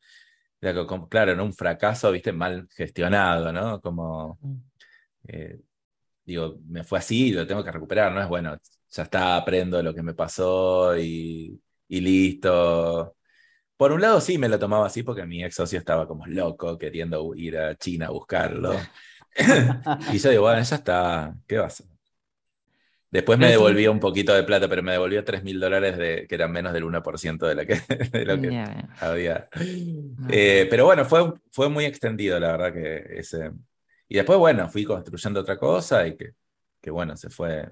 era 0.61 0.87
como, 0.87 1.09
claro, 1.09 1.33
era 1.33 1.43
un 1.43 1.55
fracaso, 1.55 2.13
viste, 2.13 2.33
mal 2.33 2.69
gestionado, 2.71 3.53
¿no? 3.53 3.81
Como, 3.81 4.39
eh, 5.29 5.61
digo, 6.27 6.59
me 6.69 6.85
fue 6.85 6.99
así 6.99 7.29
y 7.29 7.33
lo 7.33 7.47
tengo 7.47 7.65
que 7.65 7.73
recuperar, 7.73 8.13
no 8.13 8.21
es 8.21 8.29
bueno, 8.29 8.57
ya 8.91 9.03
está, 9.03 9.37
aprendo 9.37 9.83
lo 9.83 9.95
que 9.95 10.03
me 10.03 10.15
pasó 10.15 10.99
y, 10.99 11.59
y 11.89 12.01
listo. 12.01 13.17
Por 13.77 13.93
un 13.93 14.01
lado 14.01 14.21
sí 14.21 14.39
me 14.39 14.49
lo 14.49 14.59
tomaba 14.59 14.87
así 14.87 15.03
porque 15.03 15.27
mi 15.27 15.45
ex 15.45 15.55
socio 15.55 15.79
estaba 15.79 16.07
como 16.07 16.27
loco 16.27 16.79
queriendo 16.79 17.35
ir 17.35 17.59
a 17.59 17.77
China 17.77 18.07
a 18.07 18.11
buscarlo. 18.11 18.75
y 20.13 20.19
yo 20.19 20.31
digo, 20.31 20.43
bueno, 20.43 20.63
ya 20.63 20.77
está, 20.77 21.35
¿qué 21.47 21.59
vas 21.59 21.81
a 21.81 21.97
Después 23.17 23.39
me 23.39 23.49
devolvió 23.49 23.93
un 23.93 24.01
poquito 24.01 24.35
de 24.35 24.43
plata, 24.43 24.69
pero 24.69 24.83
me 24.83 24.93
devolvió 24.93 25.25
3 25.25 25.43
mil 25.43 25.61
dólares, 25.61 25.97
de, 25.97 26.27
que 26.29 26.35
eran 26.35 26.53
menos 26.53 26.73
del 26.73 26.85
1% 26.85 27.47
de, 27.47 27.55
la 27.55 27.65
que, 27.65 27.81
de 28.11 28.25
lo 28.27 28.39
que 28.39 28.65
había. 29.01 29.49
Eh, 30.29 30.67
pero 30.69 30.85
bueno, 30.85 31.05
fue, 31.05 31.33
fue 31.51 31.71
muy 31.71 31.85
extendido, 31.85 32.39
la 32.41 32.53
verdad 32.57 32.73
que 32.75 33.19
ese... 33.19 33.53
Y 34.09 34.17
después, 34.17 34.39
bueno, 34.39 34.69
fui 34.69 34.85
construyendo 34.85 35.41
otra 35.41 35.59
cosa 35.59 36.07
y 36.07 36.17
que, 36.17 36.33
que 36.81 36.91
bueno, 36.91 37.17
se 37.17 37.31
fue, 37.31 37.71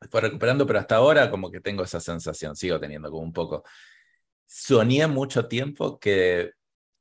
se 0.00 0.08
fue 0.08 0.20
recuperando, 0.20 0.66
pero 0.66 0.78
hasta 0.78 0.96
ahora 0.96 1.30
como 1.30 1.50
que 1.50 1.60
tengo 1.60 1.84
esa 1.84 2.00
sensación, 2.00 2.56
sigo 2.56 2.80
teniendo 2.80 3.10
como 3.10 3.22
un 3.22 3.32
poco... 3.32 3.64
Soñé 4.46 5.06
mucho 5.06 5.46
tiempo 5.48 5.98
que 5.98 6.52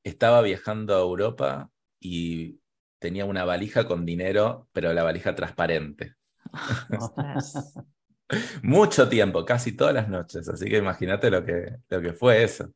estaba 0.04 0.42
viajando 0.42 0.96
a 0.96 1.00
Europa 1.00 1.72
y 2.00 2.60
tenía 3.00 3.26
una 3.26 3.46
valija 3.46 3.88
con 3.88 4.06
dinero, 4.06 4.68
pero 4.74 4.94
la 4.94 5.04
valija 5.04 5.36
transparente. 5.36 6.16
Mucho 8.64 9.08
tiempo, 9.10 9.46
casi 9.46 9.72
todas 9.76 9.94
las 9.94 10.10
noches, 10.10 10.48
así 10.50 10.70
que 10.70 10.78
imagínate 10.78 11.30
lo 11.32 11.44
que, 11.46 11.78
lo 11.90 12.02
que 12.02 12.14
fue 12.14 12.44
eso. 12.44 12.72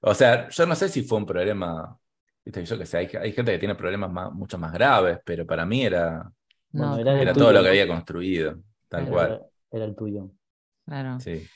O 0.00 0.14
sea, 0.14 0.48
yo 0.50 0.66
no 0.66 0.74
sé 0.74 0.88
si 0.88 1.02
fue 1.02 1.18
un 1.18 1.26
problema, 1.26 1.98
yo 2.44 2.78
que 2.78 2.86
sé, 2.86 2.98
hay, 2.98 3.32
gente 3.32 3.52
que 3.52 3.58
tiene 3.58 3.74
problemas 3.74 4.32
mucho 4.32 4.58
más 4.58 4.72
graves, 4.72 5.18
pero 5.24 5.46
para 5.46 5.64
mí 5.64 5.84
era, 5.84 6.30
era, 6.72 7.32
todo 7.32 7.52
lo 7.52 7.62
que 7.62 7.68
había 7.68 7.86
construido, 7.86 8.62
tal 8.88 9.08
cual. 9.08 9.42
Era 9.70 9.84
el 9.84 9.94
tuyo. 9.94 10.30
Claro. 10.84 11.20
Sí. 11.20 11.46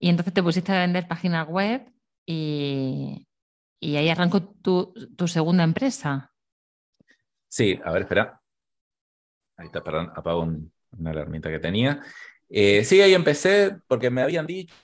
Y 0.00 0.08
entonces 0.08 0.32
te 0.32 0.42
pusiste 0.42 0.72
a 0.72 0.80
vender 0.80 1.06
páginas 1.06 1.46
web 1.46 1.82
y, 2.24 3.26
y 3.80 3.96
ahí 3.96 4.08
arrancó 4.08 4.42
tu, 4.42 4.94
tu 5.16 5.28
segunda 5.28 5.64
empresa. 5.64 6.32
Sí, 7.48 7.78
a 7.84 7.92
ver, 7.92 8.02
espera. 8.02 8.40
Ahí 9.56 9.66
está, 9.66 9.82
perdón, 9.82 10.12
apago 10.14 10.42
una 10.42 11.10
alarmita 11.10 11.50
que 11.50 11.58
tenía. 11.58 12.00
Eh, 12.48 12.84
sí, 12.84 13.00
ahí 13.00 13.14
empecé 13.14 13.76
porque 13.86 14.10
me 14.10 14.22
habían 14.22 14.46
dicho 14.46 14.74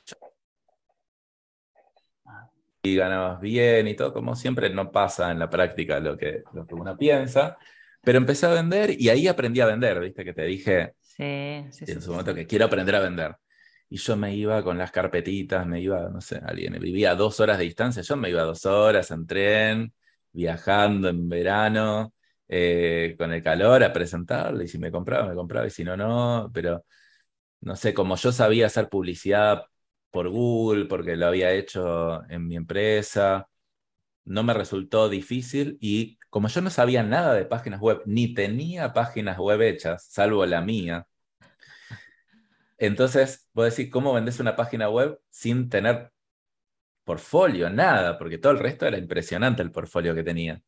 y 2.84 2.96
ganabas 2.96 3.40
bien 3.40 3.88
y 3.88 3.96
todo, 3.96 4.12
como 4.12 4.36
siempre 4.36 4.70
no 4.70 4.92
pasa 4.92 5.30
en 5.32 5.38
la 5.38 5.48
práctica 5.50 6.00
lo 6.00 6.16
que, 6.16 6.42
lo 6.52 6.66
que 6.66 6.74
uno 6.74 6.96
piensa, 6.96 7.56
pero 8.02 8.18
empecé 8.18 8.46
a 8.46 8.50
vender 8.50 8.90
y 9.00 9.08
ahí 9.08 9.26
aprendí 9.26 9.60
a 9.60 9.66
vender, 9.66 10.00
viste 10.00 10.24
que 10.24 10.34
te 10.34 10.44
dije 10.44 10.94
sí, 11.00 11.64
sí, 11.70 11.92
en 11.92 12.02
su 12.02 12.10
momento 12.10 12.34
que 12.34 12.46
quiero 12.46 12.66
aprender 12.66 12.94
a 12.96 13.00
vender. 13.00 13.36
Y 13.88 13.96
yo 13.98 14.16
me 14.16 14.34
iba 14.34 14.62
con 14.62 14.76
las 14.78 14.90
carpetitas, 14.90 15.66
me 15.66 15.80
iba, 15.80 16.08
no 16.10 16.20
sé, 16.20 16.40
alguien 16.44 16.74
vivía 16.80 17.12
a 17.12 17.14
dos 17.14 17.40
horas 17.40 17.58
de 17.58 17.64
distancia, 17.64 18.02
yo 18.02 18.16
me 18.16 18.30
iba 18.30 18.42
a 18.42 18.44
dos 18.44 18.66
horas 18.66 19.10
en 19.10 19.26
tren, 19.26 19.94
viajando 20.32 21.08
en 21.08 21.28
verano, 21.28 22.12
eh, 22.48 23.14
con 23.18 23.32
el 23.32 23.42
calor 23.42 23.82
a 23.82 23.92
presentarlo 23.92 24.62
y 24.62 24.68
si 24.68 24.78
me 24.78 24.90
compraba, 24.90 25.28
me 25.28 25.34
compraba 25.34 25.66
y 25.66 25.70
si 25.70 25.84
no, 25.84 25.96
no, 25.96 26.50
pero 26.52 26.84
no 27.60 27.76
sé, 27.76 27.94
como 27.94 28.16
yo 28.16 28.32
sabía 28.32 28.66
hacer 28.66 28.88
publicidad 28.88 29.64
por 30.14 30.30
Google, 30.30 30.86
porque 30.86 31.16
lo 31.16 31.26
había 31.26 31.52
hecho 31.52 32.24
en 32.30 32.46
mi 32.48 32.56
empresa, 32.56 33.48
no 34.24 34.42
me 34.44 34.54
resultó 34.54 35.08
difícil 35.08 35.78
y 35.80 36.18
como 36.30 36.48
yo 36.48 36.62
no 36.62 36.70
sabía 36.70 37.02
nada 37.02 37.34
de 37.34 37.46
páginas 37.46 37.80
web, 37.80 38.02
ni 38.06 38.34
tenía 38.34 38.92
páginas 38.94 39.38
web 39.38 39.62
hechas, 39.62 40.06
salvo 40.10 40.46
la 40.46 40.60
mía, 40.62 41.06
entonces, 42.78 43.48
vos 43.52 43.74
decís, 43.74 43.90
¿cómo 43.92 44.12
vendes 44.12 44.40
una 44.40 44.56
página 44.56 44.88
web 44.90 45.18
sin 45.30 45.68
tener 45.68 46.10
portfolio? 47.04 47.70
Nada, 47.70 48.18
porque 48.18 48.38
todo 48.38 48.52
el 48.52 48.58
resto 48.58 48.86
era 48.86 48.98
impresionante 48.98 49.62
el 49.62 49.72
portfolio 49.72 50.14
que 50.14 50.22
tenía. 50.22 50.60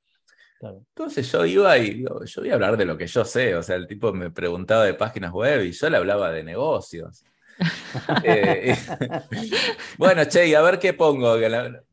Entonces 0.61 1.31
yo 1.31 1.45
iba 1.45 1.77
y 1.79 2.03
yo 2.03 2.41
voy 2.41 2.51
a 2.51 2.55
hablar 2.55 2.77
de 2.77 2.87
lo 2.87 2.97
que 2.97 3.07
yo 3.07 3.25
sé, 3.25 3.55
o 3.55 3.63
sea, 3.63 3.77
el 3.77 3.87
tipo 3.87 4.13
me 4.13 4.31
preguntaba 4.31 4.85
de 4.85 4.95
páginas 4.95 5.33
web 5.33 5.65
y 5.65 5.73
yo 5.73 5.91
le 5.91 5.97
hablaba 5.99 6.31
de 6.33 6.43
negocios. 6.43 7.25
Eh, 8.25 8.77
bueno, 9.99 10.25
che, 10.27 10.47
y 10.47 10.55
a 10.55 10.63
ver 10.63 10.79
qué 10.79 10.93
pongo. 10.93 11.39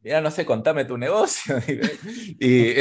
Ya 0.03 0.21
no 0.21 0.31
sé, 0.31 0.45
contame 0.45 0.85
tu 0.85 0.97
negocio. 0.97 1.57
y, 2.39 2.73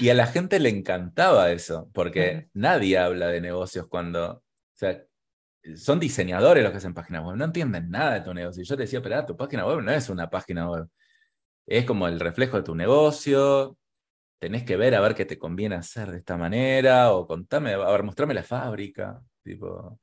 y, 0.00 0.08
a 0.08 0.14
la 0.14 0.26
gente 0.26 0.60
le 0.60 0.68
encantaba 0.68 1.50
eso, 1.52 1.90
porque 1.92 2.48
nadie 2.54 2.98
habla 2.98 3.28
de 3.28 3.40
negocios 3.40 3.86
cuando, 3.88 4.32
o 4.32 4.42
sea, 4.74 5.02
son 5.76 5.98
diseñadores 6.00 6.62
los 6.62 6.72
que 6.72 6.78
hacen 6.78 6.94
páginas 6.94 7.24
web, 7.24 7.36
no 7.36 7.44
entienden 7.44 7.90
nada 7.90 8.14
de 8.14 8.20
tu 8.20 8.34
negocio. 8.34 8.62
Y 8.62 8.66
yo 8.66 8.76
te 8.76 8.82
decía, 8.82 9.02
pero 9.02 9.24
tu 9.26 9.36
página 9.36 9.66
web 9.66 9.82
no 9.82 9.92
es 9.92 10.08
una 10.08 10.30
página 10.30 10.70
web, 10.70 10.88
es 11.66 11.84
como 11.84 12.08
el 12.08 12.20
reflejo 12.20 12.58
de 12.58 12.62
tu 12.62 12.74
negocio, 12.74 13.78
tenés 14.38 14.64
que 14.64 14.76
ver 14.76 14.94
a 14.94 15.00
ver 15.00 15.14
qué 15.14 15.24
te 15.26 15.38
conviene 15.38 15.76
hacer 15.76 16.10
de 16.12 16.18
esta 16.18 16.36
manera, 16.36 17.12
o 17.12 17.26
contame, 17.26 17.74
a 17.74 17.78
ver, 17.90 18.02
mostrame 18.02 18.34
la 18.34 18.42
fábrica, 18.44 19.20
tipo. 19.42 19.98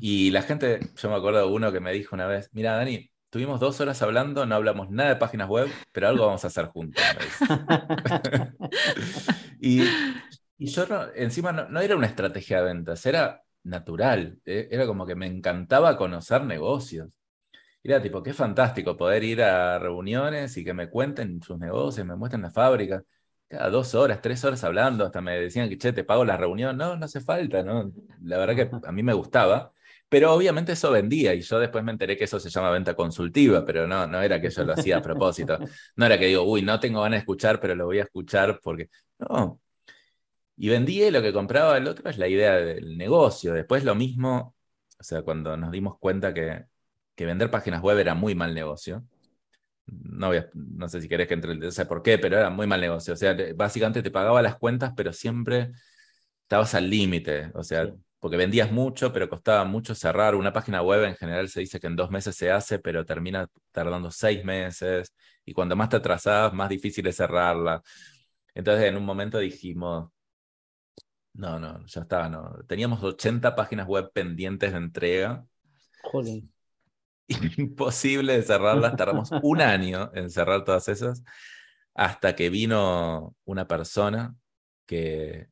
Y 0.00 0.30
la 0.30 0.42
gente, 0.42 0.80
yo 0.96 1.10
me 1.10 1.16
acuerdo 1.16 1.40
de 1.40 1.52
uno 1.52 1.72
que 1.72 1.80
me 1.80 1.92
dijo 1.92 2.14
una 2.14 2.26
vez, 2.26 2.50
mira, 2.52 2.76
Dani, 2.76 3.10
tuvimos 3.30 3.60
dos 3.60 3.80
horas 3.80 4.00
hablando, 4.02 4.46
no 4.46 4.54
hablamos 4.54 4.90
nada 4.90 5.10
de 5.10 5.16
páginas 5.16 5.48
web, 5.48 5.68
pero 5.92 6.08
algo 6.08 6.26
vamos 6.26 6.44
a 6.44 6.48
hacer 6.48 6.66
juntos. 6.66 7.02
y, 9.60 9.84
yo 10.58 10.86
encima 11.14 11.52
no, 11.52 11.80
era 11.80 11.96
una 11.96 12.06
estrategia 12.06 12.58
de 12.58 12.64
ventas, 12.64 13.04
era 13.06 13.42
natural, 13.64 14.38
e, 14.44 14.68
era 14.70 14.86
como 14.86 15.06
que 15.06 15.14
me 15.14 15.26
encantaba 15.26 15.96
conocer 15.96 16.44
negocios. 16.44 17.10
Era 17.82 18.02
tipo, 18.02 18.22
qué 18.22 18.32
fantástico 18.32 18.96
poder 18.96 19.22
ir 19.22 19.42
a 19.42 19.78
reuniones 19.78 20.56
y 20.56 20.64
que 20.64 20.74
me 20.74 20.90
cuenten 20.90 21.40
sus 21.42 21.58
negocios, 21.58 22.06
me 22.06 22.16
muestren 22.16 22.42
la 22.42 22.50
fábrica 22.50 23.02
cada 23.48 23.70
dos 23.70 23.94
horas, 23.94 24.20
tres 24.20 24.44
horas 24.44 24.64
hablando, 24.64 25.04
hasta 25.04 25.20
me 25.20 25.38
decían 25.40 25.68
que, 25.68 25.78
che, 25.78 25.92
te 25.92 26.04
pago 26.04 26.24
la 26.24 26.36
reunión. 26.36 26.76
No, 26.76 26.96
no 26.96 27.04
hace 27.04 27.20
falta, 27.20 27.62
¿no? 27.62 27.92
La 28.22 28.38
verdad 28.38 28.56
que 28.56 28.70
a 28.88 28.92
mí 28.92 29.02
me 29.02 29.12
gustaba, 29.12 29.72
pero 30.08 30.32
obviamente 30.32 30.72
eso 30.72 30.90
vendía 30.90 31.34
y 31.34 31.40
yo 31.42 31.58
después 31.58 31.84
me 31.84 31.92
enteré 31.92 32.16
que 32.16 32.24
eso 32.24 32.40
se 32.40 32.50
llama 32.50 32.70
venta 32.70 32.94
consultiva, 32.94 33.64
pero 33.64 33.86
no, 33.86 34.06
no 34.06 34.20
era 34.22 34.40
que 34.40 34.50
yo 34.50 34.64
lo 34.64 34.72
hacía 34.74 34.98
a 34.98 35.02
propósito. 35.02 35.58
No 35.96 36.06
era 36.06 36.18
que 36.18 36.26
digo, 36.26 36.42
uy, 36.42 36.62
no 36.62 36.80
tengo 36.80 37.02
ganas 37.02 37.18
de 37.18 37.20
escuchar, 37.20 37.60
pero 37.60 37.74
lo 37.74 37.86
voy 37.86 37.98
a 38.00 38.04
escuchar 38.04 38.60
porque... 38.62 38.90
No. 39.18 39.60
Y 40.56 40.68
vendí 40.68 41.02
y 41.02 41.10
lo 41.10 41.22
que 41.22 41.32
compraba 41.32 41.76
el 41.76 41.86
otro 41.86 42.08
es 42.10 42.18
la 42.18 42.28
idea 42.28 42.54
del 42.56 42.96
negocio. 42.96 43.52
Después 43.52 43.84
lo 43.84 43.94
mismo, 43.94 44.54
o 44.98 45.02
sea, 45.02 45.22
cuando 45.22 45.56
nos 45.56 45.70
dimos 45.70 45.98
cuenta 45.98 46.32
que, 46.32 46.64
que 47.14 47.26
vender 47.26 47.50
páginas 47.50 47.82
web 47.82 47.98
era 47.98 48.14
muy 48.14 48.34
mal 48.34 48.54
negocio, 48.54 49.04
no, 49.86 50.30
no 50.54 50.88
sé 50.88 51.00
si 51.00 51.08
querés 51.08 51.28
que 51.28 51.34
entre, 51.34 51.56
no 51.56 51.70
sé 51.70 51.86
por 51.86 52.02
qué, 52.02 52.18
pero 52.18 52.38
era 52.38 52.50
muy 52.50 52.66
mal 52.66 52.80
negocio. 52.80 53.14
O 53.14 53.16
sea, 53.16 53.36
básicamente 53.54 54.02
te 54.02 54.10
pagaba 54.10 54.42
las 54.42 54.56
cuentas, 54.56 54.92
pero 54.96 55.12
siempre 55.12 55.72
estabas 56.42 56.74
al 56.74 56.90
límite. 56.90 57.50
O 57.54 57.62
sea, 57.64 57.88
porque 58.20 58.36
vendías 58.36 58.72
mucho, 58.72 59.12
pero 59.12 59.28
costaba 59.28 59.64
mucho 59.64 59.94
cerrar. 59.94 60.34
Una 60.34 60.52
página 60.52 60.82
web 60.82 61.04
en 61.04 61.16
general 61.16 61.48
se 61.48 61.60
dice 61.60 61.80
que 61.80 61.86
en 61.88 61.96
dos 61.96 62.10
meses 62.10 62.36
se 62.36 62.50
hace, 62.50 62.78
pero 62.78 63.04
termina 63.04 63.48
tardando 63.72 64.10
seis 64.10 64.44
meses. 64.44 65.14
Y 65.44 65.52
cuando 65.52 65.76
más 65.76 65.88
te 65.90 65.96
atrasabas, 65.96 66.52
más 66.54 66.68
difícil 66.68 67.06
es 67.06 67.16
cerrarla. 67.16 67.82
Entonces, 68.54 68.86
en 68.86 68.96
un 68.96 69.04
momento 69.04 69.38
dijimos, 69.38 70.10
no, 71.34 71.58
no, 71.58 71.84
ya 71.86 72.00
estaba, 72.02 72.28
no. 72.28 72.56
Teníamos 72.66 73.02
80 73.02 73.54
páginas 73.54 73.86
web 73.86 74.10
pendientes 74.12 74.72
de 74.72 74.78
entrega. 74.78 75.46
Joder 76.02 76.42
imposible 77.56 78.36
de 78.36 78.42
cerrarlas. 78.42 78.96
Tardamos 78.96 79.30
un 79.42 79.60
año 79.60 80.10
en 80.14 80.30
cerrar 80.30 80.64
todas 80.64 80.88
esas, 80.88 81.22
hasta 81.94 82.34
que 82.36 82.50
vino 82.50 83.34
una 83.44 83.66
persona 83.66 84.34
que 84.86 85.48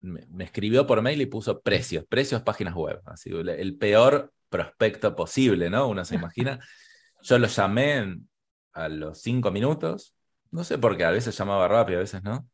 me, 0.00 0.44
escribió 0.44 0.86
por 0.86 1.02
mail 1.02 1.20
y 1.20 1.26
puso 1.26 1.60
precios, 1.60 2.04
precios 2.06 2.42
páginas 2.42 2.74
web. 2.74 3.00
Así, 3.06 3.30
el 3.30 3.76
peor 3.76 4.32
prospecto 4.48 5.16
posible, 5.16 5.70
¿no? 5.70 5.88
Uno 5.88 6.04
se 6.04 6.14
imagina. 6.14 6.60
Yo 7.22 7.38
lo 7.38 7.46
llamé 7.48 8.18
a 8.72 8.88
los 8.88 9.20
cinco 9.20 9.50
minutos, 9.50 10.14
no 10.50 10.64
sé 10.64 10.78
por 10.78 10.96
qué, 10.96 11.04
a 11.04 11.10
veces 11.10 11.36
llamaba 11.36 11.66
rápido, 11.66 11.98
a 11.98 12.02
veces 12.02 12.22
no. 12.22 12.48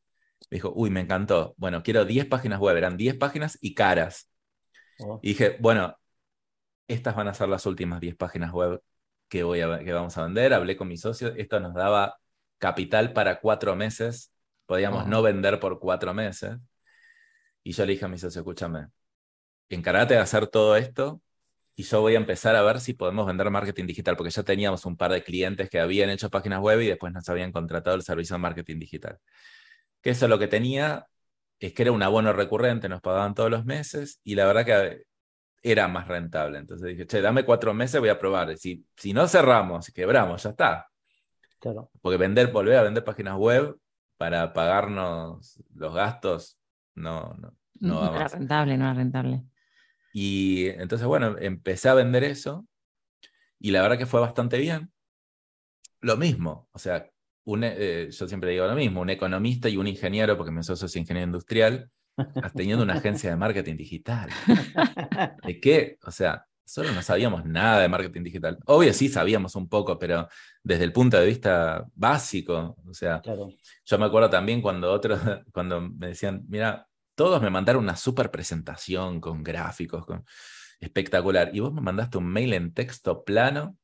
Me 0.50 0.56
dijo, 0.56 0.72
uy, 0.74 0.90
me 0.90 1.00
encantó. 1.00 1.54
Bueno, 1.56 1.82
quiero 1.82 2.04
10 2.04 2.26
páginas 2.26 2.58
web, 2.58 2.76
eran 2.76 2.96
10 2.96 3.16
páginas 3.16 3.58
y 3.60 3.74
caras. 3.74 4.30
Oh. 4.98 5.20
Y 5.22 5.30
dije, 5.30 5.56
bueno, 5.60 5.96
estas 6.92 7.16
van 7.16 7.28
a 7.28 7.34
ser 7.34 7.48
las 7.48 7.66
últimas 7.66 8.00
10 8.00 8.16
páginas 8.16 8.52
web 8.52 8.80
que, 9.28 9.42
voy 9.42 9.60
a, 9.60 9.78
que 9.80 9.92
vamos 9.92 10.16
a 10.18 10.24
vender. 10.24 10.54
Hablé 10.54 10.76
con 10.76 10.88
mi 10.88 10.96
socio, 10.96 11.34
esto 11.36 11.60
nos 11.60 11.74
daba 11.74 12.18
capital 12.58 13.12
para 13.12 13.40
cuatro 13.40 13.74
meses, 13.76 14.32
podíamos 14.66 15.06
no 15.06 15.22
vender 15.22 15.58
por 15.60 15.80
cuatro 15.80 16.14
meses. 16.14 16.56
Y 17.64 17.72
yo 17.72 17.86
le 17.86 17.92
dije 17.92 18.04
a 18.04 18.08
mi 18.08 18.18
socio, 18.18 18.40
escúchame, 18.40 18.88
encárgate 19.68 20.14
de 20.14 20.20
hacer 20.20 20.46
todo 20.46 20.76
esto 20.76 21.20
y 21.74 21.84
yo 21.84 22.00
voy 22.00 22.14
a 22.14 22.18
empezar 22.18 22.54
a 22.56 22.62
ver 22.62 22.80
si 22.80 22.92
podemos 22.94 23.26
vender 23.26 23.50
marketing 23.50 23.86
digital, 23.86 24.16
porque 24.16 24.30
ya 24.30 24.42
teníamos 24.42 24.84
un 24.84 24.96
par 24.96 25.12
de 25.12 25.22
clientes 25.22 25.70
que 25.70 25.80
habían 25.80 26.10
hecho 26.10 26.30
páginas 26.30 26.60
web 26.60 26.80
y 26.80 26.88
después 26.88 27.12
nos 27.12 27.28
habían 27.28 27.52
contratado 27.52 27.96
el 27.96 28.02
servicio 28.02 28.34
de 28.34 28.40
marketing 28.40 28.78
digital. 28.78 29.18
Que 30.02 30.10
eso 30.10 30.28
lo 30.28 30.38
que 30.38 30.48
tenía 30.48 31.06
es 31.60 31.72
que 31.74 31.82
era 31.82 31.92
un 31.92 32.02
abono 32.02 32.32
recurrente, 32.32 32.88
nos 32.88 33.00
pagaban 33.00 33.34
todos 33.34 33.50
los 33.50 33.64
meses 33.64 34.20
y 34.24 34.34
la 34.34 34.46
verdad 34.46 34.66
que 34.66 35.04
era 35.62 35.88
más 35.88 36.08
rentable. 36.08 36.58
Entonces 36.58 36.88
dije, 36.88 37.06
che, 37.06 37.20
dame 37.20 37.44
cuatro 37.44 37.72
meses, 37.72 38.00
voy 38.00 38.08
a 38.08 38.18
probar. 38.18 38.56
Si, 38.56 38.84
si 38.96 39.12
no 39.12 39.28
cerramos, 39.28 39.90
quebramos, 39.90 40.42
ya 40.42 40.50
está. 40.50 40.88
Claro. 41.60 41.90
Porque 42.00 42.18
vender, 42.18 42.50
volver 42.50 42.76
a 42.76 42.82
vender 42.82 43.04
páginas 43.04 43.36
web 43.36 43.76
para 44.16 44.52
pagarnos 44.52 45.62
los 45.74 45.94
gastos, 45.94 46.58
no, 46.94 47.34
no, 47.38 47.56
no 47.80 48.00
va 48.00 48.10
No 48.10 48.16
era 48.16 48.28
rentable, 48.28 48.76
no 48.76 48.84
era 48.84 48.94
rentable. 48.94 49.44
Y 50.12 50.66
entonces, 50.66 51.06
bueno, 51.06 51.36
empecé 51.38 51.88
a 51.88 51.94
vender 51.94 52.24
eso 52.24 52.66
y 53.58 53.70
la 53.70 53.82
verdad 53.82 53.98
que 53.98 54.06
fue 54.06 54.20
bastante 54.20 54.58
bien. 54.58 54.92
Lo 56.00 56.16
mismo, 56.16 56.68
o 56.72 56.78
sea, 56.78 57.08
eh, 57.46 58.08
yo 58.10 58.28
siempre 58.28 58.50
digo 58.50 58.66
lo 58.66 58.74
mismo, 58.74 59.00
un 59.00 59.10
economista 59.10 59.68
y 59.68 59.76
un 59.76 59.86
ingeniero, 59.86 60.36
porque 60.36 60.50
mi 60.50 60.62
socio 60.64 60.86
es 60.86 60.96
ingeniero 60.96 61.26
industrial, 61.26 61.90
teniendo 62.54 62.84
una 62.84 62.94
agencia 62.94 63.30
de 63.30 63.36
marketing 63.36 63.76
digital. 63.76 64.30
¿De 65.46 65.60
qué? 65.60 65.98
O 66.04 66.10
sea, 66.10 66.46
solo 66.64 66.92
no 66.92 67.02
sabíamos 67.02 67.44
nada 67.44 67.80
de 67.80 67.88
marketing 67.88 68.22
digital. 68.22 68.58
Obvio 68.66 68.92
sí 68.92 69.08
sabíamos 69.08 69.56
un 69.56 69.68
poco, 69.68 69.98
pero 69.98 70.28
desde 70.62 70.84
el 70.84 70.92
punto 70.92 71.18
de 71.18 71.26
vista 71.26 71.84
básico, 71.94 72.76
o 72.86 72.94
sea, 72.94 73.20
yo 73.84 73.98
me 73.98 74.06
acuerdo 74.06 74.30
también 74.30 74.62
cuando 74.62 74.90
otros, 74.90 75.20
cuando 75.52 75.80
me 75.80 76.08
decían, 76.08 76.44
mira, 76.48 76.86
todos 77.14 77.42
me 77.42 77.50
mandaron 77.50 77.82
una 77.82 77.96
super 77.96 78.30
presentación 78.30 79.20
con 79.20 79.42
gráficos, 79.42 80.06
con... 80.06 80.24
espectacular. 80.80 81.50
Y 81.52 81.60
vos 81.60 81.72
me 81.72 81.80
mandaste 81.80 82.18
un 82.18 82.26
mail 82.26 82.54
en 82.54 82.72
texto 82.72 83.22
plano, 83.24 83.76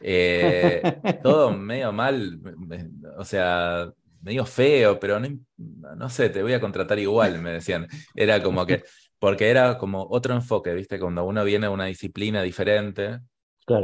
eh, 0.00 1.00
todo 1.22 1.52
medio 1.56 1.92
mal, 1.92 2.40
o 3.18 3.24
sea, 3.24 3.92
medio 4.22 4.44
feo, 4.46 4.98
pero 4.98 5.20
no, 5.20 5.28
no 5.96 6.08
sé, 6.08 6.30
te 6.30 6.42
voy 6.42 6.52
a 6.52 6.60
contratar 6.60 6.98
igual, 6.98 7.40
me 7.40 7.52
decían. 7.52 7.86
Era 8.14 8.42
como 8.42 8.66
que, 8.66 8.84
porque 9.18 9.50
era 9.50 9.78
como 9.78 10.06
otro 10.10 10.34
enfoque, 10.34 10.74
¿viste? 10.74 10.98
Cuando 10.98 11.24
uno 11.24 11.44
viene 11.44 11.66
a 11.66 11.70
una 11.70 11.86
disciplina 11.86 12.42
diferente, 12.42 13.20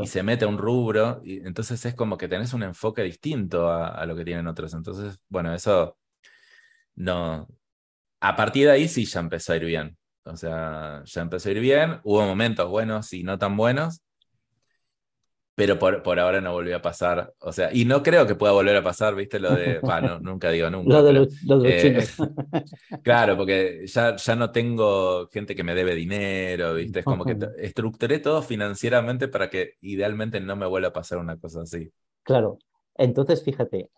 y 0.03 0.07
se 0.07 0.23
mete 0.23 0.45
a 0.45 0.49
un 0.49 0.59
rubro, 0.59 1.21
y 1.25 1.47
entonces 1.47 1.85
es 1.85 1.95
como 1.95 2.17
que 2.19 2.27
tenés 2.27 2.53
un 2.55 2.65
enfoque 2.65 3.03
distinto 3.03 3.69
a, 3.69 3.89
a, 3.89 4.05
lo 4.07 4.17
que 4.17 4.25
tienen 4.25 4.49
otros. 4.49 4.75
Entonces, 4.75 5.19
bueno, 5.29 5.55
eso 5.55 5.97
no, 6.97 7.47
a 8.21 8.37
partir 8.37 8.67
de 8.67 8.73
ahí 8.73 8.89
sí 8.89 9.05
ya 9.05 9.21
empezó 9.21 9.53
a 9.53 9.57
ir 9.57 9.65
bien. 9.65 9.97
O 10.25 10.37
sea, 10.37 11.03
ya 11.05 11.23
empezó 11.23 11.49
a 11.49 11.53
ir 11.53 11.61
bien. 11.61 12.01
Hubo 12.05 12.27
momentos 12.27 12.69
buenos 12.69 13.13
y 13.13 13.23
no 13.23 13.39
tan 13.39 13.57
buenos. 13.57 14.03
Pero 15.57 15.79
por, 15.79 16.03
por 16.03 16.21
ahora 16.21 16.41
no 16.41 16.53
volvió 16.53 16.77
a 16.77 16.83
pasar. 16.83 17.33
O 17.41 17.51
sea, 17.51 17.73
y 17.73 17.85
no 17.87 18.03
creo 18.03 18.27
que 18.27 18.35
pueda 18.35 18.53
volver 18.53 18.77
a 18.77 18.83
pasar, 18.83 19.15
¿viste? 19.15 19.41
Lo 19.41 19.55
de. 19.55 19.81
Bueno, 19.81 20.21
nunca 20.21 20.51
digo 20.51 20.71
nunca. 20.71 20.95
Lo 20.95 21.03
de 21.03 21.13
los, 21.15 21.29
eh, 21.65 22.07
claro, 23.03 23.37
porque 23.37 23.87
ya, 23.87 24.17
ya 24.17 24.37
no 24.37 24.53
tengo 24.53 25.29
gente 25.29 25.57
que 25.57 25.65
me 25.65 25.75
debe 25.75 25.95
dinero, 25.95 26.75
¿viste? 26.75 27.01
Es 27.01 27.05
como 27.05 27.25
que 27.25 27.37
estructuré 27.59 28.19
todo 28.19 28.43
financieramente 28.43 29.29
para 29.29 29.51
que 29.51 29.73
idealmente 29.81 30.41
no 30.41 30.57
me 30.57 30.67
vuelva 30.67 30.89
a 30.89 30.93
pasar 30.93 31.19
una 31.19 31.39
cosa 31.39 31.63
así. 31.63 31.91
Claro. 32.23 32.59
Entonces, 32.95 33.43
fíjate, 33.43 33.91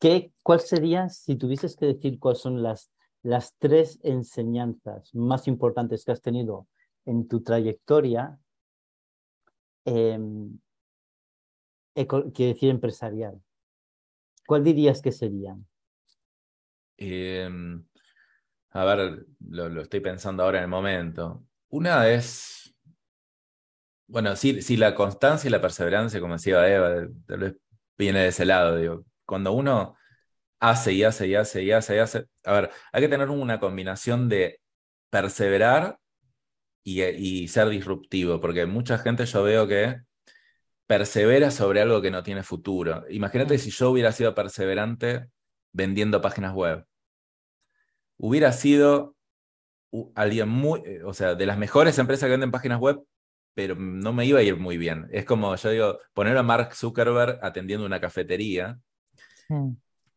¿qué, 0.00 0.32
¿cuál 0.42 0.60
sería, 0.60 1.08
si 1.08 1.36
tuvieses 1.36 1.76
que 1.76 1.86
decir 1.86 2.18
cuáles 2.18 2.40
son 2.40 2.62
las 2.62 2.90
las 3.22 3.54
tres 3.58 3.98
enseñanzas 4.02 5.14
más 5.14 5.46
importantes 5.46 6.04
que 6.04 6.12
has 6.12 6.22
tenido 6.22 6.66
en 7.04 7.28
tu 7.28 7.42
trayectoria, 7.42 8.38
eh, 9.84 10.18
quiere 11.94 12.54
decir 12.54 12.70
empresarial. 12.70 13.40
¿Cuál 14.46 14.64
dirías 14.64 15.00
que 15.00 15.12
serían? 15.12 15.66
Em, 16.96 17.84
a 18.70 18.84
ver, 18.84 19.26
lo, 19.48 19.80
estoy 19.80 20.00
pensando 20.00 20.42
ahora 20.42 20.58
en 20.58 20.64
el 20.64 20.70
momento. 20.70 21.44
Una 21.68 22.08
es, 22.08 22.74
bueno, 24.06 24.34
si, 24.36 24.76
la 24.76 24.94
constancia 24.94 25.48
y 25.48 25.50
la 25.50 25.60
perseverancia, 25.60 26.20
como 26.20 26.34
decía 26.34 26.68
Eva, 26.68 27.08
tal 27.26 27.38
vez 27.40 27.56
viene 27.96 28.20
de 28.20 28.28
ese 28.28 28.44
lado, 28.44 29.04
cuando 29.24 29.52
uno 29.52 29.96
hace 30.60 30.92
y 30.92 31.04
hace 31.04 31.28
y 31.28 31.34
hace 31.34 31.62
y 31.62 31.72
hace 31.72 31.96
y 31.96 31.98
hace. 31.98 32.26
A 32.44 32.52
ver, 32.52 32.70
hay 32.92 33.02
que 33.02 33.08
tener 33.08 33.30
una 33.30 33.60
combinación 33.60 34.28
de 34.28 34.60
perseverar 35.10 35.98
y, 36.84 37.48
ser 37.48 37.68
disruptivo, 37.68 38.40
porque 38.40 38.66
mucha 38.66 38.98
gente 38.98 39.26
yo 39.26 39.42
veo 39.42 39.68
que 39.68 40.00
persevera 40.90 41.52
sobre 41.52 41.80
algo 41.80 42.02
que 42.02 42.10
no 42.10 42.24
tiene 42.24 42.42
futuro. 42.42 43.04
Imagínate 43.10 43.58
si 43.58 43.70
yo 43.70 43.92
hubiera 43.92 44.10
sido 44.10 44.34
perseverante 44.34 45.28
vendiendo 45.72 46.20
páginas 46.20 46.52
web. 46.52 46.84
Hubiera 48.16 48.50
sido 48.50 49.14
alguien 50.16 50.48
muy, 50.48 50.82
eh, 50.84 51.04
o 51.04 51.14
sea, 51.14 51.36
de 51.36 51.46
las 51.46 51.58
mejores 51.58 51.96
empresas 52.00 52.26
que 52.26 52.32
venden 52.32 52.50
páginas 52.50 52.80
web, 52.80 53.00
pero 53.54 53.76
no 53.76 54.12
me 54.12 54.26
iba 54.26 54.40
a 54.40 54.42
ir 54.42 54.56
muy 54.56 54.78
bien. 54.78 55.06
Es 55.12 55.24
como, 55.24 55.54
yo 55.54 55.70
digo, 55.70 56.00
poner 56.12 56.36
a 56.36 56.42
Mark 56.42 56.74
Zuckerberg 56.74 57.38
atendiendo 57.40 57.86
una 57.86 58.00
cafetería. 58.00 58.76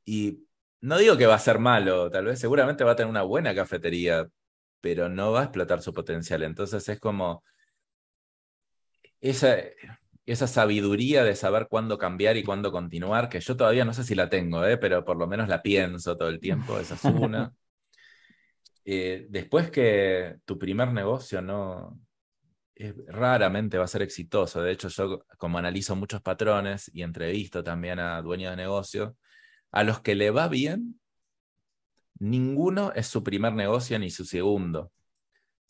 Y 0.05 0.39
no 0.81 0.97
digo 0.97 1.17
que 1.17 1.27
va 1.27 1.35
a 1.35 1.39
ser 1.39 1.59
malo, 1.59 2.09
tal 2.09 2.25
vez 2.25 2.39
seguramente 2.39 2.83
va 2.83 2.93
a 2.93 2.95
tener 2.95 3.11
una 3.11 3.21
buena 3.21 3.53
cafetería, 3.53 4.27
pero 4.81 5.07
no 5.07 5.33
va 5.33 5.41
a 5.41 5.43
explotar 5.43 5.83
su 5.83 5.93
potencial. 5.93 6.41
Entonces 6.41 6.89
es 6.89 6.99
como 6.99 7.43
esa, 9.21 9.55
esa 10.25 10.47
sabiduría 10.47 11.23
de 11.23 11.35
saber 11.35 11.67
cuándo 11.69 11.97
cambiar 11.97 12.37
y 12.37 12.43
cuándo 12.43 12.71
continuar, 12.71 13.29
que 13.29 13.39
yo 13.39 13.57
todavía 13.57 13.85
no 13.85 13.93
sé 13.93 14.03
si 14.03 14.15
la 14.15 14.29
tengo, 14.29 14.65
¿eh? 14.65 14.77
pero 14.77 15.03
por 15.03 15.17
lo 15.17 15.27
menos 15.27 15.49
la 15.49 15.61
pienso 15.61 16.17
todo 16.17 16.29
el 16.29 16.39
tiempo, 16.39 16.79
esa 16.79 16.95
es 16.95 17.03
una. 17.05 17.53
Eh, 18.85 19.27
después 19.29 19.71
que 19.71 20.39
tu 20.43 20.59
primer 20.59 20.91
negocio 20.91 21.41
no 21.41 21.97
raramente 23.07 23.77
va 23.77 23.85
a 23.85 23.87
ser 23.87 24.01
exitoso. 24.01 24.61
De 24.61 24.71
hecho, 24.71 24.89
yo 24.89 25.25
como 25.37 25.57
analizo 25.57 25.95
muchos 25.95 26.21
patrones 26.21 26.91
y 26.93 27.03
entrevisto 27.03 27.63
también 27.63 27.99
a 27.99 28.21
dueños 28.21 28.51
de 28.51 28.57
negocio, 28.57 29.15
a 29.71 29.83
los 29.83 30.01
que 30.01 30.15
le 30.15 30.31
va 30.31 30.47
bien, 30.47 30.99
ninguno 32.19 32.91
es 32.93 33.07
su 33.07 33.23
primer 33.23 33.53
negocio 33.53 33.97
ni 33.99 34.09
su 34.09 34.25
segundo. 34.25 34.91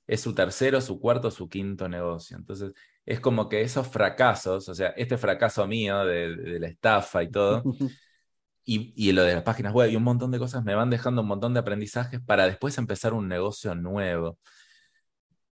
Es 0.06 0.22
su 0.22 0.34
tercero, 0.34 0.82
su 0.82 1.00
cuarto, 1.00 1.32
su 1.32 1.48
quinto 1.50 1.88
negocio. 1.88 2.38
Entonces, 2.38 2.74
es 3.06 3.20
como 3.20 3.50
que 3.50 3.62
esos 3.62 3.88
fracasos, 3.88 4.70
o 4.70 4.76
sea, 4.76 4.90
este 4.90 5.18
fracaso 5.18 5.66
mío 5.68 6.06
de, 6.06 6.60
la 6.60 6.68
estafa 6.68 7.24
y 7.24 7.32
todo, 7.32 7.64
y, 8.66 8.94
y, 8.96 9.12
lo 9.12 9.24
de 9.24 9.36
las 9.36 9.44
páginas 9.44 9.74
web 9.74 9.90
y 9.92 9.96
un 9.96 10.04
montón 10.04 10.32
de 10.32 10.40
cosas 10.40 10.64
me 10.64 10.76
van 10.76 10.90
dejando 10.90 11.22
un 11.22 11.28
montón 11.28 11.54
de 11.54 11.60
aprendizajes 11.60 12.22
para 12.22 12.46
después 12.46 12.78
empezar 12.78 13.14
un 13.14 13.28
negocio 13.28 13.76
nuevo. 13.76 14.38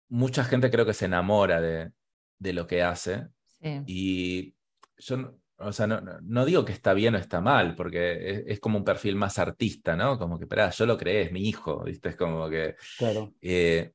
Mucha 0.10 0.44
gente 0.44 0.70
creo 0.72 0.86
que 0.86 0.94
se 0.94 1.06
enamora 1.06 1.62
de, 1.62 1.92
de 2.40 2.54
lo 2.54 2.68
que 2.68 2.84
hace. 2.84 3.28
Y 3.86 4.56
yo 4.98 5.38
o 5.64 5.72
sea, 5.74 5.88
no, 5.88 6.46
digo 6.46 6.66
que 6.66 6.74
está 6.74 6.94
bien 6.94 7.16
o 7.16 7.18
está 7.18 7.42
mal, 7.42 7.76
porque 7.76 8.44
es, 8.48 8.60
como 8.60 8.78
un 8.78 8.84
perfil 8.84 9.16
más 9.16 9.40
artista, 9.40 9.96
¿no? 9.96 10.18
Como 10.18 10.38
que, 10.38 10.46
espera, 10.46 10.70
yo 10.72 10.86
lo 10.86 10.98
creé, 10.98 11.24
es 11.24 11.32
mi 11.32 11.48
hijo, 11.48 11.84
¿viste? 11.84 12.10
Es 12.10 12.16
como 12.16 12.50
que... 12.50 12.76
Claro. 12.98 13.34
Eh, 13.42 13.94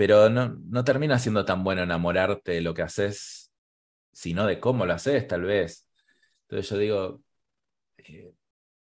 pero 0.00 0.30
no, 0.30 0.56
no 0.70 0.82
termina 0.82 1.18
siendo 1.18 1.44
tan 1.44 1.62
bueno 1.62 1.82
enamorarte 1.82 2.52
de 2.52 2.62
lo 2.62 2.72
que 2.72 2.80
haces, 2.80 3.52
sino 4.12 4.46
de 4.46 4.58
cómo 4.58 4.86
lo 4.86 4.94
haces, 4.94 5.26
tal 5.26 5.42
vez. 5.42 5.90
Entonces 6.48 6.70
yo 6.70 6.78
digo, 6.78 7.22
eh, 7.98 8.32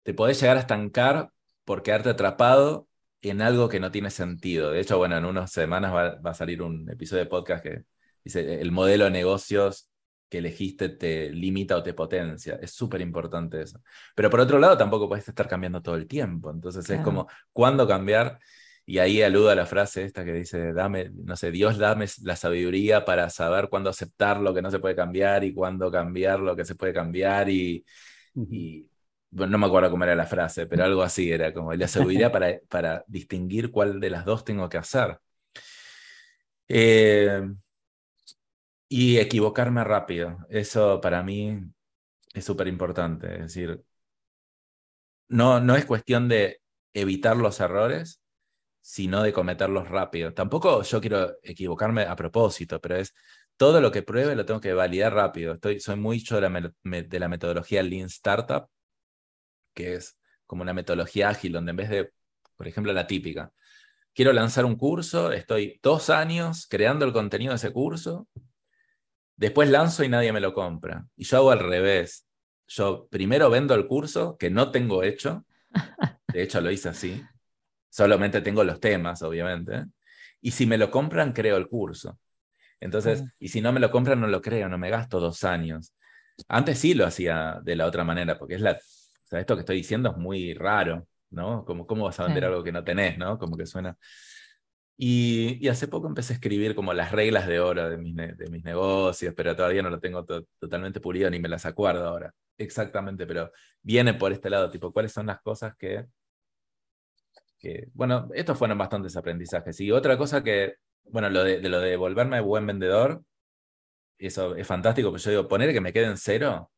te 0.04 0.14
podés 0.14 0.40
llegar 0.40 0.56
a 0.56 0.62
estancar 0.62 1.30
por 1.66 1.84
quedarte 1.84 2.08
atrapado 2.08 2.88
en 3.22 3.42
algo 3.42 3.68
que 3.68 3.82
no 3.82 3.92
tiene 3.92 4.12
sentido. 4.12 4.72
De 4.72 4.80
hecho, 4.80 4.98
bueno, 4.98 5.18
en 5.18 5.26
unas 5.26 5.52
semanas 5.52 5.94
va, 5.94 6.16
va 6.22 6.32
a 6.32 6.34
salir 6.34 6.62
un 6.62 6.90
episodio 6.90 7.26
de 7.26 7.30
podcast 7.30 7.64
que 7.64 7.84
dice 8.24 8.62
el 8.62 8.72
modelo 8.72 9.04
de 9.04 9.12
negocios 9.12 9.90
que 10.30 10.38
elegiste 10.38 10.88
te 10.88 11.32
limita 11.32 11.76
o 11.76 11.84
te 11.84 11.94
potencia. 11.94 12.58
Es 12.62 12.72
súper 12.72 13.02
importante 13.02 13.62
eso. 13.62 13.82
Pero 14.16 14.30
por 14.30 14.40
otro 14.40 14.58
lado, 14.58 14.78
tampoco 14.78 15.10
puedes 15.10 15.28
estar 15.28 15.50
cambiando 15.50 15.82
todo 15.82 15.96
el 15.96 16.08
tiempo. 16.08 16.50
Entonces 16.50 16.90
es 16.90 17.02
como, 17.02 17.28
¿cuándo 17.52 17.86
cambiar? 17.86 18.40
Y 18.90 18.98
ahí 18.98 19.22
aluda 19.22 19.52
a 19.52 19.56
la 19.56 19.68
frase 19.68 20.04
esta 20.04 20.26
que 20.26 20.34
dice, 20.34 20.74
dame, 20.74 21.12
no 21.14 21.36
sé, 21.36 21.52
Dios 21.52 21.78
dame 21.78 22.08
la 22.24 22.36
sabiduría 22.36 23.06
para 23.06 23.30
saber 23.30 23.70
cuándo 23.70 23.92
aceptar 23.92 24.40
lo 24.42 24.52
que 24.52 24.64
no 24.64 24.72
se 24.72 24.80
puede 24.80 24.96
cambiar 24.96 25.44
y 25.44 25.54
cuándo 25.54 25.92
cambiar 25.92 26.40
lo 26.40 26.56
que 26.56 26.66
se 26.66 26.74
puede 26.74 26.92
cambiar. 26.92 27.52
Y, 27.52 27.86
bueno, 29.30 29.52
no 29.52 29.58
me 29.60 29.68
acuerdo 29.68 29.92
cómo 29.92 30.06
era 30.06 30.16
la 30.16 30.26
frase, 30.26 30.66
pero 30.66 30.86
algo 30.86 31.04
así 31.04 31.32
era 31.32 31.54
como 31.54 31.72
la 31.72 31.88
sabiduría 31.88 32.32
para, 32.32 32.60
para 32.68 33.04
distinguir 33.06 33.70
cuál 33.70 34.00
de 34.00 34.10
las 34.10 34.26
dos 34.26 34.44
tengo 34.44 34.68
que 34.68 34.80
hacer. 34.80 35.20
Eh, 36.68 37.48
y 38.88 39.20
equivocarme 39.20 39.84
rápido. 39.84 40.40
Eso 40.50 41.00
para 41.00 41.22
mí 41.22 41.60
es 42.34 42.44
súper 42.44 42.68
importante. 42.68 43.36
Es 43.36 43.42
decir, 43.54 43.84
no, 45.28 45.60
no 45.60 45.76
es 45.76 45.86
cuestión 45.86 46.28
de 46.28 46.60
evitar 46.96 47.38
los 47.38 47.60
errores, 47.60 48.20
sino 48.82 49.24
de 49.24 49.34
cometerlos 49.34 49.88
rápido. 49.90 50.34
Tampoco 50.34 50.82
yo 50.84 51.02
quiero 51.02 51.36
equivocarme 51.44 52.04
a 52.04 52.16
propósito, 52.16 52.80
pero 52.80 52.98
es 52.98 53.14
todo 53.58 53.82
lo 53.82 53.92
que 53.92 54.04
pruebe 54.04 54.36
lo 54.36 54.46
tengo 54.46 54.62
que 54.62 54.74
validar 54.74 55.14
rápido. 55.14 55.58
Soy 55.80 55.96
muy 55.98 56.24
de 56.24 56.42
la, 56.42 56.74
de 56.84 57.20
la 57.20 57.28
metodología 57.28 57.84
Lean 57.84 58.08
Startup, 58.08 58.68
que 59.74 59.96
es 59.96 60.18
como 60.46 60.62
una 60.62 60.74
metodología 60.74 61.30
ágil, 61.30 61.54
donde 61.54 61.72
en 61.72 61.76
vez 61.76 61.90
de, 61.90 62.12
por 62.56 62.68
ejemplo, 62.68 62.94
la 62.94 63.06
típica, 63.06 63.52
quiero 64.14 64.34
lanzar 64.34 64.66
un 64.66 64.76
curso, 64.76 65.32
estoy 65.32 65.80
dos 65.84 66.10
años 66.10 66.68
creando 66.68 67.06
el 67.06 67.14
contenido 67.14 67.52
de 67.52 67.58
ese 67.58 67.72
curso, 67.72 68.28
después 69.36 69.70
lanzo 69.70 70.04
y 70.04 70.10
nadie 70.10 70.34
me 70.34 70.40
lo 70.40 70.54
compra. 70.54 71.06
Y 71.16 71.26
yo 71.26 71.38
hago 71.38 71.52
al 71.52 71.60
revés. 71.60 72.28
Yo 72.68 73.08
primero 73.10 73.50
vendo 73.50 73.76
el 73.76 73.88
curso 73.88 74.38
que 74.38 74.50
no 74.50 74.72
tengo 74.72 75.04
hecho, 75.04 75.46
de 76.28 76.44
hecho 76.44 76.62
lo 76.62 76.72
hice 76.72 76.90
así, 76.90 77.24
solamente 77.90 78.42
tengo 78.42 78.64
los 78.64 78.80
temas, 78.80 79.22
obviamente, 79.22 79.86
y 80.42 80.52
si 80.52 80.66
me 80.66 80.78
lo 80.78 80.90
compran, 80.92 81.34
creo 81.34 81.58
el 81.58 81.68
curso. 81.68 82.20
Entonces, 82.80 83.24
y 83.40 83.50
si 83.50 83.62
no 83.62 83.74
me 83.74 83.80
lo 83.80 83.92
compran, 83.92 84.22
no 84.22 84.28
lo 84.28 84.42
creo, 84.42 84.70
no 84.70 84.78
me 84.78 84.90
gasto 84.90 85.20
dos 85.20 85.44
años. 85.44 85.94
Antes 86.48 86.80
sí 86.80 86.94
lo 86.94 87.06
hacía 87.06 87.60
de 87.62 87.76
la 87.76 87.86
otra 87.86 88.06
manera, 88.06 88.38
porque 88.38 88.56
es 88.56 88.62
la, 88.62 88.72
o 88.72 89.28
sea, 89.28 89.40
esto 89.40 89.56
que 89.56 89.62
estoy 89.62 89.78
diciendo 89.78 90.12
es 90.12 90.18
muy 90.18 90.54
raro. 90.54 91.06
¿no? 91.32 91.66
Como, 91.66 91.86
¿Cómo 91.86 92.06
vas 92.06 92.20
a 92.20 92.26
vender 92.26 92.46
algo 92.46 92.64
que 92.64 92.72
no 92.72 92.84
tenés, 92.84 93.18
¿no? 93.18 93.38
Como 93.38 93.58
que 93.58 93.66
suena... 93.66 93.98
Y, 95.02 95.66
hace 95.70 95.88
poco 95.88 96.08
empecé 96.08 96.34
a 96.34 96.36
escribir 96.36 96.76
como 96.76 96.94
las 96.94 97.14
reglas 97.14 97.48
de 97.48 97.62
oro 97.62 97.90
de 97.90 97.98
mis, 97.98 98.16
de 98.16 98.50
mis 98.50 98.66
negocios, 98.66 99.34
pero 99.36 99.56
todavía 99.56 99.82
no 99.82 99.90
lo 99.90 100.00
tengo 100.00 100.26
totalmente 100.26 101.00
pulido 101.00 101.30
ni 101.30 101.40
me 101.40 101.48
las 101.48 101.66
acuerdo 101.66 102.06
ahora. 102.06 102.34
Exactamente, 102.58 103.26
pero 103.26 103.50
viene 103.82 104.14
por 104.14 104.34
este 104.34 104.50
lado, 104.50 104.70
tipo, 104.70 104.92
¿cuáles 104.92 105.14
son 105.14 105.28
las 105.28 105.40
cosas 105.42 105.74
que... 105.78 106.06
que 107.60 107.90
bueno, 107.94 108.30
estos 108.34 108.58
fueron 108.58 108.78
bastantes 108.78 109.16
aprendizajes. 109.18 109.80
Y 109.82 109.92
otra 109.92 110.18
cosa 110.18 110.44
que, 110.44 110.76
bueno, 111.06 111.30
lo 111.30 111.44
de, 111.44 111.60
de 111.60 111.70
lo 111.70 111.80
de 111.80 111.96
volverme 111.98 112.40
buen 112.42 112.66
vendedor, 112.66 113.22
eso 114.18 114.56
es 114.56 114.68
fantástico, 114.68 115.12
pero 115.12 115.24
yo 115.24 115.32
digo, 115.32 115.48
poner 115.48 115.74
que 115.74 115.82
me 115.82 115.94
quede 115.94 116.06
en 116.06 116.18
cero, 116.18 116.72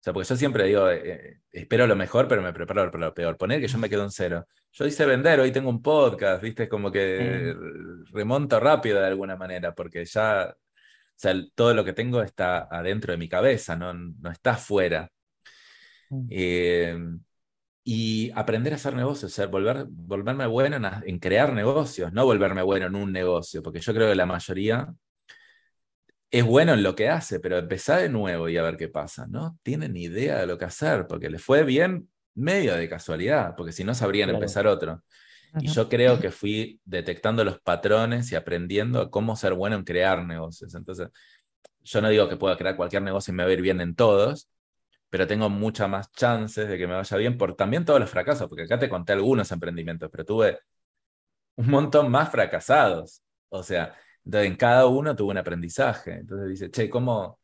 o 0.00 0.02
sea, 0.02 0.12
porque 0.12 0.28
yo 0.28 0.36
siempre 0.36 0.64
digo, 0.64 0.88
eh, 0.88 1.02
eh, 1.04 1.40
espero 1.50 1.86
lo 1.86 1.96
mejor, 1.96 2.28
pero 2.28 2.40
me 2.40 2.52
preparo 2.52 2.88
para 2.90 3.06
lo 3.06 3.14
peor. 3.14 3.36
Poner 3.36 3.60
que 3.60 3.66
yo 3.66 3.78
me 3.78 3.88
quedo 3.88 4.04
en 4.04 4.12
cero. 4.12 4.46
Yo 4.70 4.86
hice 4.86 5.04
vender, 5.04 5.40
hoy 5.40 5.50
tengo 5.50 5.70
un 5.70 5.82
podcast, 5.82 6.40
¿viste? 6.40 6.68
Como 6.68 6.92
que 6.92 7.52
remonto 8.12 8.60
rápido 8.60 9.00
de 9.00 9.06
alguna 9.06 9.34
manera, 9.36 9.74
porque 9.74 10.04
ya, 10.04 10.54
o 10.54 10.56
sea, 11.16 11.34
todo 11.54 11.74
lo 11.74 11.84
que 11.84 11.94
tengo 11.94 12.22
está 12.22 12.68
adentro 12.70 13.10
de 13.12 13.18
mi 13.18 13.28
cabeza, 13.28 13.74
no, 13.74 13.92
no 13.92 14.30
está 14.30 14.52
afuera. 14.52 15.10
Em, 16.30 17.20
y 17.90 18.30
aprender 18.34 18.74
a 18.74 18.76
hacer 18.76 18.94
negocios, 18.94 19.32
o 19.32 19.34
sea, 19.34 19.46
volver, 19.46 19.86
volverme 19.88 20.46
bueno 20.46 20.76
en, 20.76 20.84
en, 21.06 21.18
crear 21.18 21.54
negocios, 21.54 22.12
no 22.12 22.26
volverme 22.26 22.60
bueno 22.60 22.84
en 22.84 22.94
un 22.94 23.10
negocio, 23.10 23.62
porque 23.62 23.80
yo 23.80 23.94
creo 23.94 24.10
que 24.10 24.14
la 24.14 24.26
mayoría 24.26 24.92
es 26.30 26.44
bueno 26.44 26.74
en 26.74 26.82
lo 26.82 26.94
que 26.94 27.08
hace, 27.08 27.40
pero 27.40 27.56
empezar 27.56 28.02
de 28.02 28.10
nuevo 28.10 28.46
y 28.50 28.58
a 28.58 28.62
ver 28.62 28.76
qué 28.76 28.88
pasa. 28.88 29.26
No 29.26 29.58
tienen 29.62 29.96
idea 29.96 30.38
de 30.38 30.46
lo 30.46 30.58
que 30.58 30.66
hacer, 30.66 31.06
porque 31.06 31.30
les 31.30 31.42
fue 31.42 31.64
bien 31.64 32.10
medio 32.34 32.76
de 32.76 32.90
casualidad, 32.90 33.54
porque 33.56 33.72
si 33.72 33.84
no 33.84 33.94
sabrían 33.94 34.28
empezar 34.28 34.66
otro. 34.66 35.02
Y 35.58 35.68
yo 35.68 35.88
creo 35.88 36.20
que 36.20 36.30
fui 36.30 36.78
detectando 36.84 37.42
los 37.42 37.58
patrones 37.58 38.30
y 38.30 38.34
aprendiendo 38.34 39.10
cómo 39.10 39.34
ser 39.34 39.54
bueno 39.54 39.76
en 39.76 39.84
crear 39.84 40.26
negocios. 40.26 40.74
Entonces, 40.74 41.08
yo 41.82 42.02
no 42.02 42.10
digo 42.10 42.28
que 42.28 42.36
pueda 42.36 42.58
crear 42.58 42.76
cualquier 42.76 43.00
negocio 43.00 43.32
y 43.32 43.34
me 43.34 43.44
va 43.44 43.48
a 43.48 43.52
ir 43.54 43.62
bien 43.62 43.80
en 43.80 43.94
todos, 43.94 44.50
pero 45.10 45.26
tengo 45.26 45.48
muchas 45.48 45.88
más 45.88 46.12
chances 46.12 46.68
de 46.68 46.78
que 46.78 46.86
me 46.86 46.94
vaya 46.94 47.16
bien 47.16 47.38
por 47.38 47.54
también 47.54 47.84
todos 47.84 48.00
los 48.00 48.10
fracasos, 48.10 48.48
porque 48.48 48.64
acá 48.64 48.78
te 48.78 48.88
conté 48.88 49.12
algunos 49.12 49.50
emprendimientos, 49.52 50.10
pero 50.10 50.24
tuve 50.24 50.58
un 51.56 51.68
montón 51.70 52.10
más 52.10 52.30
fracasados. 52.30 53.22
O 53.48 53.62
sea, 53.62 53.94
entonces, 54.24 54.50
en 54.50 54.56
cada 54.56 54.86
uno 54.86 55.16
tuvo 55.16 55.30
un 55.30 55.38
aprendizaje. 55.38 56.12
Entonces 56.12 56.50
dice, 56.50 56.70
che, 56.70 56.90
¿cómo 56.90 57.38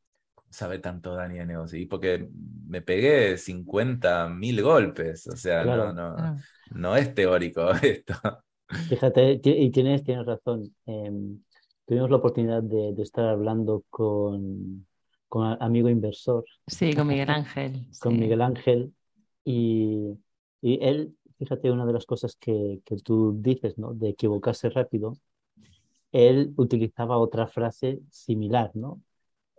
sabe 0.50 0.78
tanto 0.78 1.14
Dani 1.14 1.38
de 1.38 1.46
negocio? 1.46 1.78
Y 1.78 1.86
porque 1.86 2.28
me 2.66 2.82
pegué 2.82 3.38
50 3.38 4.28
mil 4.28 4.62
golpes. 4.62 5.26
O 5.28 5.36
sea, 5.36 5.64
no, 5.64 5.92
no, 5.92 6.14
ah. 6.18 6.36
no 6.72 6.94
es 6.94 7.14
teórico 7.14 7.70
esto. 7.82 8.14
Fíjate, 8.88 9.40
y 9.42 9.70
tienes, 9.70 10.04
tienes 10.04 10.26
razón. 10.26 10.74
Em, 10.84 11.42
tuvimos 11.86 12.10
la 12.10 12.16
oportunidad 12.16 12.62
de, 12.62 12.94
estar 13.02 13.28
hablando 13.28 13.84
con, 13.88 14.86
con 15.34 15.60
amigo 15.60 15.88
inversor. 15.88 16.44
Sí, 16.68 16.94
con 16.94 17.08
Miguel 17.08 17.28
Ángel. 17.28 17.86
con 18.00 18.16
Miguel 18.16 18.40
Ángel. 18.40 18.94
Y, 19.44 20.16
y, 20.60 20.78
él, 20.80 21.16
fíjate, 21.38 21.72
una 21.72 21.84
de 21.84 21.92
las 21.92 22.06
cosas 22.06 22.36
que, 22.36 22.80
que 22.84 22.96
tú 22.98 23.34
dices, 23.40 23.76
¿no? 23.76 23.94
De 23.94 24.10
equivocarse 24.10 24.70
rápido 24.70 25.14
él 26.14 26.54
utilizaba 26.56 27.18
otra 27.18 27.48
frase 27.48 27.98
similar, 28.08 28.70
¿no? 28.74 29.02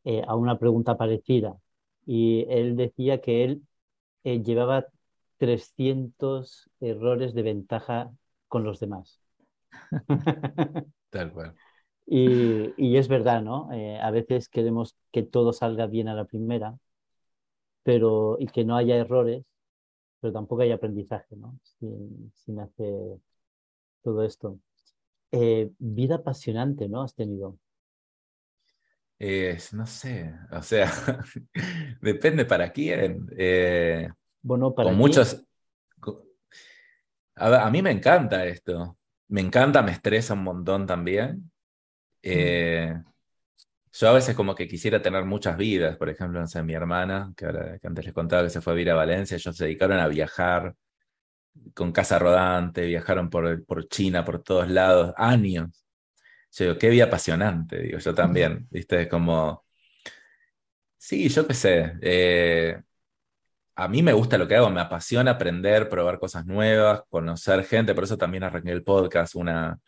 Eh, 0.06 0.24
a 0.26 0.36
una 0.36 0.58
pregunta 0.58 0.96
parecida. 0.96 1.58
Y 2.06 2.46
él 2.48 2.78
decía 2.78 3.20
que 3.20 3.44
él 3.44 3.68
eh, 4.24 4.42
llevaba 4.42 4.86
300 5.38 6.70
errores 6.80 7.34
de 7.34 7.42
ventaja 7.42 8.10
con 8.48 8.64
los 8.64 8.80
demás. 8.80 9.20
Tal 11.10 11.34
cual. 11.34 11.54
Y, 12.06 12.74
y 12.78 12.98
es 12.98 13.08
verdad, 13.08 13.42
¿no? 13.42 13.72
Eh, 13.74 14.00
a 14.00 14.12
veces 14.12 14.48
queremos 14.50 14.96
que 15.12 15.24
todo 15.24 15.54
salga 15.54 15.88
bien 15.88 16.08
a 16.08 16.14
la 16.14 16.26
primera, 16.26 16.78
pero 17.84 18.38
y 18.40 18.48
que 18.48 18.64
no 18.64 18.76
haya 18.76 18.96
errores, 18.96 19.44
pero 20.20 20.34
tampoco 20.34 20.62
hay 20.62 20.72
aprendizaje, 20.72 21.36
¿no? 21.36 21.58
Sin, 21.64 22.32
sin 22.36 22.60
hacer 22.60 23.20
todo 24.02 24.24
esto. 24.24 24.60
Eh, 25.32 25.72
vida 25.80 26.16
apasionante, 26.16 26.88
¿no? 26.88 27.02
Has 27.02 27.16
tenido. 27.16 27.58
no 29.20 29.86
sé, 29.88 30.34
o 30.52 30.62
sea, 30.62 30.92
depende 32.02 32.46
para 32.46 32.72
quién. 32.72 33.28
Eh, 33.38 34.10
bueno, 34.42 34.74
para 34.74 34.92
muchos. 34.92 35.44
A, 37.36 37.70
mí 37.70 37.82
me 37.82 37.92
encanta 37.92 38.46
esto. 38.46 38.98
Me 39.28 39.42
encanta, 39.42 39.82
me 39.82 39.92
estresa 39.92 40.36
un 40.36 40.44
montón 40.44 40.86
también. 40.86 41.52
Eh, 42.28 42.94
yo 43.94 44.10
a 44.10 44.14
veces 44.14 44.36
como 44.36 44.56
que 44.56 44.68
quisiera 44.68 45.02
tener 45.02 45.24
muchas 45.26 45.58
vidas, 45.58 45.96
por 45.96 46.10
ejemplo, 46.10 46.40
no 46.40 46.48
sé, 46.48 46.64
mi 46.64 46.74
hermana, 46.74 47.32
que, 47.38 47.46
que 47.82 47.88
antes 47.88 48.06
les 48.06 48.14
contaba 48.14 48.44
que 48.44 48.50
se 48.50 48.62
fue 48.62 48.74
a 48.74 48.76
vivir 48.76 48.92
a 48.92 48.96
Valencia, 48.96 49.36
ellos 49.36 49.56
se 49.56 49.66
dedicaron 49.66 50.00
a 50.00 50.08
viajar 50.08 50.76
con 51.74 51.92
casa 51.92 52.20
rodante, 52.20 52.86
viajaron 52.86 53.30
por, 53.30 53.64
por 53.66 53.88
China, 53.88 54.26
por 54.26 54.42
todos 54.44 54.70
lados, 54.70 55.14
años. 55.18 55.86
Yo 56.52 56.66
digo, 56.66 56.78
qué 56.80 56.90
vida 56.90 57.06
apasionante, 57.06 57.80
digo, 57.80 58.00
yo 58.00 58.14
también, 58.14 58.68
¿viste? 58.72 59.08
Como, 59.08 59.66
sí, 60.98 61.30
yo 61.30 61.48
qué 61.48 61.54
sé, 61.54 61.94
eh, 62.02 62.82
a 63.76 63.88
mí 63.88 64.02
me 64.02 64.14
gusta 64.14 64.38
lo 64.38 64.48
que 64.48 64.56
hago, 64.56 64.70
me 64.70 64.82
apasiona 64.82 65.32
aprender, 65.32 65.90
probar 65.90 66.20
cosas 66.20 66.46
nuevas, 66.46 67.04
conocer 67.10 67.64
gente, 67.66 67.94
por 67.94 68.06
eso 68.06 68.18
también 68.18 68.44
arranqué 68.44 68.72
el 68.72 68.84
podcast, 68.84 69.36
una, 69.36 69.80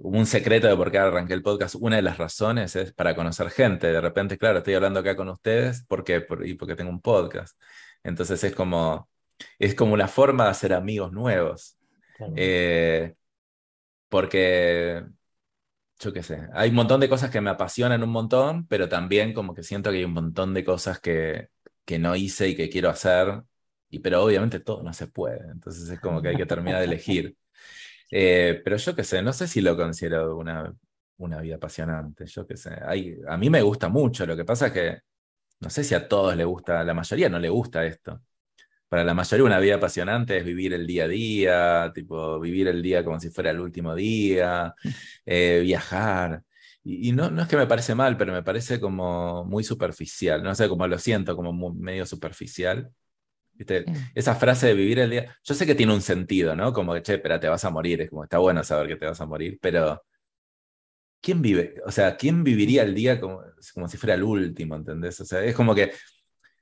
un 0.00 0.26
secreto 0.26 0.66
de 0.68 0.76
por 0.76 0.90
qué 0.90 0.98
arranqué 0.98 1.34
el 1.34 1.42
podcast, 1.42 1.74
una 1.76 1.96
de 1.96 2.02
las 2.02 2.18
razones 2.18 2.76
es 2.76 2.92
para 2.92 3.14
conocer 3.14 3.50
gente, 3.50 3.88
de 3.88 4.00
repente, 4.00 4.38
claro, 4.38 4.58
estoy 4.58 4.74
hablando 4.74 5.00
acá 5.00 5.16
con 5.16 5.28
ustedes, 5.28 5.84
¿por 5.86 6.04
qué? 6.04 6.26
y 6.44 6.54
porque 6.54 6.76
tengo 6.76 6.90
un 6.90 7.00
podcast. 7.00 7.58
Entonces 8.02 8.42
es 8.44 8.54
como, 8.54 9.08
es 9.58 9.74
como 9.74 9.94
una 9.94 10.08
forma 10.08 10.44
de 10.44 10.50
hacer 10.50 10.72
amigos 10.72 11.12
nuevos. 11.12 11.76
Eh, 12.36 13.14
porque, 14.08 15.04
yo 15.98 16.12
qué 16.12 16.22
sé, 16.22 16.48
hay 16.54 16.70
un 16.70 16.76
montón 16.76 17.00
de 17.00 17.08
cosas 17.08 17.30
que 17.30 17.40
me 17.40 17.50
apasionan 17.50 18.02
un 18.02 18.10
montón, 18.10 18.66
pero 18.66 18.88
también 18.88 19.32
como 19.34 19.54
que 19.54 19.62
siento 19.62 19.90
que 19.90 19.98
hay 19.98 20.04
un 20.04 20.12
montón 20.12 20.54
de 20.54 20.64
cosas 20.64 21.00
que, 21.00 21.48
que 21.84 21.98
no 21.98 22.16
hice 22.16 22.48
y 22.48 22.56
que 22.56 22.68
quiero 22.70 22.88
hacer, 22.90 23.42
y, 23.90 24.00
pero 24.00 24.22
obviamente 24.22 24.60
todo 24.60 24.82
no 24.82 24.92
se 24.92 25.08
puede, 25.08 25.50
entonces 25.50 25.88
es 25.88 26.00
como 26.00 26.22
que 26.22 26.28
hay 26.28 26.36
que 26.36 26.46
terminar 26.46 26.80
de 26.80 26.86
elegir. 26.86 27.36
Eh, 28.10 28.60
pero 28.64 28.76
yo 28.76 28.94
qué 28.96 29.04
sé, 29.04 29.22
no 29.22 29.32
sé 29.32 29.48
si 29.48 29.60
lo 29.60 29.76
considero 29.76 30.36
una, 30.36 30.74
una 31.18 31.40
vida 31.40 31.56
apasionante, 31.56 32.26
yo 32.26 32.46
qué 32.46 32.56
sé, 32.56 32.70
hay, 32.86 33.16
a 33.28 33.36
mí 33.36 33.50
me 33.50 33.62
gusta 33.62 33.88
mucho, 33.88 34.26
lo 34.26 34.36
que 34.36 34.44
pasa 34.44 34.68
es 34.68 34.72
que 34.72 34.98
no 35.60 35.70
sé 35.70 35.84
si 35.84 35.94
a 35.94 36.08
todos 36.08 36.36
le 36.36 36.44
gusta, 36.44 36.80
a 36.80 36.84
la 36.84 36.94
mayoría 36.94 37.28
no 37.28 37.38
le 37.38 37.48
gusta 37.50 37.84
esto 37.86 38.22
para 38.88 39.04
la 39.04 39.14
mayoría 39.14 39.44
una 39.44 39.58
vida 39.58 39.76
apasionante 39.76 40.38
es 40.38 40.44
vivir 40.44 40.72
el 40.72 40.86
día 40.86 41.04
a 41.04 41.08
día, 41.08 41.92
tipo 41.94 42.40
vivir 42.40 42.68
el 42.68 42.82
día 42.82 43.04
como 43.04 43.20
si 43.20 43.30
fuera 43.30 43.50
el 43.50 43.60
último 43.60 43.94
día, 43.94 44.74
eh, 45.26 45.60
viajar. 45.62 46.42
Y, 46.84 47.12
no, 47.12 47.30
no 47.30 47.42
es 47.42 47.48
que 47.48 47.56
me 47.56 47.66
parece 47.66 47.94
mal, 47.94 48.16
pero 48.16 48.32
me 48.32 48.42
parece 48.42 48.80
como 48.80 49.44
muy 49.44 49.62
superficial, 49.62 50.42
no 50.42 50.54
sé, 50.54 50.68
como 50.68 50.86
lo 50.86 50.98
siento, 50.98 51.36
como 51.36 51.74
medio 51.74 52.06
superficial. 52.06 52.90
¿Viste? 53.58 53.84
Esa 54.14 54.36
frase 54.36 54.68
de 54.68 54.74
vivir 54.74 55.00
el 55.00 55.10
día, 55.10 55.36
yo 55.42 55.54
sé 55.54 55.66
que 55.66 55.74
tiene 55.74 55.92
un 55.92 56.00
sentido, 56.00 56.54
¿no? 56.54 56.72
Como 56.72 56.94
que, 56.94 57.02
che, 57.02 57.18
pero 57.18 57.40
te 57.40 57.48
vas 57.48 57.64
a 57.64 57.70
morir, 57.70 58.02
es 58.02 58.10
como, 58.10 58.22
está 58.22 58.38
bueno 58.38 58.62
saber 58.62 58.86
que 58.86 58.96
te 58.96 59.06
vas 59.06 59.20
a 59.20 59.26
morir, 59.26 59.58
pero 59.60 60.02
¿quién 61.20 61.42
vive? 61.42 61.74
O 61.84 61.90
sea, 61.90 62.16
¿quién 62.16 62.44
viviría 62.44 62.84
el 62.84 62.94
día 62.94 63.20
como, 63.20 63.42
como 63.74 63.88
si 63.88 63.96
fuera 63.96 64.14
el 64.14 64.22
último, 64.22 64.76
¿entendés? 64.76 65.20
O 65.20 65.24
sea, 65.24 65.42
es 65.42 65.56
como 65.56 65.74
que 65.74 65.92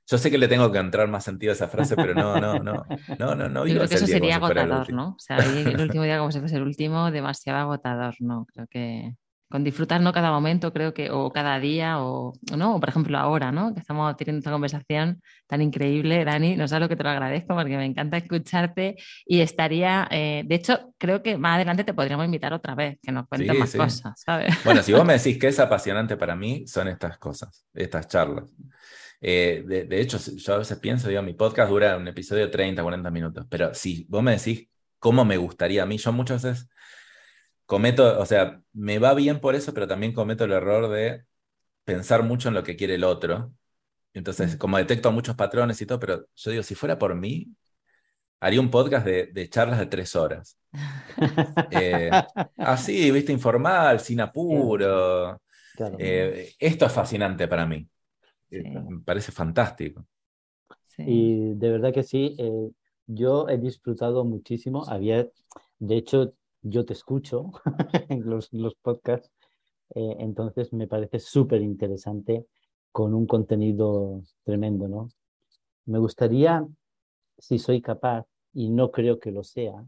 yo 0.09 0.17
sé 0.17 0.31
que 0.31 0.37
le 0.37 0.47
tengo 0.47 0.71
que 0.71 0.79
entrar 0.79 1.07
más 1.07 1.25
sentido 1.25 1.51
a 1.51 1.55
esa 1.55 1.67
frase, 1.67 1.95
pero 1.95 2.13
no, 2.15 2.39
no, 2.39 2.59
no, 2.59 2.85
no, 3.19 3.35
no, 3.35 3.49
no. 3.49 3.67
Yo 3.67 3.75
creo 3.75 3.87
que 3.87 3.95
eso 3.95 4.07
sería 4.07 4.37
agotador, 4.37 4.91
¿no? 4.91 5.09
O 5.09 5.19
sea, 5.19 5.37
el 5.37 5.79
último 5.79 6.03
día 6.03 6.17
como 6.17 6.31
si 6.31 6.39
fuese 6.39 6.55
el 6.55 6.63
último, 6.63 7.11
demasiado 7.11 7.59
agotador, 7.59 8.15
¿no? 8.19 8.47
Creo 8.51 8.67
que 8.67 9.13
con 9.49 9.63
disfrutar 9.63 10.01
no 10.01 10.11
cada 10.11 10.31
momento, 10.31 10.73
creo 10.73 10.93
que, 10.93 11.09
o 11.09 11.31
cada 11.31 11.59
día, 11.59 12.01
o 12.01 12.33
no, 12.55 12.75
o 12.75 12.79
por 12.79 12.89
ejemplo 12.89 13.17
ahora, 13.17 13.51
¿no? 13.51 13.73
Que 13.73 13.79
estamos 13.79 14.15
teniendo 14.17 14.39
esta 14.39 14.51
conversación 14.51 15.21
tan 15.47 15.61
increíble, 15.61 16.25
Dani, 16.25 16.57
no 16.57 16.67
sé 16.67 16.79
lo 16.79 16.89
que 16.89 16.95
te 16.95 17.03
lo 17.03 17.09
agradezco 17.09 17.55
porque 17.55 17.77
me 17.77 17.85
encanta 17.85 18.17
escucharte 18.17 18.97
y 19.25 19.39
estaría, 19.39 20.07
eh, 20.11 20.43
de 20.45 20.55
hecho, 20.55 20.93
creo 20.97 21.23
que 21.23 21.37
más 21.37 21.55
adelante 21.55 21.83
te 21.85 21.93
podríamos 21.93 22.25
invitar 22.25 22.51
otra 22.51 22.75
vez, 22.75 22.97
que 23.01 23.11
nos 23.11 23.27
cuentes 23.27 23.57
más 23.57 23.73
cosas, 23.73 24.21
¿sabes? 24.21 24.53
Bueno, 24.65 24.83
si 24.83 24.91
vos 24.91 25.05
me 25.05 25.13
decís 25.17 25.37
que 25.37 25.47
es 25.47 25.59
apasionante 25.59 26.17
para 26.17 26.35
mí, 26.35 26.67
son 26.67 26.89
estas 26.89 27.17
cosas, 27.17 27.65
estas 27.73 28.07
charlas. 28.07 28.53
Eh, 29.21 29.63
de, 29.65 30.01
hecho, 30.01 30.17
yo 30.17 30.53
a 30.53 30.57
veces 30.59 30.77
pienso, 30.79 31.07
digo, 31.07 31.21
mi 31.21 31.33
podcast 31.33 31.69
dura 31.69 31.97
un 31.97 32.07
episodio 32.07 32.45
de 32.45 32.51
30, 32.51 32.83
40 32.83 33.09
minutos, 33.11 33.45
pero 33.49 33.73
si 33.73 34.05
vos 34.09 34.21
me 34.21 34.31
decís 34.31 34.67
cómo 34.99 35.25
me 35.25 35.37
gustaría 35.37 35.83
a 35.83 35.85
mí, 35.85 35.97
yo 35.97 36.11
muchas 36.11 36.43
veces 36.43 36.67
cometo, 37.67 38.19
o 38.19 38.25
sea, 38.25 38.61
me 38.73 38.97
va 38.97 39.13
bien 39.13 39.39
por 39.39 39.53
eso, 39.53 39.73
pero 39.73 39.87
también 39.87 40.13
cometo 40.13 40.45
el 40.45 40.53
error 40.53 40.89
de 40.89 41.25
pensar 41.83 42.23
mucho 42.23 42.47
en 42.47 42.55
lo 42.55 42.63
que 42.63 42.75
quiere 42.75 42.95
el 42.95 43.03
otro. 43.03 43.53
Entonces, 44.13 44.55
mm. 44.55 44.57
como 44.57 44.77
detecto 44.77 45.11
muchos 45.11 45.35
patrones 45.35 45.79
y 45.81 45.85
todo, 45.85 45.99
pero 45.99 46.25
yo 46.35 46.51
digo, 46.51 46.63
si 46.63 46.73
fuera 46.73 46.97
por 46.97 47.13
mí, 47.13 47.53
haría 48.39 48.61
un 48.61 48.71
podcast 48.71 49.05
de, 49.05 49.49
charlas 49.49 49.79
de 49.79 49.85
tres 49.85 50.15
horas. 50.15 50.57
Eh, 51.71 52.09
así, 52.57 53.11
viste, 53.11 53.33
informal, 53.33 53.99
sin 53.99 54.21
apuro. 54.21 55.41
Eh, 55.99 56.53
esto 56.59 56.85
es 56.85 56.91
fascinante 56.91 57.47
para 57.47 57.65
mí. 57.65 57.87
Eh, 58.49 58.63
me 58.63 59.01
parece 59.01 59.31
fantástico. 59.31 60.07
Y 60.97 61.53
de 61.55 61.69
verdad 61.69 61.93
que 61.93 62.03
sí, 62.03 62.35
yo 63.05 63.49
he 63.49 63.57
disfrutado 63.57 64.23
muchísimo. 64.23 64.83
Había, 64.87 65.27
de 65.79 65.97
hecho, 65.97 66.33
yo 66.69 66.85
te 66.85 66.93
escucho 66.93 67.51
en 68.09 68.29
los, 68.29 68.51
los 68.53 68.75
podcasts, 68.75 69.31
eh, 69.95 70.15
entonces 70.19 70.73
me 70.73 70.87
parece 70.87 71.19
súper 71.19 71.61
interesante 71.61 72.45
con 72.91 73.13
un 73.13 73.27
contenido 73.27 74.23
tremendo, 74.43 74.87
¿no? 74.87 75.09
Me 75.85 75.99
gustaría, 75.99 76.67
si 77.37 77.59
soy 77.59 77.81
capaz, 77.81 78.25
y 78.53 78.69
no 78.69 78.91
creo 78.91 79.19
que 79.19 79.31
lo 79.31 79.43
sea, 79.43 79.85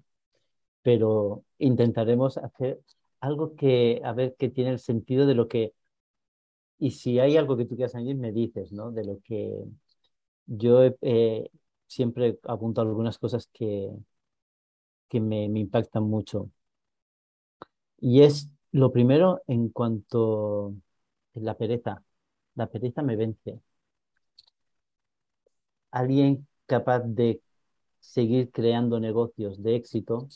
pero 0.82 1.44
intentaremos 1.60 2.38
hacer 2.38 2.82
algo 3.20 3.56
que, 3.56 4.02
a 4.04 4.14
ver, 4.14 4.36
que 4.38 4.50
tiene 4.50 4.72
el 4.72 4.80
sentido 4.80 5.26
de 5.28 5.36
lo 5.36 5.48
que, 5.48 5.74
y 6.80 6.92
si 6.92 7.20
hay 7.20 7.38
algo 7.38 7.58
que 7.58 7.66
tú 7.66 7.76
quieras 7.76 7.96
añadir, 7.96 8.16
me 8.18 8.32
dices, 8.32 8.72
¿no? 8.72 8.92
De 8.92 9.04
lo 9.06 9.20
que 9.24 9.54
yo 10.48 10.84
eh, 11.02 11.50
siempre 11.88 12.40
apunto 12.46 12.82
algunas 12.82 13.18
cosas 13.20 13.50
que, 13.54 13.92
que 15.10 15.20
me, 15.20 15.50
me 15.50 15.60
impactan 15.60 16.04
mucho. 16.04 16.50
Y 18.02 18.24
es 18.24 18.50
lo 18.72 18.92
primero 18.92 19.42
en 19.48 19.70
cuanto 19.70 20.76
a 21.36 21.40
la 21.40 21.56
pereza. 21.56 22.04
La 22.56 22.68
pereza 22.68 23.02
me 23.02 23.16
vence. 23.16 23.60
Alguien 25.92 26.48
capaz 26.66 27.00
de 27.02 27.42
seguir 28.00 28.52
creando 28.52 29.00
negocios 29.00 29.62
de 29.62 29.76
éxito 29.76 30.28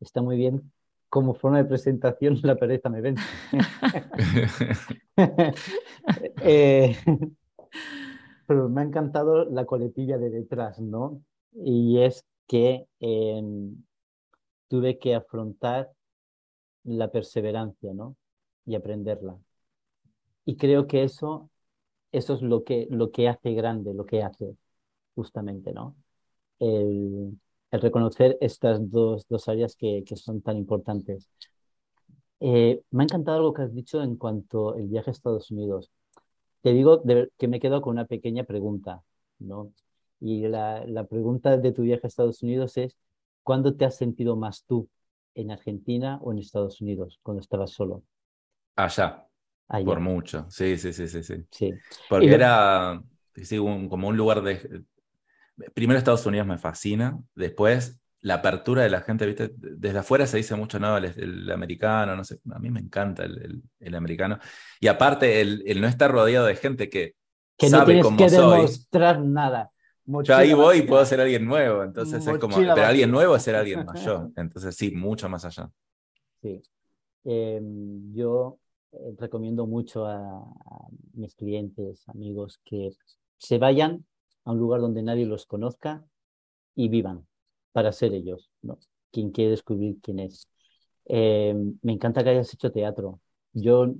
está 0.00 0.22
muy 0.22 0.36
bien. 0.36 0.72
Como 1.08 1.34
forma 1.34 1.58
de 1.58 1.64
presentación, 1.64 2.38
la 2.42 2.56
pereza 2.56 2.88
me 2.88 3.00
vence. 3.00 3.22
Eh, 6.42 6.96
pero 8.46 8.68
me 8.68 8.80
ha 8.80 8.84
encantado 8.84 9.44
la 9.44 9.64
coletilla 9.66 10.18
de 10.18 10.30
detrás, 10.30 10.80
¿no? 10.80 11.22
Y 11.52 11.98
es 12.00 12.24
que 12.46 12.86
em, 12.98 13.76
tuve 14.68 14.98
que 14.98 15.14
afrontar 15.14 15.90
la 16.84 17.10
perseverancia, 17.10 17.92
¿no? 17.94 18.16
Y 18.66 18.74
aprenderla. 18.74 19.38
Y 20.44 20.56
creo 20.56 20.86
que 20.86 21.04
eso, 21.04 21.50
eso 22.12 22.34
es 22.34 22.42
lo 22.42 22.64
que, 22.64 22.86
lo 22.90 23.10
que 23.12 23.28
hace 23.28 23.52
grande, 23.54 23.94
lo 23.94 24.06
que 24.06 24.22
hace 24.22 24.56
justamente, 25.14 25.72
¿no? 25.72 25.96
El, 26.58 27.38
reconocer 27.72 28.36
estas 28.40 28.90
dos, 28.90 29.26
dos 29.28 29.48
áreas 29.48 29.76
que, 29.76 30.02
que, 30.06 30.16
son 30.16 30.42
tan 30.42 30.56
importantes. 30.56 31.30
Eh, 32.40 32.82
me 32.90 33.02
ha 33.02 33.04
encantado 33.04 33.36
algo 33.38 33.52
que 33.52 33.62
has 33.62 33.74
dicho 33.74 34.02
en 34.02 34.16
cuanto 34.16 34.74
al 34.74 34.88
viaje 34.88 35.10
a 35.10 35.12
Estados 35.12 35.50
Unidos. 35.50 35.90
Te 36.62 36.72
digo 36.72 37.02
que 37.38 37.48
me 37.48 37.60
quedo 37.60 37.80
con 37.82 37.92
una 37.92 38.06
pequeña 38.06 38.44
pregunta, 38.44 39.02
¿no? 39.38 39.72
Y 40.20 40.48
la, 40.48 40.84
la 40.86 41.04
pregunta 41.04 41.56
de 41.58 41.72
tu 41.72 41.82
viaje 41.82 42.02
a 42.04 42.08
Estados 42.08 42.42
Unidos 42.42 42.76
es, 42.76 42.96
¿cuándo 43.42 43.76
te 43.76 43.84
has 43.84 43.96
sentido 43.96 44.36
más 44.36 44.64
tú 44.64 44.88
en 45.40 45.50
Argentina 45.50 46.18
o 46.22 46.32
en 46.32 46.38
Estados 46.38 46.80
Unidos 46.80 47.18
cuando 47.22 47.40
estabas 47.40 47.70
solo? 47.70 48.04
Allá. 48.76 49.26
Por 49.84 50.00
mucho, 50.00 50.46
sí, 50.50 50.76
sí, 50.76 50.92
sí, 50.92 51.06
sí. 51.06 51.22
sí. 51.50 51.74
Porque 52.08 52.32
era 52.32 53.00
como 53.48 54.08
un 54.08 54.16
lugar 54.16 54.42
de... 54.42 54.82
Primero 55.74 55.98
Estados 55.98 56.26
Unidos 56.26 56.46
me 56.46 56.58
fascina, 56.58 57.18
después 57.34 58.00
la 58.22 58.34
apertura 58.34 58.82
de 58.82 58.90
la 58.90 59.02
gente, 59.02 59.26
¿viste? 59.26 59.52
Desde 59.56 59.98
afuera 59.98 60.26
se 60.26 60.38
dice 60.38 60.56
mucho, 60.56 60.78
no, 60.78 60.96
el, 60.96 61.50
americano, 61.50 62.16
no 62.16 62.24
sé, 62.24 62.38
a 62.50 62.58
mí 62.58 62.70
me 62.70 62.80
encanta 62.80 63.24
el, 63.24 63.62
el, 63.78 63.94
americano. 63.94 64.38
Y 64.80 64.88
aparte, 64.88 65.40
el, 65.40 65.80
no 65.80 65.86
estar 65.86 66.10
rodeado 66.10 66.46
de 66.46 66.56
gente 66.56 66.90
que, 66.90 67.14
que 67.56 67.68
sabe 67.68 67.96
no 67.96 68.08
tienes 68.08 68.32
que 68.32 68.36
demostrar 68.36 69.20
nada 69.20 69.70
yo 70.22 70.36
ahí 70.36 70.52
voy 70.52 70.78
y 70.78 70.82
puedo 70.82 71.04
ser 71.04 71.20
alguien 71.20 71.44
nuevo, 71.44 71.82
entonces 71.82 72.26
es 72.26 72.38
como, 72.38 72.56
pero 72.56 72.84
alguien 72.84 73.10
nuevo 73.10 73.36
es 73.36 73.42
ser 73.42 73.56
alguien 73.56 73.84
mayor, 73.84 74.30
entonces 74.36 74.74
sí, 74.76 74.90
mucho 74.90 75.28
más 75.28 75.44
allá. 75.44 75.70
Sí, 76.42 76.62
em, 77.24 78.12
yo 78.14 78.58
eh, 78.92 79.14
recomiendo 79.18 79.66
mucho 79.66 80.06
a, 80.06 80.42
mis 81.12 81.34
clientes, 81.34 82.08
amigos, 82.08 82.60
que 82.64 82.90
se 83.36 83.58
vayan 83.58 84.04
a 84.44 84.52
un 84.52 84.58
lugar 84.58 84.80
donde 84.80 85.02
nadie 85.02 85.26
los 85.26 85.46
conozca 85.46 86.04
y 86.74 86.88
vivan 86.88 87.26
para 87.72 87.92
ser 87.92 88.14
ellos, 88.14 88.50
¿no? 88.62 88.78
Quien 89.12 89.30
quiere 89.30 89.50
descubrir 89.50 89.98
quién 90.02 90.20
es. 90.20 90.48
Em, 91.04 91.78
me 91.82 91.92
encanta 91.92 92.22
que 92.24 92.30
hayas 92.30 92.52
hecho 92.54 92.72
teatro. 92.72 93.20
Yo, 93.52 93.94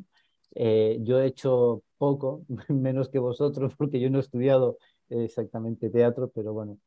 eh, 0.55 0.99
yo 1.03 1.21
he 1.21 1.27
hecho 1.27 1.83
poco, 1.99 2.45
menos 2.69 3.09
que 3.09 3.19
vosotros, 3.19 3.75
porque 3.77 4.01
yo 4.01 4.11
no 4.11 4.19
he 4.19 4.23
estudiado 4.23 4.79
exactamente 5.11 5.91
teatro, 5.91 6.31
pero 6.35 6.53
bueno, 6.53 6.79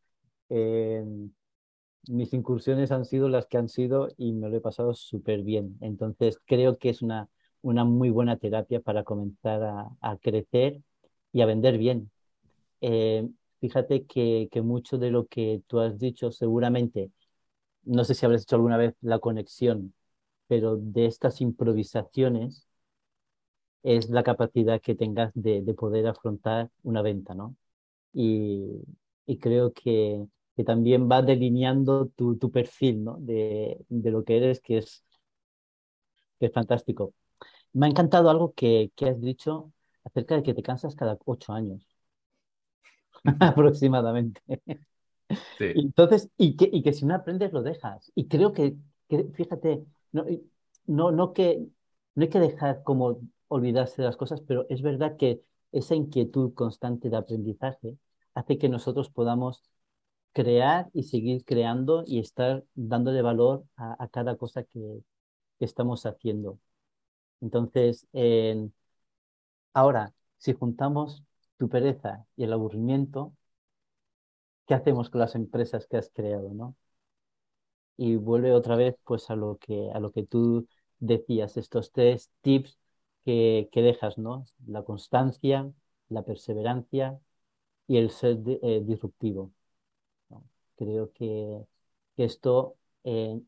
eh, 0.49 1.03
mis 2.07 2.33
incursiones 2.33 2.91
han 2.91 3.05
sido 3.05 3.29
las 3.29 3.45
que 3.47 3.57
han 3.57 3.69
sido 3.69 4.09
y 4.17 4.33
me 4.33 4.49
lo 4.49 4.57
he 4.57 4.61
pasado 4.61 4.93
súper 4.93 5.41
bien. 5.43 5.77
Entonces 5.81 6.39
creo 6.45 6.77
que 6.77 6.89
es 6.89 7.01
una, 7.01 7.29
una 7.61 7.85
muy 7.85 8.09
buena 8.09 8.37
terapia 8.37 8.81
para 8.81 9.03
comenzar 9.03 9.63
a, 10.01 10.17
crecer 10.21 10.81
y 11.31 11.41
a 11.41 11.45
vender 11.45 11.77
bien. 11.77 12.11
Eh, 12.81 13.29
fíjate 13.61 14.05
que, 14.05 14.49
que, 14.51 14.61
mucho 14.61 14.97
de 14.97 15.11
lo 15.11 15.27
que 15.27 15.61
tú 15.67 15.79
has 15.79 15.99
dicho 15.99 16.31
seguramente, 16.31 17.11
no 17.83 18.03
sé 18.05 18.15
si 18.15 18.25
habrás 18.25 18.43
hecho 18.43 18.57
alguna 18.57 18.77
vez 18.77 18.95
la 19.01 19.19
conexión, 19.19 19.93
pero 20.47 20.77
de 20.77 21.07
estas 21.07 21.41
improvisaciones 21.41 22.67
es 23.83 24.09
la 24.09 24.23
capacidad 24.23 24.81
que 24.81 24.95
tengas 24.95 25.31
de, 25.35 25.61
de 25.61 25.73
poder 25.73 26.07
afrontar 26.07 26.69
una 26.83 27.01
venta, 27.01 27.33
¿no? 27.35 27.55
Y, 28.13 28.83
creo 29.39 29.73
que, 29.73 30.25
que, 30.55 30.63
también 30.63 31.09
va 31.09 31.21
delineando 31.21 32.07
tu, 32.09 32.37
tu 32.37 32.51
perfil 32.51 33.03
¿no? 33.03 33.17
de, 33.19 33.83
de, 33.89 34.11
lo 34.11 34.23
que 34.23 34.37
eres, 34.37 34.61
que 34.61 34.77
es, 34.77 35.03
que 36.39 36.47
es 36.47 36.53
fantástico. 36.53 37.13
Me 37.73 37.87
ha 37.87 37.89
encantado 37.89 38.29
algo 38.29 38.53
que, 38.53 38.91
que 38.95 39.07
has 39.07 39.21
dicho 39.21 39.71
acerca 40.03 40.35
de 40.35 40.43
que 40.43 40.53
te 40.53 40.63
cansas 40.63 40.95
cada 40.95 41.17
ocho 41.25 41.53
años, 41.53 41.87
aproximadamente. 43.39 44.41
Sí. 45.57 45.71
Entonces, 45.75 46.29
y 46.37 46.55
que, 46.55 46.69
y 46.71 46.83
que 46.83 46.93
si 46.93 47.05
no 47.05 47.15
aprendes 47.15 47.53
lo 47.53 47.63
dejas. 47.63 48.11
Y 48.15 48.27
creo 48.27 48.53
que, 48.53 48.75
que 49.09 49.25
fíjate, 49.33 49.83
no, 50.11 50.25
no, 50.85 51.11
no, 51.11 51.33
que, 51.33 51.65
no 52.15 52.23
hay 52.23 52.29
que 52.29 52.39
dejar 52.39 52.83
como 52.83 53.19
olvidarse 53.47 54.01
de 54.01 54.07
las 54.07 54.17
cosas, 54.17 54.41
pero 54.41 54.65
es 54.69 54.81
verdad 54.81 55.17
que 55.17 55.41
esa 55.71 55.95
inquietud 55.95 56.53
constante 56.53 57.09
de 57.09 57.17
aprendizaje 57.17 57.97
hace 58.35 58.57
que 58.57 58.69
nosotros 58.69 59.09
podamos 59.09 59.63
crear 60.33 60.89
y 60.93 61.03
seguir 61.03 61.45
creando 61.45 62.03
y 62.07 62.19
estar 62.19 62.65
dándole 62.75 63.21
valor 63.21 63.65
a, 63.77 64.07
cada 64.09 64.37
cosa 64.37 64.63
que, 64.63 65.03
estamos 65.59 66.05
haciendo. 66.05 66.59
Entonces, 67.41 68.07
ahora, 69.73 70.13
si 70.37 70.53
juntamos 70.53 71.23
tu 71.57 71.69
pereza 71.69 72.25
y 72.35 72.43
el 72.45 72.53
aburrimiento, 72.53 73.33
¿qué 74.67 74.73
hacemos 74.73 75.09
con 75.09 75.19
las 75.21 75.35
empresas 75.35 75.87
que 75.87 75.97
has 75.97 76.09
creado, 76.13 76.53
no? 76.53 76.75
Y 77.97 78.15
vuelve 78.15 78.51
otra 78.53 78.75
vez, 78.75 78.95
pues, 79.05 79.29
a 79.29 79.35
lo 79.35 79.57
que, 79.57 79.91
a 79.93 79.99
lo 79.99 80.11
que 80.11 80.23
tú 80.25 80.67
decías, 80.99 81.57
estos 81.57 81.91
tres 81.91 82.31
tips 82.41 82.79
que, 83.25 83.69
dejas, 83.73 84.17
¿no? 84.17 84.45
La 84.67 84.83
constancia, 84.83 85.71
la 86.09 86.23
perseverancia 86.23 87.19
y 87.87 87.97
el 87.97 88.09
ser 88.11 88.39
eh, 88.45 88.81
disruptivo. 88.85 89.53
Creo 90.75 91.11
que, 91.13 91.65
esto 92.17 92.75
eh, 93.03 93.41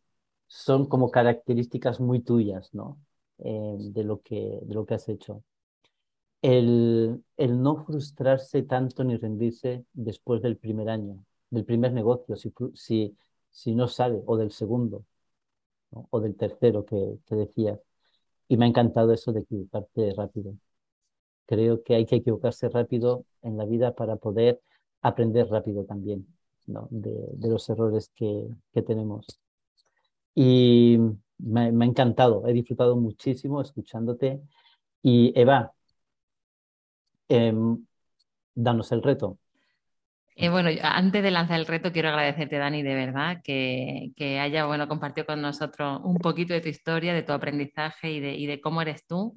son 0.47 0.87
como 0.87 1.11
características 1.11 1.99
muy 1.99 2.21
tuyas, 2.21 2.73
¿no? 2.73 2.99
Eh, 3.39 3.75
de, 3.79 4.03
lo 4.03 4.21
que, 4.21 4.59
de 4.63 4.73
lo 4.73 4.85
que 4.85 4.95
has 4.95 5.09
hecho. 5.09 5.43
El, 6.41 7.23
el, 7.37 7.61
no 7.61 7.83
frustrarse 7.85 8.63
tanto 8.63 9.03
ni 9.03 9.17
rendirse 9.17 9.85
después 9.93 10.41
del 10.41 10.57
primer 10.57 10.89
año, 10.89 11.25
del 11.49 11.65
primer 11.65 11.91
negocio, 11.93 12.35
si, 12.35 12.53
si, 12.75 13.17
si 13.49 13.75
no 13.75 13.87
sale, 13.87 14.21
o 14.25 14.37
del 14.37 14.51
segundo, 14.51 15.05
o 15.91 16.19
del 16.21 16.35
tercero 16.35 16.85
que, 16.85 17.19
que 17.25 17.35
decías. 17.35 17.79
Y 18.47 18.57
me 18.57 18.65
ha 18.65 18.69
encantado 18.69 19.13
eso 19.13 19.33
de 19.33 19.41
equivocarte 19.41 20.13
rápido. 20.15 20.55
Creo 21.45 21.83
que 21.83 21.95
hay 21.95 22.05
que 22.05 22.17
equivocarse 22.17 22.69
rápido 22.69 23.25
en 23.41 23.57
la 23.57 23.65
vida 23.65 23.93
para 23.93 24.15
poder 24.15 24.61
aprender 25.01 25.47
rápido 25.47 25.85
también 25.85 26.25
¿no? 26.67 26.87
de, 26.89 27.47
los 27.47 27.69
errores 27.69 28.11
que, 28.15 28.47
que 28.73 28.81
tenemos. 28.81 29.39
Y 30.33 30.97
me, 31.37 31.71
me, 31.71 31.85
ha 31.85 31.87
encantado, 31.87 32.47
he 32.47 32.53
disfrutado 32.53 32.95
muchísimo 32.95 33.61
escuchándote. 33.61 34.41
Y 35.01 35.31
Eva, 35.39 35.71
eh, 37.29 37.53
danos 38.55 38.91
el 38.91 39.03
reto. 39.03 39.37
Eh, 40.37 40.49
bueno, 40.49 40.69
antes 40.81 41.23
de 41.23 41.31
lanzar 41.31 41.59
el 41.59 41.65
reto, 41.65 41.93
quiero 41.93 42.09
agradecerte, 42.09 42.57
Dani, 42.57 42.83
de 42.83 42.93
verdad, 42.93 43.41
que, 43.41 44.11
que, 44.17 44.39
haya 44.39 44.65
bueno, 44.65 44.87
compartido 44.89 45.25
con 45.25 45.41
nosotros 45.41 46.01
un 46.03 46.17
poquito 46.17 46.53
de 46.53 46.59
tu 46.59 46.67
historia, 46.67 47.13
de 47.13 47.23
tu 47.23 47.31
aprendizaje 47.31 48.11
y 48.11 48.19
de, 48.19 48.35
y 48.35 48.45
de, 48.45 48.59
cómo 48.59 48.81
eres 48.81 49.05
tú, 49.07 49.33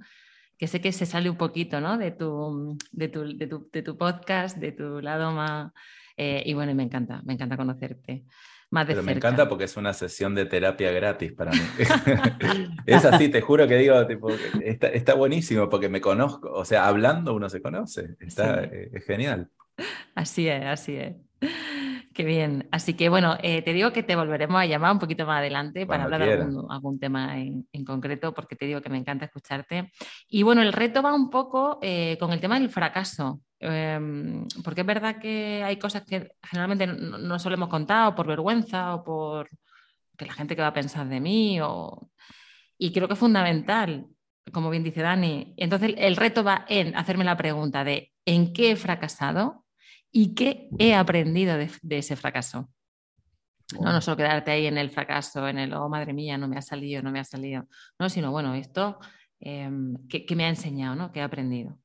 que 0.59 0.67
sé 0.67 0.81
que 0.81 0.93
se 0.93 1.07
sale 1.07 1.31
un 1.31 1.37
poquito 1.37 1.81
¿no? 1.81 1.97
de, 1.99 2.11
tu, 2.11 2.77
de, 2.91 3.09
tu, 3.09 3.37
de, 3.37 3.47
tu, 3.47 3.69
de, 3.73 3.83
tu, 3.83 3.97
podcast, 3.97 4.59
de 4.59 4.73
tu 4.73 5.01
lado 5.01 5.33
más... 5.33 5.73
Eh, 6.17 6.43
y 6.45 6.55
bueno, 6.55 6.75
me 6.75 6.83
encanta, 6.83 7.23
me 7.25 7.35
encanta 7.35 7.57
conocerte. 7.57 8.25
Más 8.71 8.87
de 8.87 8.95
Pero 8.95 9.03
cerca. 9.03 9.15
me 9.15 9.17
encanta 9.17 9.49
porque 9.49 9.65
es 9.65 9.77
una 9.77 9.95
sesión 9.95 10.35
de 10.35 10.47
terapia 10.47 10.91
gratis 10.91 11.33
para 11.33 11.53
mí. 11.53 11.61
es 12.87 13.05
así, 13.05 13.29
te 13.29 13.41
juro 13.41 13.69
que 13.69 13.77
digo, 13.77 14.05
tipo, 14.07 14.31
está, 14.63 14.89
está, 14.89 15.15
buenísimo 15.15 15.71
porque 15.71 15.89
me 15.89 16.01
conozco, 16.01 16.51
o 16.53 16.65
sea, 16.65 16.87
hablando 16.87 17.35
uno 17.35 17.49
se 17.49 17.63
conoce, 17.63 18.17
está 18.19 18.65
sí. 18.65 18.69
eh, 18.73 18.91
es 18.93 19.05
genial. 19.05 19.49
Así 20.15 20.49
es, 20.49 20.67
así 20.67 20.97
es. 20.97 21.15
Qué 22.19 22.25
bien. 22.25 22.69
Así 22.73 22.95
que 22.95 23.09
bueno, 23.09 23.39
eh, 23.45 23.63
te 23.63 23.73
digo 23.73 23.93
que 23.93 24.03
te 24.03 24.17
volveremos 24.17 24.61
a 24.61 24.67
llamar 24.67 24.91
un 24.91 24.99
poquito 24.99 25.25
más 25.25 25.39
adelante 25.39 25.87
para 25.87 26.03
hablar 26.03 26.25
de 26.25 26.33
algún, 26.33 26.67
algún 26.69 26.99
tema 26.99 27.39
en, 27.39 27.69
en 27.71 27.85
concreto, 27.85 28.35
porque 28.35 28.57
te 28.57 28.67
digo 28.67 28.81
que 28.81 28.89
me 28.89 28.99
encanta 28.99 29.27
escucharte. 29.27 29.93
Y 30.29 30.43
bueno, 30.43 30.61
el 30.63 30.73
reto 30.73 31.01
va 31.01 31.15
un 31.15 31.31
poco 31.31 31.79
eh, 31.81 32.17
con 32.19 32.33
el 32.33 32.41
tema 32.41 32.59
del 32.59 32.71
fracaso. 32.71 33.41
Eh, 33.61 34.45
porque 34.65 34.81
es 34.81 34.87
verdad 34.89 35.21
que 35.21 35.63
hay 35.63 35.77
cosas 35.77 36.03
que 36.03 36.33
generalmente 36.43 36.89
no, 36.89 37.19
no 37.19 37.39
solemos 37.39 37.69
contar 37.69 38.09
o 38.09 38.17
por 38.17 38.27
vergüenza 38.27 38.97
o 38.97 39.05
por 39.05 39.49
que 40.17 40.27
la 40.27 40.33
gente 40.33 40.57
que 40.57 40.63
va 40.63 40.69
a 40.69 40.75
pensar 40.75 41.07
de 41.07 41.21
mí. 41.21 41.61
O... 41.61 42.11
Y 42.79 42.91
creo 42.91 43.07
que 43.07 43.15
es 43.15 43.21
fundamental, 43.21 44.09
como 44.53 44.71
bien 44.71 44.83
dice 44.83 45.03
Dani. 45.03 45.55
Entonces 45.57 45.95
el 45.97 46.17
reto 46.17 46.43
va 46.43 46.65
en 46.69 46.97
hacerme 46.97 47.23
la 47.23 47.37
pregunta 47.37 47.85
de 47.85 48.13
¿en 48.25 48.53
qué 48.53 48.73
he 48.73 48.77
fracasado? 48.77 49.67
Y 50.11 50.35
qué 50.35 50.69
he 50.79 50.95
aprendido 50.95 51.57
de, 51.57 51.71
de 51.83 51.99
ese 51.99 52.17
fracaso. 52.17 52.69
No, 53.81 53.93
no 53.93 54.01
solo 54.01 54.17
quedarte 54.17 54.51
ahí 54.51 54.67
en 54.67 54.79
el 54.79 54.91
fracaso, 54.91 55.47
en 55.47 55.59
el, 55.59 55.75
oh, 55.75 55.89
madre 55.91 56.15
mía, 56.15 56.39
no 56.39 56.49
me 56.49 56.57
ha 56.57 56.63
salido, 56.63 57.03
no 57.03 57.11
me 57.11 57.21
ha 57.21 57.25
salido, 57.25 57.67
no, 57.99 58.09
sino, 58.09 58.31
bueno, 58.31 58.55
esto, 58.55 58.99
eh, 59.41 59.71
¿qué, 60.09 60.25
¿qué, 60.25 60.35
me 60.35 60.47
ha 60.47 60.49
enseñado, 60.49 60.97
¿no? 60.97 61.13
¿Qué 61.13 61.21
he 61.21 61.23
aprendido? 61.23 61.79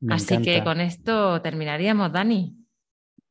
Me 0.00 0.14
Así 0.14 0.34
encanta. 0.34 0.50
que 0.52 0.64
con 0.64 0.80
esto 0.80 1.40
terminaríamos, 1.40 2.12
Dani. 2.12 2.56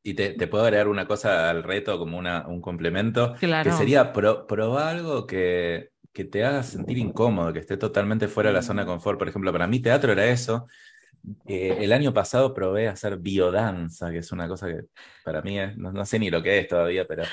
Y 0.02 0.14
te, 0.14 0.30
te, 0.30 0.46
puedo 0.48 0.64
agregar 0.64 0.88
una 0.88 1.06
cosa 1.06 1.48
al 1.48 1.62
reto 1.62 1.98
como 1.98 2.18
una, 2.18 2.46
un 2.48 2.60
complemento, 2.60 3.34
claro. 3.34 3.70
que 3.70 3.76
sería 3.76 4.12
pro, 4.12 4.46
probar 4.46 4.96
algo 4.96 5.26
que, 5.26 5.90
que 6.12 6.24
te 6.24 6.44
haga 6.44 6.62
sentir 6.62 6.98
incómodo, 6.98 7.52
que 7.52 7.60
esté 7.60 7.76
totalmente 7.76 8.26
fuera 8.26 8.50
de 8.50 8.54
la 8.54 8.62
zona 8.62 8.82
de 8.82 8.88
confort. 8.88 9.18
Por 9.18 9.28
ejemplo, 9.28 9.52
para 9.52 9.66
mí 9.66 9.80
teatro 9.80 10.12
era 10.12 10.26
eso, 10.26 10.66
eh, 11.46 11.76
el 11.80 11.92
año 11.92 12.12
pasado 12.12 12.54
probé 12.54 12.88
a 12.88 12.92
hacer 12.92 13.18
biodanza, 13.18 14.10
que 14.10 14.18
es 14.18 14.32
una 14.32 14.48
cosa 14.48 14.68
que 14.68 14.82
para 15.24 15.42
mí 15.42 15.58
es, 15.58 15.76
no, 15.76 15.92
no 15.92 16.04
sé 16.04 16.18
ni 16.18 16.30
lo 16.30 16.42
que 16.42 16.58
es 16.58 16.68
todavía, 16.68 17.06
pero 17.06 17.24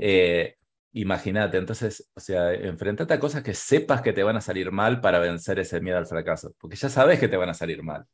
eh, 0.00 0.56
imagínate, 0.92 1.58
entonces, 1.58 2.10
o 2.14 2.20
sea, 2.20 2.52
enfrentate 2.52 3.14
a 3.14 3.20
cosas 3.20 3.42
que 3.42 3.54
sepas 3.54 4.02
que 4.02 4.12
te 4.12 4.22
van 4.22 4.36
a 4.36 4.40
salir 4.40 4.70
mal 4.70 5.00
para 5.00 5.18
vencer 5.18 5.58
ese 5.58 5.80
miedo 5.80 5.98
al 5.98 6.06
fracaso, 6.06 6.54
porque 6.60 6.76
ya 6.76 6.88
sabes 6.88 7.18
que 7.18 7.28
te 7.28 7.36
van 7.36 7.48
a 7.48 7.54
salir 7.54 7.82
mal. 7.82 8.04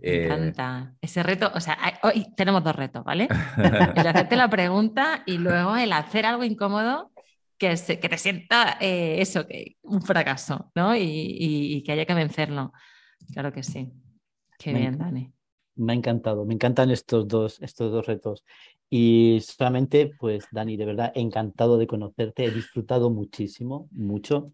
Me 0.00 0.24
encanta. 0.24 0.94
Ese 1.02 1.22
reto, 1.22 1.50
o 1.54 1.60
sea, 1.60 1.76
hay, 1.78 1.92
hoy 2.02 2.26
tenemos 2.34 2.64
dos 2.64 2.74
retos, 2.74 3.04
¿vale? 3.04 3.28
el 3.96 4.06
hacerte 4.06 4.36
la 4.36 4.48
pregunta 4.48 5.22
y 5.26 5.36
luego 5.36 5.76
el 5.76 5.92
hacer 5.92 6.24
algo 6.24 6.44
incómodo 6.44 7.12
que, 7.58 7.76
se, 7.76 8.00
que 8.00 8.08
te 8.08 8.16
sienta 8.16 8.78
eh, 8.80 9.20
eso, 9.20 9.46
que 9.46 9.76
un 9.82 10.02
fracaso, 10.02 10.72
¿no? 10.74 10.96
Y, 10.96 11.02
y, 11.02 11.76
y 11.76 11.82
que 11.82 11.92
haya 11.92 12.06
que 12.06 12.14
vencerlo. 12.14 12.72
Claro 13.32 13.52
que 13.52 13.62
sí. 13.62 13.92
Qué 14.62 14.72
me 14.72 14.80
bien, 14.80 14.98
Dani. 14.98 15.32
Me 15.74 15.92
ha 15.92 15.96
encantado, 15.96 16.44
me 16.44 16.54
encantan 16.54 16.90
estos 16.90 17.26
dos, 17.26 17.60
estos 17.62 17.90
dos 17.90 18.06
retos. 18.06 18.44
Y 18.90 19.40
solamente, 19.40 20.12
pues, 20.18 20.44
Dani, 20.50 20.76
de 20.76 20.84
verdad, 20.84 21.12
encantado 21.14 21.78
de 21.78 21.86
conocerte, 21.86 22.44
he 22.44 22.50
disfrutado 22.50 23.10
muchísimo, 23.10 23.88
mucho. 23.90 24.46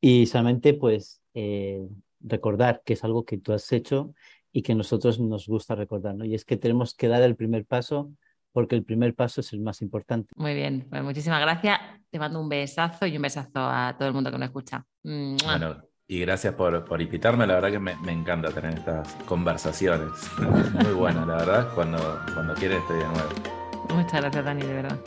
Y 0.00 0.26
solamente, 0.26 0.72
pues, 0.74 1.20
eh, 1.34 1.86
recordar 2.20 2.82
que 2.84 2.94
es 2.94 3.04
algo 3.04 3.24
que 3.24 3.38
tú 3.38 3.52
has 3.52 3.70
hecho 3.72 4.14
y 4.52 4.62
que 4.62 4.72
a 4.72 4.74
nosotros 4.74 5.20
nos 5.20 5.46
gusta 5.46 5.74
recordar, 5.74 6.14
¿no? 6.14 6.24
Y 6.24 6.34
es 6.34 6.44
que 6.44 6.56
tenemos 6.56 6.94
que 6.94 7.08
dar 7.08 7.22
el 7.22 7.36
primer 7.36 7.66
paso 7.66 8.10
porque 8.52 8.74
el 8.74 8.84
primer 8.84 9.14
paso 9.14 9.40
es 9.40 9.52
el 9.52 9.60
más 9.60 9.82
importante. 9.82 10.32
Muy 10.34 10.54
bien, 10.54 10.86
pues 10.88 11.02
muchísimas 11.02 11.40
gracias. 11.40 11.78
Te 12.10 12.18
mando 12.18 12.40
un 12.40 12.48
besazo 12.48 13.06
y 13.06 13.16
un 13.16 13.22
besazo 13.22 13.50
a 13.54 13.94
todo 13.96 14.08
el 14.08 14.14
mundo 14.14 14.32
que 14.32 14.38
nos 14.38 14.46
escucha. 14.46 14.84
Bueno, 15.02 15.87
y 16.10 16.20
gracias 16.20 16.54
por, 16.54 16.86
por 16.86 17.02
invitarme, 17.02 17.46
la 17.46 17.56
verdad 17.56 17.70
que 17.70 17.78
me, 17.78 17.94
me, 17.96 18.12
encanta 18.12 18.50
tener 18.50 18.78
estas 18.78 19.12
conversaciones. 19.26 20.08
Muy 20.72 20.94
buenas, 20.94 21.26
la 21.26 21.36
verdad, 21.36 21.68
cuando, 21.74 21.98
cuando 22.32 22.54
quieres 22.54 22.78
estoy 22.78 22.98
de 22.98 23.04
nuevo. 23.04 23.28
Muchas 23.94 24.22
gracias, 24.22 24.44
Dani, 24.44 24.62
de 24.62 24.72
verdad. 24.72 24.98